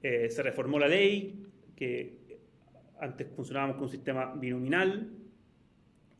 Eh, 0.02 0.28
se 0.28 0.42
reformó 0.42 0.78
la 0.78 0.86
ley, 0.86 1.42
que 1.74 2.18
antes 3.00 3.26
funcionábamos 3.34 3.76
con 3.76 3.84
un 3.84 3.90
sistema 3.90 4.34
binominal, 4.34 5.10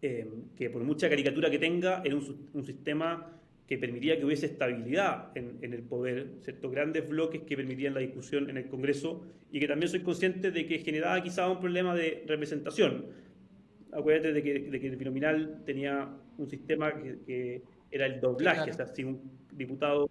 eh, 0.01 0.27
que 0.57 0.71
por 0.71 0.83
mucha 0.85 1.11
caricatura 1.11 1.51
que 1.51 1.59
tenga, 1.59 2.01
era 2.03 2.17
un, 2.17 2.49
un 2.55 2.65
sistema 2.65 3.31
que 3.67 3.79
permitía 3.79 4.19
que 4.19 4.25
hubiese 4.27 4.47
estabilidad 4.47 5.31
en, 5.35 5.59
en, 5.63 5.73
el 5.73 5.83
poder, 5.83 6.35
¿cierto? 6.41 6.71
grandes 6.71 7.09
bloques 7.09 7.43
que 7.43 7.57
permitían 7.57 7.95
la 7.95 8.01
discusión 8.01 8.51
en 8.51 8.59
el 8.59 8.69
Congreso 8.69 9.23
y 9.51 9.61
que 9.61 9.67
también 9.69 9.89
soy 9.89 10.01
consciente 10.01 10.51
de 10.51 10.67
que 10.67 10.81
generaba 10.81 11.23
quizá 11.23 11.49
un 11.49 11.61
problema 11.61 11.95
de 11.95 12.25
representación. 12.27 13.07
Acuérdate 13.93 14.33
de 14.33 14.43
que, 14.43 14.59
de 14.59 14.81
que 14.81 14.89
el 14.89 14.97
binominal 14.97 15.63
tenía 15.65 16.09
un 16.37 16.49
sistema 16.49 16.93
que, 16.95 17.19
que 17.25 17.63
era 17.91 18.07
el 18.07 18.21
doblaje, 18.21 18.57
claro. 18.57 18.73
o 18.73 18.75
sea, 18.75 18.87
si 18.89 19.05
un 19.05 19.21
diputado, 19.53 20.11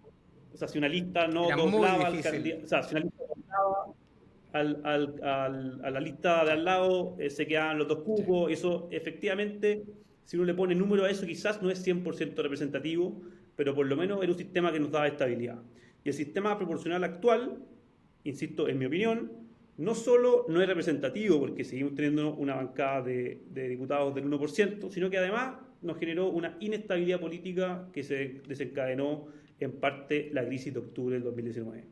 o 0.52 0.56
sea, 0.56 0.66
si 0.66 0.78
una 0.78 0.88
lista 0.88 1.28
no 1.28 1.46
era 1.46 1.56
doblaba 1.56 2.06
al 2.06 2.20
candidato, 2.22 2.64
o 2.64 2.68
sea, 2.68 2.82
si 2.82 2.94
una 2.94 3.04
lista 3.04 3.22
doblaba 3.28 3.94
al, 4.52 4.80
al, 4.84 5.22
al, 5.22 5.84
a 5.84 5.90
la 5.90 6.00
lista 6.00 6.44
de 6.44 6.52
al 6.52 6.64
lado, 6.64 7.16
eh, 7.18 7.28
se 7.28 7.46
quedaban 7.46 7.78
los 7.78 7.86
dos 7.86 7.98
cupos, 7.98 8.48
sí. 8.48 8.54
eso 8.54 8.88
efectivamente, 8.90 9.84
si 10.24 10.36
uno 10.36 10.46
le 10.46 10.54
pone 10.54 10.74
número 10.74 11.04
a 11.04 11.10
eso, 11.10 11.26
quizás 11.26 11.62
no 11.62 11.70
es 11.70 11.86
100% 11.86 12.34
representativo, 12.36 13.20
pero 13.56 13.74
por 13.74 13.86
lo 13.86 13.96
menos 13.96 14.22
era 14.22 14.32
un 14.32 14.38
sistema 14.38 14.72
que 14.72 14.80
nos 14.80 14.90
daba 14.90 15.06
estabilidad. 15.06 15.60
Y 16.04 16.08
el 16.08 16.14
sistema 16.14 16.56
proporcional 16.56 17.02
actual, 17.04 17.58
insisto, 18.24 18.68
en 18.68 18.78
mi 18.78 18.86
opinión, 18.86 19.44
no 19.76 19.94
solo 19.94 20.46
no 20.48 20.60
es 20.60 20.68
representativo, 20.68 21.40
porque 21.40 21.64
seguimos 21.64 21.94
teniendo 21.94 22.34
una 22.34 22.54
bancada 22.56 23.02
de, 23.02 23.40
diputados 23.52 24.14
del 24.14 24.26
1%, 24.26 24.90
sino 24.90 25.10
que 25.10 25.18
además 25.18 25.56
nos 25.82 25.98
generó 25.98 26.28
una 26.28 26.56
inestabilidad 26.60 27.20
política 27.20 27.88
que 27.92 28.02
se 28.02 28.42
desencadenó 28.46 29.26
en 29.58 29.72
parte 29.72 30.30
la 30.32 30.46
crisis 30.46 30.72
de 30.72 30.80
octubre 30.80 31.14
del 31.14 31.24
2019. 31.24 31.84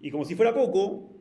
Y 0.00 0.10
como 0.10 0.24
si 0.24 0.34
fuera 0.34 0.54
poco, 0.54 1.20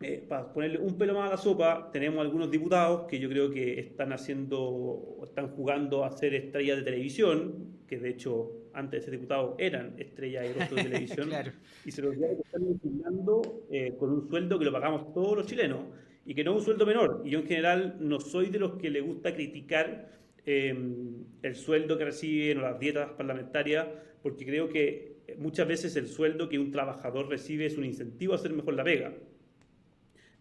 eh, 0.00 0.24
para 0.28 0.52
ponerle 0.52 0.78
un 0.78 0.96
pelo 0.96 1.14
más 1.14 1.28
a 1.28 1.32
la 1.32 1.36
sopa, 1.36 1.90
tenemos 1.92 2.20
algunos 2.20 2.50
diputados 2.50 3.06
que 3.08 3.18
yo 3.18 3.28
creo 3.28 3.50
que 3.50 3.80
están 3.80 4.12
haciendo, 4.12 5.18
están 5.24 5.48
jugando 5.48 6.04
a 6.04 6.12
ser 6.12 6.34
estrellas 6.34 6.78
de 6.78 6.82
televisión, 6.84 7.78
que 7.86 7.98
de 7.98 8.10
hecho 8.10 8.61
antes 8.74 9.00
de 9.00 9.04
ser 9.04 9.12
diputados 9.12 9.54
eran 9.58 9.94
estrellas 9.98 10.42
de 10.44 10.54
rostro 10.54 10.76
de 10.76 10.82
televisión, 10.84 11.28
claro. 11.28 11.52
y 11.84 11.90
se 11.90 12.02
los 12.02 12.16
que 12.16 12.32
están 12.32 12.66
enseñando 12.66 13.64
eh, 13.70 13.94
con 13.98 14.10
un 14.10 14.28
sueldo 14.28 14.58
que 14.58 14.64
lo 14.64 14.72
pagamos 14.72 15.12
todos 15.12 15.36
los 15.36 15.46
chilenos, 15.46 15.80
y 16.24 16.34
que 16.34 16.44
no 16.44 16.52
es 16.52 16.58
un 16.58 16.64
sueldo 16.64 16.86
menor. 16.86 17.22
Y 17.24 17.30
yo 17.30 17.40
en 17.40 17.46
general 17.46 17.96
no 17.98 18.20
soy 18.20 18.48
de 18.48 18.60
los 18.60 18.74
que 18.74 18.90
le 18.90 19.00
gusta 19.00 19.34
criticar 19.34 20.08
eh, 20.46 20.74
el 21.42 21.54
sueldo 21.56 21.98
que 21.98 22.04
reciben 22.04 22.58
o 22.58 22.62
las 22.62 22.78
dietas 22.78 23.10
parlamentarias, 23.12 23.88
porque 24.22 24.44
creo 24.46 24.68
que 24.68 25.16
muchas 25.38 25.66
veces 25.66 25.96
el 25.96 26.08
sueldo 26.08 26.48
que 26.48 26.58
un 26.58 26.70
trabajador 26.70 27.28
recibe 27.28 27.66
es 27.66 27.76
un 27.76 27.84
incentivo 27.84 28.34
a 28.34 28.36
hacer 28.36 28.52
mejor 28.52 28.74
la 28.74 28.84
pega 28.84 29.12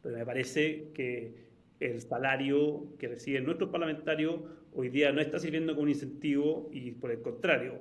pero 0.01 0.17
me 0.17 0.25
parece 0.25 0.89
que 0.93 1.34
el 1.79 2.01
salario 2.01 2.88
que 2.97 3.07
reciben 3.07 3.45
nuestros 3.45 3.69
parlamentarios 3.69 4.36
hoy 4.73 4.89
día 4.89 5.11
no 5.11 5.21
está 5.21 5.39
sirviendo 5.39 5.73
como 5.73 5.84
un 5.84 5.89
incentivo 5.89 6.69
y 6.71 6.91
por 6.91 7.11
el 7.11 7.21
contrario, 7.21 7.79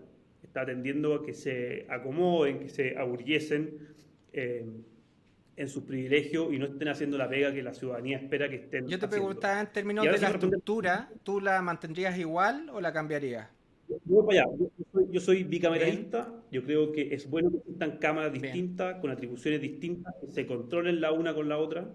está 0.50 0.66
tendiendo 0.66 1.14
a 1.14 1.24
que 1.24 1.32
se 1.32 1.86
acomoden, 1.88 2.58
que 2.58 2.68
se 2.68 2.96
aburguesen 2.98 3.78
eh, 4.32 4.66
en 5.56 5.68
sus 5.68 5.84
privilegios 5.84 6.52
y 6.52 6.58
no 6.58 6.66
estén 6.66 6.88
haciendo 6.88 7.16
la 7.16 7.28
pega 7.28 7.54
que 7.54 7.62
la 7.62 7.72
ciudadanía 7.72 8.18
espera 8.18 8.48
que 8.48 8.56
estén 8.56 8.82
Yo 8.88 8.98
te 8.98 9.06
haciendo. 9.06 9.10
preguntaba 9.10 9.60
en 9.60 9.72
términos 9.72 10.04
de 10.04 10.18
la 10.18 10.28
estructura, 10.28 11.08
¿tú 11.22 11.40
la 11.40 11.62
mantendrías 11.62 12.18
igual 12.18 12.68
o 12.70 12.80
la 12.80 12.92
cambiarías? 12.92 13.48
Yo, 13.88 13.98
voy 14.06 14.26
para 14.26 14.42
allá. 14.42 14.56
Yo, 14.58 14.84
soy, 14.92 15.06
yo 15.12 15.20
soy 15.20 15.44
bicameralista, 15.44 16.24
Bien. 16.24 16.42
yo 16.50 16.64
creo 16.64 16.92
que 16.92 17.14
es 17.14 17.30
bueno 17.30 17.50
que 17.52 17.58
existan 17.58 17.98
cámaras 17.98 18.32
distintas, 18.32 18.88
Bien. 18.88 19.00
con 19.00 19.10
atribuciones 19.10 19.60
distintas, 19.60 20.14
que 20.20 20.32
se 20.32 20.46
controlen 20.46 21.00
la 21.00 21.12
una 21.12 21.32
con 21.32 21.48
la 21.48 21.58
otra. 21.58 21.92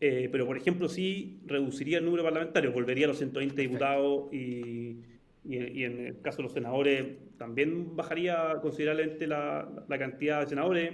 Eh, 0.00 0.28
pero, 0.30 0.46
por 0.46 0.56
ejemplo, 0.56 0.88
sí 0.88 1.40
reduciría 1.46 1.98
el 1.98 2.04
número 2.04 2.22
parlamentario, 2.22 2.72
volvería 2.72 3.06
a 3.06 3.08
los 3.08 3.18
120 3.18 3.62
diputados 3.62 4.32
y, 4.32 4.98
y, 5.44 5.80
y, 5.80 5.84
en 5.84 6.06
el 6.06 6.20
caso 6.20 6.38
de 6.38 6.42
los 6.44 6.52
senadores 6.52 7.16
también 7.36 7.94
bajaría 7.94 8.56
considerablemente 8.62 9.26
la, 9.26 9.68
la 9.88 9.98
cantidad 9.98 10.40
de 10.40 10.46
senadores. 10.46 10.92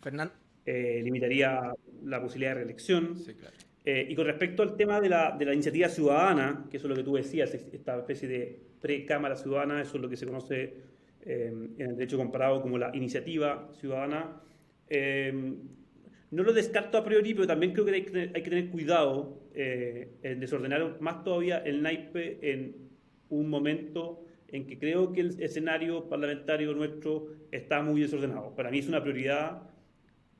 Fernando. 0.00 0.34
Eh, 0.64 1.00
limitaría 1.02 1.72
la 2.04 2.20
posibilidad 2.20 2.52
de 2.52 2.56
reelección. 2.56 3.16
Sí, 3.16 3.34
claro. 3.34 3.54
eh, 3.84 4.06
y 4.08 4.14
con 4.14 4.26
respecto 4.26 4.62
al 4.62 4.76
tema 4.76 5.00
de 5.00 5.08
la, 5.08 5.36
de 5.36 5.44
la, 5.44 5.52
iniciativa 5.52 5.88
ciudadana, 5.88 6.66
que 6.70 6.76
eso 6.76 6.86
es 6.86 6.90
lo 6.90 6.96
que 6.96 7.02
tú 7.02 7.16
decías, 7.16 7.52
esta 7.52 7.98
especie 7.98 8.28
de 8.28 8.60
pre-cámara 8.80 9.36
ciudadana, 9.36 9.82
eso 9.82 9.96
es 9.96 10.02
lo 10.02 10.08
que 10.08 10.16
se 10.16 10.26
conoce 10.26 10.74
eh, 11.24 11.52
en 11.78 11.90
el 11.90 11.96
derecho 11.96 12.16
comparado 12.16 12.62
como 12.62 12.78
la 12.78 12.94
iniciativa 12.94 13.68
ciudadana. 13.74 14.40
Eh, 14.88 15.54
no 16.32 16.42
lo 16.42 16.52
descarto 16.52 16.98
a 16.98 17.04
priori, 17.04 17.34
pero 17.34 17.46
también 17.46 17.72
creo 17.72 17.84
que 17.84 17.92
hay 17.92 18.02
que 18.02 18.10
tener, 18.10 18.32
hay 18.34 18.42
que 18.42 18.50
tener 18.50 18.70
cuidado 18.70 19.42
eh, 19.54 20.14
en 20.22 20.40
desordenar 20.40 20.98
más 21.00 21.22
todavía 21.22 21.58
el 21.58 21.82
naipe 21.82 22.38
en 22.40 22.81
un 23.32 23.48
momento 23.48 24.24
en 24.48 24.66
que 24.66 24.78
creo 24.78 25.12
que 25.12 25.22
el 25.22 25.42
escenario 25.42 26.08
parlamentario 26.08 26.74
nuestro 26.74 27.28
está 27.50 27.82
muy 27.82 28.02
desordenado. 28.02 28.54
Para 28.54 28.70
mí 28.70 28.78
es 28.78 28.88
una 28.88 29.02
prioridad 29.02 29.62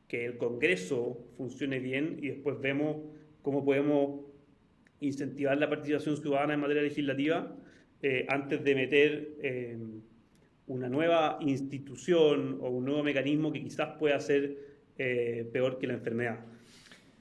que 0.07 0.26
el 0.26 0.36
Congreso 0.36 1.26
funcione 1.36 1.78
bien 1.78 2.18
y 2.20 2.28
después 2.28 2.61
vemos 2.61 2.99
cómo 3.40 3.64
podemos 3.64 4.26
incentivar 5.01 5.57
la 5.57 5.68
participación 5.68 6.18
ciudadana 6.18 6.55
en 6.55 6.61
materia 6.61 6.82
legislativa 6.82 7.57
eh, 8.03 8.26
antes 8.28 8.62
de 8.62 8.74
meter 8.74 9.36
eh, 9.43 9.78
una 10.66 10.88
nueva 10.88 11.38
institución 11.40 12.59
o 12.61 12.68
un 12.68 12.84
nuevo 12.84 13.03
mecanismo 13.03 13.51
que 13.51 13.62
quizás 13.62 13.97
pueda 13.99 14.20
ser 14.20 14.59
eh, 14.99 15.49
peor 15.51 15.78
que 15.78 15.86
la 15.86 15.95
enfermedad. 15.95 16.40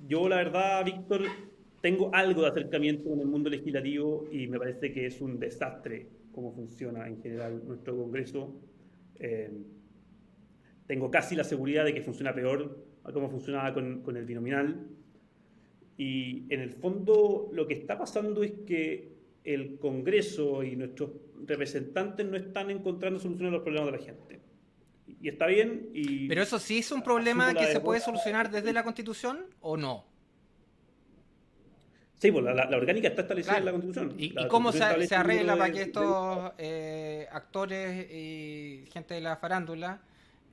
Yo, 0.05 0.27
la 0.27 0.37
verdad, 0.37 0.83
Víctor, 0.83 1.21
tengo 1.81 2.13
algo 2.13 2.41
de 2.43 2.47
acercamiento 2.47 3.09
con 3.09 3.19
el 3.19 3.27
mundo 3.27 3.49
legislativo 3.49 4.27
y 4.31 4.47
me 4.47 4.59
parece 4.59 4.91
que 4.91 5.07
es 5.07 5.19
un 5.21 5.39
desastre 5.39 6.07
cómo 6.31 6.53
funciona 6.53 7.07
en 7.07 7.21
general 7.21 7.61
nuestro 7.65 7.95
Congreso. 7.97 8.55
Eh, 9.19 9.51
tengo 10.87 11.11
casi 11.11 11.35
la 11.35 11.43
seguridad 11.43 11.85
de 11.85 11.93
que 11.93 12.01
funciona 12.01 12.33
peor 12.33 12.85
a 13.03 13.11
cómo 13.11 13.29
funcionaba 13.29 13.73
con, 13.73 14.01
con, 14.01 14.15
el 14.15 14.25
binominal. 14.25 14.87
Y 15.97 16.45
en 16.53 16.61
el 16.61 16.71
fondo 16.71 17.49
lo 17.51 17.67
que 17.67 17.73
está 17.73 17.97
pasando 17.97 18.43
es 18.43 18.53
que 18.65 19.11
el 19.43 19.77
Congreso 19.79 20.63
y 20.63 20.75
nuestros 20.75 21.11
representantes 21.45 22.25
no 22.25 22.37
están 22.37 22.69
encontrando 22.69 23.19
soluciones 23.19 23.49
a 23.49 23.55
los 23.55 23.63
problemas 23.63 23.91
de 23.91 23.97
la 23.97 24.03
gente 24.03 24.41
y 25.21 25.29
está 25.29 25.47
bien. 25.47 25.89
Y 25.93 26.27
Pero 26.27 26.41
eso 26.41 26.59
sí 26.59 26.79
es 26.79 26.91
un 26.91 27.03
problema 27.03 27.53
que 27.53 27.67
se 27.67 27.79
puede 27.79 27.99
solucionar 27.99 28.49
desde 28.51 28.73
la 28.73 28.83
Constitución 28.83 29.45
o 29.59 29.77
no. 29.77 30.10
Sí, 32.21 32.31
pues 32.31 32.45
la, 32.45 32.53
la, 32.53 32.69
la 32.69 32.77
orgánica 32.77 33.07
está 33.07 33.21
establecida 33.21 33.53
claro. 33.53 33.61
en 33.61 33.65
la 33.65 33.71
Constitución. 33.71 34.13
¿Y, 34.19 34.29
la 34.29 34.43
¿y 34.43 34.47
cómo 34.47 34.71
se, 34.71 35.07
se, 35.07 35.15
arregla 35.15 35.57
para 35.57 35.71
que 35.71 35.79
de, 35.79 35.85
estos 35.85 36.51
eh, 36.59 37.27
actores 37.31 38.11
y 38.11 38.85
gente 38.93 39.15
de 39.15 39.21
la 39.21 39.37
farándula 39.37 40.01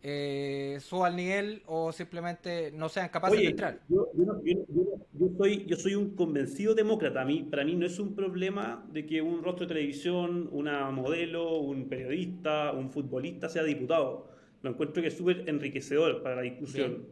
eh, 0.02 0.78
suba 0.80 1.08
al 1.08 1.16
nivel 1.16 1.62
o 1.66 1.92
simplemente 1.92 2.72
no 2.72 2.88
sean 2.88 3.10
capaces 3.10 3.36
Oye, 3.36 3.44
de 3.44 3.50
entrar? 3.50 3.80
Yo, 3.90 4.08
yo, 4.14 4.24
no, 4.24 4.42
yo, 4.42 4.64
yo, 5.12 5.28
soy, 5.36 5.66
yo 5.66 5.76
soy 5.76 5.94
un 5.94 6.16
convencido 6.16 6.74
demócrata. 6.74 7.20
A 7.20 7.26
mí, 7.26 7.42
para 7.42 7.66
mí 7.66 7.74
no 7.74 7.84
es 7.84 7.98
un 7.98 8.14
problema 8.14 8.82
de 8.90 9.04
que 9.04 9.20
un 9.20 9.44
rostro 9.44 9.66
de 9.66 9.74
televisión, 9.74 10.48
una 10.50 10.90
modelo, 10.90 11.58
un 11.58 11.86
periodista, 11.90 12.72
un 12.72 12.90
futbolista 12.90 13.50
sea 13.50 13.62
diputado 13.62 14.30
lo 14.62 14.70
encuentro 14.70 15.02
que 15.02 15.08
es 15.08 15.16
súper 15.16 15.44
enriquecedor 15.48 16.22
para 16.22 16.36
la 16.36 16.42
discusión. 16.42 16.90
Bien. 16.90 17.06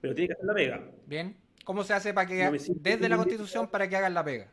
Pero 0.00 0.14
tiene 0.14 0.28
que 0.28 0.32
hacer 0.34 0.46
la 0.46 0.54
pega. 0.54 0.90
Bien. 1.06 1.36
¿Cómo 1.68 1.84
se 1.84 1.92
hace 1.92 2.14
para 2.14 2.26
que 2.26 2.42
no 2.42 2.52
desde 2.80 3.08
la 3.10 3.18
Constitución 3.18 3.68
para 3.68 3.86
que 3.86 3.94
hagan 3.94 4.14
la 4.14 4.24
pega? 4.24 4.50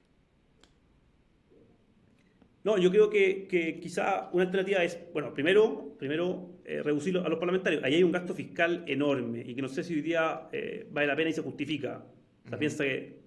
No, 2.66 2.78
yo 2.78 2.92
creo 2.92 3.10
que, 3.10 3.48
que 3.48 3.80
quizá 3.80 4.30
una 4.34 4.44
alternativa 4.44 4.84
es, 4.84 5.00
bueno, 5.14 5.34
primero, 5.34 5.96
primero 5.98 6.50
eh, 6.66 6.84
reducirlo 6.84 7.26
a 7.26 7.30
los 7.30 7.40
parlamentarios. 7.40 7.86
Ahí 7.86 7.96
hay 7.96 8.04
un 8.04 8.12
gasto 8.12 8.34
fiscal 8.34 8.84
enorme 8.86 9.46
y 9.48 9.56
que 9.56 9.62
no 9.62 9.70
sé 9.70 9.86
si 9.86 9.94
hoy 9.94 10.02
día 10.02 10.50
eh, 10.52 10.90
vale 10.92 11.08
la 11.08 11.16
pena 11.16 11.30
y 11.30 11.34
se 11.34 11.42
justifica. 11.42 12.04
O 12.44 12.50
sea, 12.50 12.52
uh 12.52 12.56
-huh. 12.56 12.60
piensa 12.60 12.84
que 12.84 13.18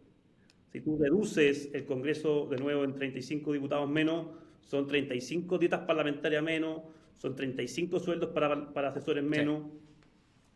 si 0.70 0.82
tú 0.82 0.98
reduces 0.98 1.70
el 1.72 1.86
Congreso 1.86 2.46
de 2.50 2.58
nuevo 2.58 2.84
en 2.84 2.94
35 2.94 3.54
diputados 3.54 3.88
menos, 3.88 4.26
son 4.60 4.86
35 4.86 5.56
dietas 5.56 5.80
parlamentarias 5.86 6.42
menos, 6.42 6.82
son 7.16 7.34
35 7.34 8.00
sueldos 8.00 8.32
para, 8.34 8.70
para 8.70 8.88
asesores 8.90 9.24
menos, 9.24 9.62
sí. 9.62 9.70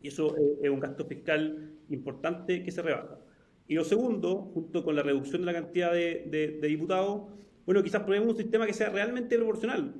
y 0.03 0.07
eso 0.09 0.37
es, 0.37 0.65
es, 0.65 0.69
un 0.69 0.79
gasto 0.79 1.03
fiscal 1.05 1.71
importante 1.89 2.61
que 2.61 2.71
se 2.71 2.83
rebaja. 2.83 3.22
Y 3.67 3.75
lo 3.75 3.83
segundo, 3.83 4.51
junto 4.53 4.83
con 4.83 4.95
la 4.95 5.03
reducción 5.03 5.41
de 5.41 5.45
la 5.45 5.53
cantidad 5.53 5.91
de, 5.91 6.59
diputados, 6.61 7.29
bueno, 7.65 7.81
quizás 7.81 8.03
probemos 8.03 8.29
un 8.29 8.37
sistema 8.37 8.65
que 8.65 8.73
sea 8.73 8.89
realmente 8.89 9.37
proporcional. 9.37 9.93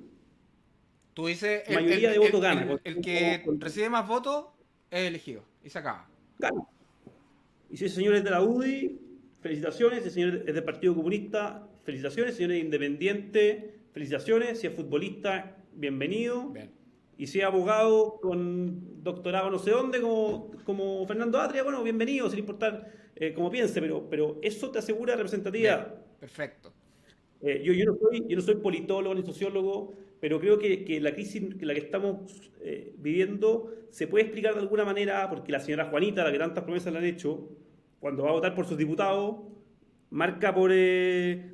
Tú 1.14 1.28
dices, 1.28 1.64
el, 1.68 1.76
mayoría 1.76 2.12
de 2.12 2.18
votos 2.18 2.42
gana. 2.42 2.80
El, 2.84 3.02
que 3.02 3.44
recibe 3.60 3.90
más 3.90 4.08
votos 4.08 4.48
es 4.90 5.08
elegido 5.08 5.44
y 5.64 5.70
se 5.70 5.80
acaba. 5.80 6.10
Claro. 6.38 6.68
Y 7.70 7.78
si 7.78 7.86
ese 7.86 7.96
señor 7.96 8.16
es 8.16 8.24
de 8.24 8.32
la 8.32 8.42
UDI, 8.42 9.00
felicitaciones. 9.42 10.02
Si 10.02 10.08
ese 10.08 10.16
señor 10.16 10.44
es 10.48 10.54
del 10.54 10.64
Partido 10.64 10.96
Comunista, 10.96 11.68
felicitaciones. 11.84 12.36
Si 12.36 12.44
el 12.44 12.50
señor 12.50 12.58
es 12.60 12.66
independiente, 12.66 13.76
felicitaciones. 13.92 14.60
Si 14.60 14.68
es 14.68 14.74
futbolista, 14.74 15.58
bienvenido. 15.74 16.54
Y 17.24 17.28
si 17.28 17.40
es 17.40 17.46
abogado 17.46 18.20
con 18.22 19.02
doctorado 19.02 19.50
no 19.50 19.58
sé 19.58 19.72
dónde, 19.72 20.02
como, 20.02 20.52
como 20.66 21.08
Fernando 21.08 21.40
Atria, 21.40 21.64
bueno, 21.64 21.82
bienvenido, 21.82 22.30
sin 22.30 22.40
importar 22.40 22.92
eh, 23.16 23.32
cómo 23.34 23.50
piense, 23.50 23.80
pero, 23.80 24.10
pero 24.10 24.40
eso 24.42 24.70
te 24.72 24.80
asegura 24.80 25.16
representatividad. 25.16 26.04
perfecto. 26.20 26.74
Eh, 27.40 27.62
yo, 27.64 27.72
yo, 27.72 27.86
no 27.86 27.96
soy, 27.96 28.26
yo 28.28 28.36
no 28.36 28.42
soy 28.42 28.56
politólogo 28.56 29.16
ni 29.16 29.24
sociólogo, 29.24 29.94
pero 30.20 30.38
creo 30.38 30.60
que, 30.60 30.84
que 30.84 31.00
la 31.00 31.14
crisis 31.14 31.56
que 31.56 31.66
la 31.66 31.74
que 31.74 31.80
estamos 31.80 32.52
eh, 32.60 32.94
viviendo 32.98 33.74
se 33.90 34.06
puede 34.08 34.26
explicar 34.26 34.54
de 34.56 34.60
alguna 34.60 34.84
manera 34.84 35.30
porque 35.30 35.54
la 35.54 35.62
señora 35.62 35.86
Juanita, 35.86 36.26
la 36.26 36.32
que 36.34 36.40
tantas 36.40 36.66
promesas 36.66 36.92
le 36.92 37.00
han 37.00 37.06
hecho, 37.06 37.48
cuando 38.02 38.24
va 38.24 38.32
a 38.32 38.34
votar 38.34 38.54
por 38.54 38.66
sus 38.66 38.78
diputados, 38.78 39.38
marca 40.10 40.54
por, 40.54 40.74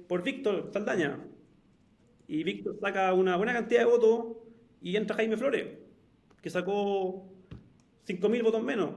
por 0.07 0.23
Víctor 0.23 0.71
Saldaña. 0.73 1.27
Y 2.27 2.43
Víctor 2.43 2.79
saca 2.81 3.13
una 3.13 3.37
buena 3.37 3.53
cantidad 3.53 3.81
de 3.81 3.85
votos 3.85 4.38
y 4.81 4.95
entra 4.95 5.15
Jaime 5.15 5.37
Flores, 5.37 5.67
que 6.41 6.49
sacó 6.49 7.29
5.000 8.07 8.43
votos 8.43 8.63
menos. 8.63 8.91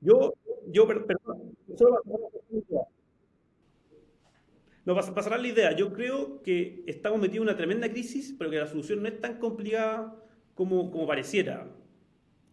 Yo, 0.00 0.34
yo, 0.68 0.86
perdón, 0.86 1.56
solo 1.76 2.00
no, 4.86 4.94
pasará 4.94 5.36
la 5.36 5.48
idea. 5.48 5.72
Yo 5.74 5.92
creo 5.92 6.42
que 6.42 6.84
estamos 6.86 7.20
metidos 7.20 7.38
en 7.38 7.42
una 7.48 7.56
tremenda 7.56 7.90
crisis, 7.90 8.34
pero 8.38 8.50
que 8.50 8.58
la 8.58 8.68
solución 8.68 9.02
no 9.02 9.08
es 9.08 9.20
tan 9.20 9.40
complicada 9.40 10.14
como, 10.54 10.92
como 10.92 11.08
pareciera. 11.08 11.68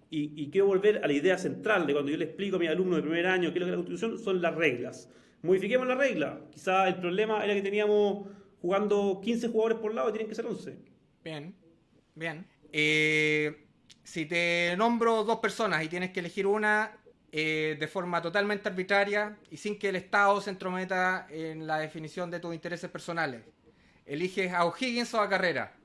Y, 0.09 0.51
quiero 0.51 0.67
volver 0.67 1.03
a 1.03 1.07
la 1.07 1.13
idea 1.13 1.39
central 1.39 1.87
de 1.87 1.93
cuando 1.93 2.11
yo 2.11 2.17
le 2.17 2.25
explico 2.25 2.57
a 2.57 2.59
mis 2.59 2.69
alumnos 2.69 2.97
de 2.97 3.01
primer 3.01 3.25
año 3.25 3.51
qué 3.51 3.57
es 3.57 3.61
lo 3.61 3.65
que 3.65 3.71
es 3.71 3.77
la 3.77 3.83
Constitución, 3.83 4.19
son 4.19 4.41
las 4.43 4.53
reglas. 4.53 5.11
Modifiquemos 5.41 5.87
la 5.87 5.95
regla. 5.95 6.41
Quizá 6.51 6.87
el 6.87 6.95
problema 6.95 7.43
era 7.43 7.55
que 7.55 7.63
teníamos 7.63 8.27
jugando 8.63 9.19
15 9.21 9.49
jugadores 9.49 9.77
por 9.79 9.93
lado 9.93 10.07
y 10.07 10.13
tienen 10.13 10.29
que 10.29 10.35
ser 10.35 10.45
11. 10.45 10.77
Bien, 11.21 11.53
bien. 12.15 12.47
Eh, 12.71 13.65
si 14.03 14.25
te 14.25 14.73
nombro 14.77 15.25
dos 15.25 15.39
personas 15.39 15.83
y 15.83 15.89
tienes 15.89 16.11
que 16.11 16.21
elegir 16.21 16.47
una, 16.47 16.97
eh, 17.29 17.75
de 17.77 17.87
forma 17.89 18.21
totalmente 18.21 18.69
arbitraria 18.69 19.37
y 19.51 19.57
sin 19.57 19.77
que 19.77 19.89
el 19.89 19.97
Estado 19.97 20.39
se 20.39 20.49
entrometa 20.49 21.27
en 21.29 21.67
la 21.67 21.77
definición 21.77 22.31
de 22.31 22.39
tus 22.39 22.53
intereses 22.55 22.89
personales. 22.89 23.41
¿Eliges 24.05 24.53
a 24.53 24.63
O'Higgins 24.63 25.13
o 25.13 25.19
a 25.19 25.27
Carrera? 25.27 25.75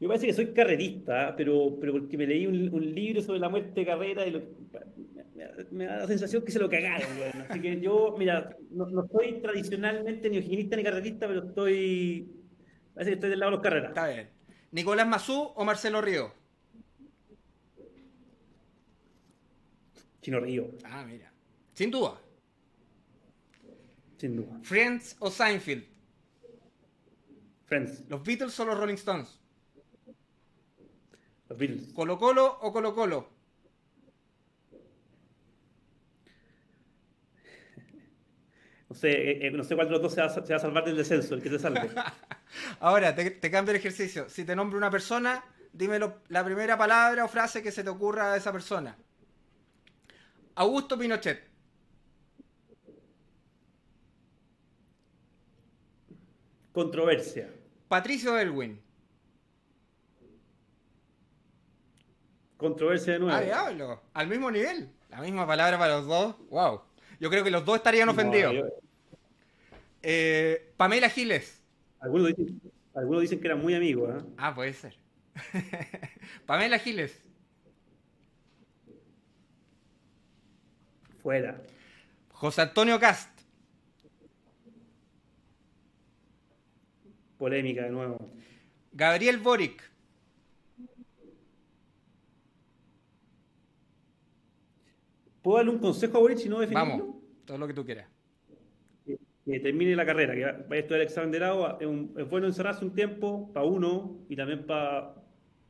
Yo 0.00 0.06
parece 0.06 0.26
que 0.26 0.32
soy 0.32 0.52
carrerista, 0.52 1.34
pero, 1.36 1.76
pero 1.80 1.92
porque 1.92 2.16
me 2.16 2.26
leí 2.26 2.46
un, 2.46 2.94
libro 2.94 3.20
sobre 3.20 3.40
la 3.40 3.48
muerte 3.48 3.80
de 3.80 3.86
Carrera 3.86 4.26
y 4.26 4.32
me, 5.72 5.86
da 5.86 5.96
la 5.98 6.06
sensación 6.06 6.44
que 6.44 6.52
se 6.52 6.60
lo 6.60 6.70
cagaron. 6.70 7.08
Así 7.48 7.60
que 7.60 7.80
yo, 7.80 8.14
mira, 8.16 8.56
no, 8.70 9.08
soy 9.08 9.40
tradicionalmente 9.40 10.30
ni 10.30 10.38
O'Higginista 10.38 10.76
ni 10.76 10.84
carrerista, 10.84 11.26
pero 11.26 11.48
estoy. 11.48 12.30
Parece 12.94 13.10
que 13.10 13.14
estoy 13.14 13.30
del 13.30 13.40
lado 13.40 13.50
de 13.50 13.56
los 13.56 13.62
carreras. 13.62 13.88
Está 13.88 14.08
bien. 14.08 14.30
¿Nicolás 14.70 15.08
Mazú 15.08 15.52
o 15.54 15.64
Marcelo 15.64 16.00
Río? 16.00 16.32
Chino 20.20 20.38
Río. 20.40 20.70
Ah, 20.84 21.04
mira. 21.04 21.32
Sin 21.72 21.90
duda. 21.90 22.20
Sin 24.16 24.36
duda. 24.36 24.60
Friends 24.62 25.16
o 25.18 25.30
Seinfeld. 25.30 25.84
Friends. 27.64 28.04
Los 28.08 28.22
Beatles 28.22 28.58
o 28.60 28.64
los 28.64 28.78
Rolling 28.78 28.94
Stones. 28.94 29.40
Los. 31.48 31.92
Colo 31.94 32.18
Colo 32.18 32.58
o 32.62 32.72
Colo 32.72 32.94
Colo. 32.94 33.38
No 38.88 38.96
sé, 38.96 39.10
eh, 39.10 39.46
eh, 39.46 39.50
no 39.50 39.64
sé 39.64 39.74
cuál 39.74 39.88
de 39.88 39.92
los 39.92 40.02
dos 40.02 40.14
se 40.14 40.22
va, 40.22 40.26
a 40.28 40.58
salvar 40.58 40.84
del 40.84 40.96
descenso, 40.96 41.34
el 41.34 41.42
que 41.42 41.50
se 41.50 41.58
salve. 41.58 41.90
Ahora, 42.80 43.14
te, 43.14 43.30
te, 43.30 43.50
cambio 43.50 43.72
el 43.72 43.76
ejercicio. 43.76 44.30
Si 44.30 44.44
te 44.44 44.56
nombro 44.56 44.78
una 44.78 44.90
persona, 44.90 45.44
dime 45.72 45.98
la 46.28 46.44
primera 46.44 46.78
palabra 46.78 47.24
o 47.24 47.28
frase 47.28 47.62
que 47.62 47.70
se 47.70 47.84
te 47.84 47.90
ocurra 47.90 48.32
de 48.32 48.38
esa 48.38 48.50
persona. 48.50 48.96
Augusto 50.54 50.98
Pinochet. 50.98 51.46
Controversia. 56.72 57.50
Patricio 57.88 58.38
Elwin. 58.38 58.80
Controversia 62.58 63.14
de 63.14 63.18
nuevo. 63.20 63.36
Ah, 63.36 63.40
diablo. 63.40 64.02
Al 64.12 64.26
mismo 64.26 64.50
nivel. 64.50 64.90
La 65.08 65.20
misma 65.20 65.46
palabra 65.46 65.78
para 65.78 65.98
los 65.98 66.06
dos. 66.06 66.36
Wow. 66.50 66.82
Yo 67.20 67.30
creo 67.30 67.44
que 67.44 67.52
los 67.52 67.64
dos 67.64 67.76
estarían 67.76 68.08
ofendidos. 68.08 68.52
Eh, 70.02 70.72
Pamela 70.76 71.08
Giles. 71.08 71.62
Algunos 72.00 72.34
dicen, 73.20 73.40
que 73.40 73.46
eran 73.46 73.62
muy 73.62 73.74
amigos. 73.74 74.10
¿eh? 74.10 74.26
Ah, 74.36 74.54
puede 74.54 74.72
ser. 74.72 74.96
Pamela 76.46 76.80
Giles. 76.80 77.22
Fuera. 81.22 81.62
José 82.32 82.62
Antonio 82.62 82.98
Cast. 82.98 83.30
Polémica 87.38 87.84
de 87.84 87.90
nuevo. 87.90 88.18
Gabriel 88.92 89.38
Boric. 89.38 89.80
¿Puedo 95.48 95.60
darle 95.60 95.72
un 95.72 95.78
consejo 95.78 96.18
a 96.18 96.20
Boric 96.20 96.36
si 96.36 96.48
no 96.50 96.60
definirlo? 96.60 96.98
Vamos, 96.98 97.16
todo 97.46 97.56
lo 97.56 97.66
que 97.66 97.72
tú 97.72 97.82
quieras. 97.82 98.06
Que, 99.46 99.60
termine 99.60 99.96
la 99.96 100.04
carrera, 100.04 100.34
que 100.34 100.42
vaya 100.42 100.68
a 100.68 100.76
estudiar 100.76 101.00
el 101.00 101.06
examen 101.06 101.30
de 101.30 101.38
grado. 101.38 101.78
Es, 101.80 102.28
bueno 102.28 102.48
encerrarse 102.48 102.84
un 102.84 102.94
tiempo 102.94 103.50
para 103.54 103.64
uno 103.64 104.18
y 104.28 104.36
también 104.36 104.66
para, 104.66 105.14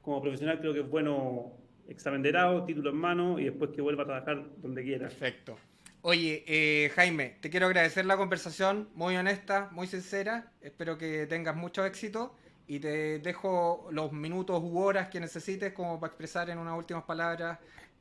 como 0.03 0.20
profesional, 0.20 0.59
creo 0.59 0.72
que 0.72 0.81
es 0.81 0.91
bueno 0.91 1.53
examen 1.87 2.22
de 2.22 2.33
grado, 2.33 2.64
título 2.64 2.91
en 2.91 2.97
mano 2.97 3.39
y 3.39 3.45
después 3.45 3.70
que 3.70 3.81
vuelva 3.81 4.03
a 4.03 4.07
trabajar 4.07 4.47
donde 4.57 4.83
quiera. 4.83 5.07
Perfecto. 5.07 5.57
Oye, 6.03 6.43
eh, 6.49 6.91
Jaime, 6.97 7.37
te 7.41 7.49
quiero 7.49 7.66
agradecer 7.66 8.05
la 8.05 8.16
conversación, 8.16 8.89
muy 8.97 9.14
honesta, 9.14 9.68
muy 9.70 9.87
sincera. 9.87 10.51
Espero 10.61 10.99
que 10.99 11.29
tengas 11.29 11.55
mucho 11.55 11.87
éxito 11.87 12.35
y 12.66 12.81
te 12.81 13.20
dejo 13.20 13.87
los 13.93 14.11
minutos 14.11 14.61
u 14.61 14.76
horas 14.76 15.07
que 15.07 15.20
necesites 15.20 15.72
como 15.72 16.01
para 16.01 16.11
expresar 16.11 16.51
en 16.51 16.59
unas 16.59 16.76
últimas 16.76 17.05
palabras 17.05 17.61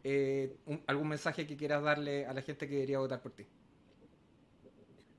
eh, 0.09 0.55
algún 0.87 1.09
mensaje 1.09 1.45
que 1.45 1.57
quieras 1.57 1.83
darle 1.83 2.25
a 2.25 2.33
la 2.33 2.41
gente 2.41 2.65
que 2.65 2.79
quería 2.79 2.99
votar 2.99 3.21
por 3.21 3.33
ti. 3.33 3.45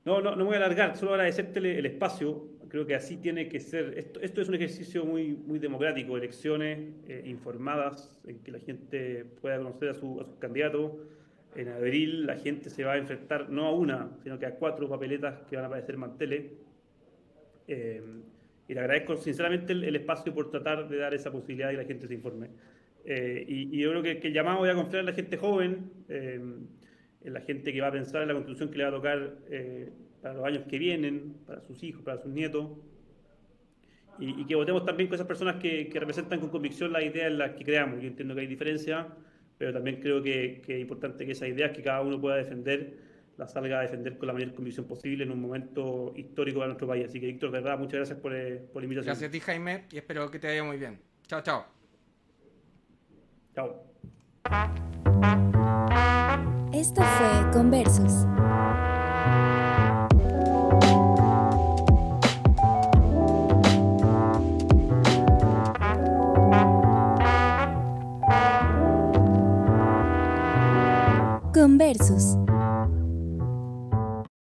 No, 0.07 0.23
no, 0.23 0.31
no 0.31 0.39
me 0.39 0.45
voy 0.45 0.55
a 0.55 0.57
alargar, 0.57 0.97
solo 0.97 1.13
agradecerte 1.13 1.59
el 1.59 1.85
espacio. 1.85 2.49
Creo 2.69 2.87
que 2.87 2.95
así 2.95 3.19
tiene 3.19 3.51
que 3.51 3.61
ser. 3.61 3.99
Esto, 3.99 4.21
esto 4.21 4.41
es 4.41 4.49
un 4.49 4.55
ejercicio 4.55 5.05
muy, 5.05 5.35
muy 5.35 5.59
democrático, 5.59 6.17
elecciones 6.17 6.79
eh, 7.07 7.23
informadas, 7.27 8.19
en 8.27 8.39
que 8.39 8.51
la 8.51 8.61
gente 8.61 9.27
pueda 9.43 9.59
conocer 9.59 9.91
a, 9.91 9.95
su, 9.95 10.19
a 10.23 10.25
sus 10.25 10.37
candidatos. 10.37 10.93
En 11.55 11.69
abril 11.69 12.25
la 12.25 12.37
gente 12.37 12.71
se 12.71 12.83
va 12.85 12.93
a 12.93 12.97
enfrentar 12.97 13.51
no 13.51 13.67
a 13.67 13.73
una, 13.75 14.11
sino 14.23 14.39
que 14.39 14.47
a 14.47 14.55
cuatro 14.55 14.89
papeletas 14.89 15.43
que 15.51 15.57
van 15.57 15.67
a 15.67 15.69
aparecer 15.69 15.97
en 15.97 16.01
manteles. 16.01 16.53
Eh, 17.67 18.03
y 18.69 18.73
le 18.75 18.81
agradezco 18.81 19.19
sinceramente 19.19 19.75
el, 19.75 19.97
espacio 19.97 20.33
por 20.33 20.51
tratar 20.51 20.89
de 20.89 20.97
dar 20.97 21.13
esa 21.13 21.31
posibilidad 21.31 21.71
y 21.71 21.77
la 21.77 21.85
gente 21.85 22.07
se 22.07 22.15
informe. 22.15 22.49
Eh, 23.11 23.45
y, 23.49 23.79
yo 23.79 23.91
creo 23.91 24.03
que, 24.03 24.21
que 24.21 24.29
el 24.29 24.35
llamado 24.35 24.59
voy 24.59 24.69
a 24.69 24.75
confiar 24.75 25.01
en 25.01 25.07
la 25.07 25.15
gente 25.15 25.39
joven 25.39 25.91
la 27.31 27.41
gente 27.41 27.73
que 27.73 27.81
va 27.81 27.89
a 27.89 27.93
pensar 27.93 28.23
en 28.23 28.29
la 28.29 28.35
constitución 28.35 28.71
que 28.71 28.79
le 28.79 28.85
va 28.85 28.91
a 28.91 28.93
tocar 28.93 29.37
eh, 29.51 29.91
para 30.23 30.35
los 30.35 30.45
años 30.45 30.65
que 30.69 30.79
vienen, 30.79 31.37
para 31.47 31.61
sus 31.63 31.83
hijos, 31.83 32.03
para 32.03 32.19
sus 32.19 32.33
nietos, 32.33 32.71
y, 34.21 34.45
que 34.47 34.57
votemos 34.57 34.85
también 34.85 35.09
con 35.09 35.15
esas 35.15 35.29
personas 35.29 35.57
que, 35.57 35.89
representan 35.95 36.41
con 36.41 36.51
convicción 36.51 36.93
las 36.93 37.05
ideas 37.05 37.29
en 37.29 37.39
las 37.39 37.53
que 37.53 37.65
creamos. 37.65 38.01
Yo 38.01 38.09
entiendo 38.09 38.35
que 38.35 38.41
hay 38.41 38.47
diferencias, 38.49 39.07
pero 39.57 39.73
también 39.73 40.01
creo 40.01 40.21
que, 40.21 40.61
es 40.67 40.81
importante 40.81 41.25
que 41.25 41.33
esas 41.33 41.49
ideas 41.49 41.71
que 41.71 41.83
cada 41.83 42.01
uno 42.01 42.21
pueda 42.21 42.37
defender, 42.37 42.99
las 43.37 43.53
salga 43.53 43.79
a 43.79 43.83
defender 43.83 44.19
con 44.19 44.27
la 44.27 44.33
mayor 44.33 44.53
convicción 44.55 44.87
posible 44.87 45.23
en 45.23 45.31
un 45.31 45.41
momento 45.41 46.13
histórico 46.17 46.59
para 46.59 46.69
nuestro 46.69 46.89
país. 46.89 47.07
Así 47.07 47.21
que, 47.21 47.27
Víctor, 47.27 47.53
verdad, 47.53 47.79
muchas 47.79 47.99
gracias 47.99 48.19
por, 48.19 48.35
eh, 48.35 48.61
por 48.73 48.83
la 48.83 48.87
invitación. 48.87 49.13
Gracias 49.13 49.29
a 49.29 49.33
ti, 49.33 49.39
Jaime, 49.39 49.85
y 49.93 49.99
espero 49.99 50.29
que 50.29 50.41
te 50.41 50.49
vaya 50.49 50.65
muy 50.65 50.79
bien. 50.79 50.99
Chao, 51.29 51.41
chao. 51.41 51.78
Esto 56.73 57.03
fue 57.03 57.51
Conversos. 57.53 58.27
Conversos. 71.53 72.39